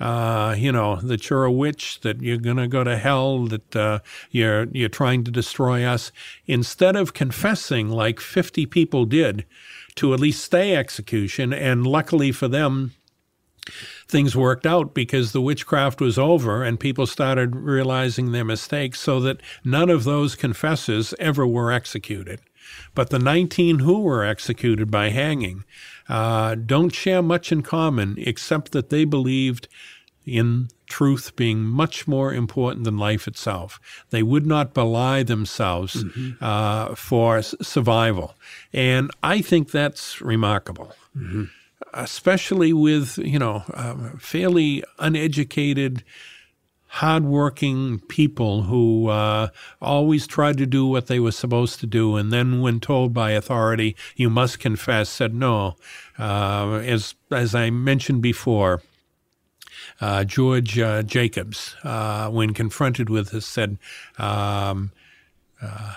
[0.00, 3.76] uh, you know, that you're a witch, that you're going to go to hell, that
[3.76, 4.00] uh,
[4.30, 6.10] you're you're trying to destroy us.
[6.46, 9.46] Instead of confessing like 50 people did
[9.94, 12.92] to at least stay execution, and luckily for them,
[14.08, 19.20] things worked out because the witchcraft was over and people started realizing their mistakes so
[19.20, 22.40] that none of those confessors ever were executed.
[22.94, 25.64] But the 19 who were executed by hanging
[26.08, 29.68] uh, don't share much in common except that they believed
[30.24, 33.80] in truth being much more important than life itself.
[34.10, 36.44] They would not belie themselves mm-hmm.
[36.44, 38.34] uh, for survival.
[38.72, 40.92] And I think that's remarkable.
[41.16, 41.44] Mm-hmm
[41.94, 46.04] especially with you know um, fairly uneducated
[46.86, 49.48] hardworking people who uh,
[49.80, 53.30] always tried to do what they were supposed to do, and then, when told by
[53.30, 55.76] authority, "You must confess," said no.
[56.18, 58.82] Uh, as as I mentioned before,
[60.00, 63.78] uh, George uh, Jacobs, uh, when confronted with this, said.
[64.18, 64.92] Um,
[65.62, 65.94] uh,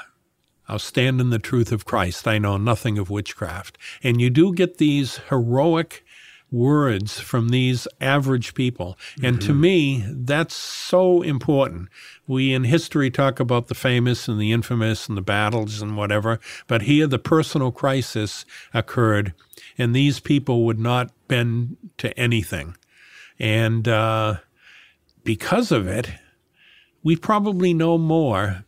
[0.67, 2.27] I'll stand in the truth of Christ.
[2.27, 3.77] I know nothing of witchcraft.
[4.03, 6.03] And you do get these heroic
[6.51, 8.97] words from these average people.
[9.21, 9.47] And mm-hmm.
[9.47, 11.89] to me, that's so important.
[12.27, 16.39] We in history talk about the famous and the infamous and the battles and whatever,
[16.67, 19.33] but here the personal crisis occurred,
[19.77, 22.77] and these people would not bend to anything.
[23.37, 24.37] And uh,
[25.23, 26.09] because of it,
[27.03, 28.63] we probably know more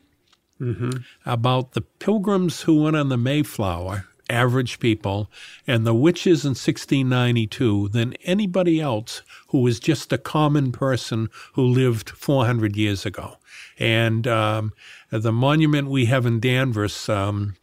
[0.60, 0.90] mm-hmm.
[1.26, 5.30] about the pilgrims who went on the Mayflower average people,
[5.66, 11.64] and the witches in 1692 than anybody else who was just a common person who
[11.64, 13.38] lived 400 years ago.
[13.80, 14.74] And um,
[15.10, 17.10] the monument we have in Danvers.
[17.10, 17.56] Um,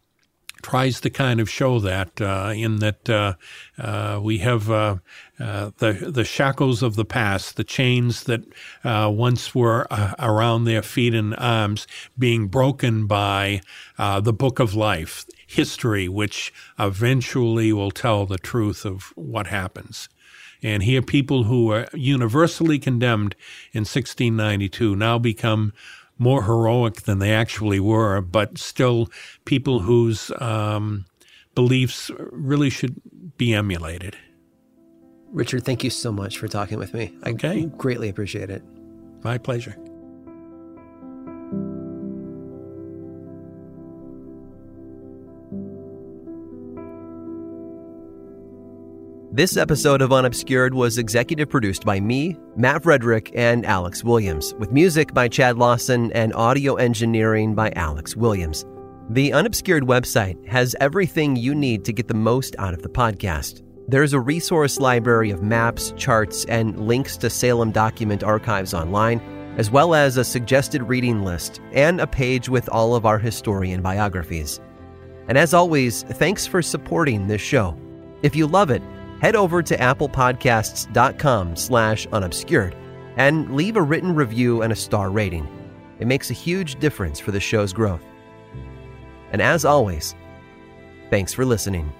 [0.61, 3.33] tries to kind of show that uh, in that uh,
[3.77, 4.99] uh, we have
[5.39, 8.41] uh, uh, the the shackles of the past, the chains that
[8.83, 9.87] uh, once were
[10.19, 11.87] around their feet and arms,
[12.17, 13.61] being broken by
[13.97, 20.09] the book of life, history, which eventually will tell the truth of what happens.
[20.63, 23.35] And here, people who were universally condemned
[23.71, 25.73] in 1692 now become
[26.17, 29.09] more heroic than they actually were, but still
[29.43, 31.05] people whose um,
[31.53, 33.01] beliefs really should
[33.37, 34.15] be emulated.
[35.35, 37.13] Richard, thank you so much for talking with me.
[37.23, 37.65] I okay.
[37.65, 38.63] greatly appreciate it.
[39.21, 39.75] My pleasure.
[49.33, 54.71] This episode of Unobscured was executive produced by me, Matt Frederick, and Alex Williams, with
[54.71, 58.65] music by Chad Lawson and audio engineering by Alex Williams.
[59.09, 63.64] The Unobscured website has everything you need to get the most out of the podcast.
[63.87, 69.19] There's a resource library of maps, charts, and links to Salem document archives online,
[69.59, 73.83] as well as a suggested reading list and a page with all of our historian
[73.83, 74.59] biographies.
[75.27, 77.77] And as always, thanks for supporting this show.
[78.23, 78.81] If you love it,
[79.21, 82.75] head over to applepodcasts.com slash unobscured
[83.17, 85.47] and leave a written review and a star rating.
[85.99, 88.03] It makes a huge difference for the show's growth.
[89.31, 90.15] And as always,
[91.11, 91.93] thanks for listening.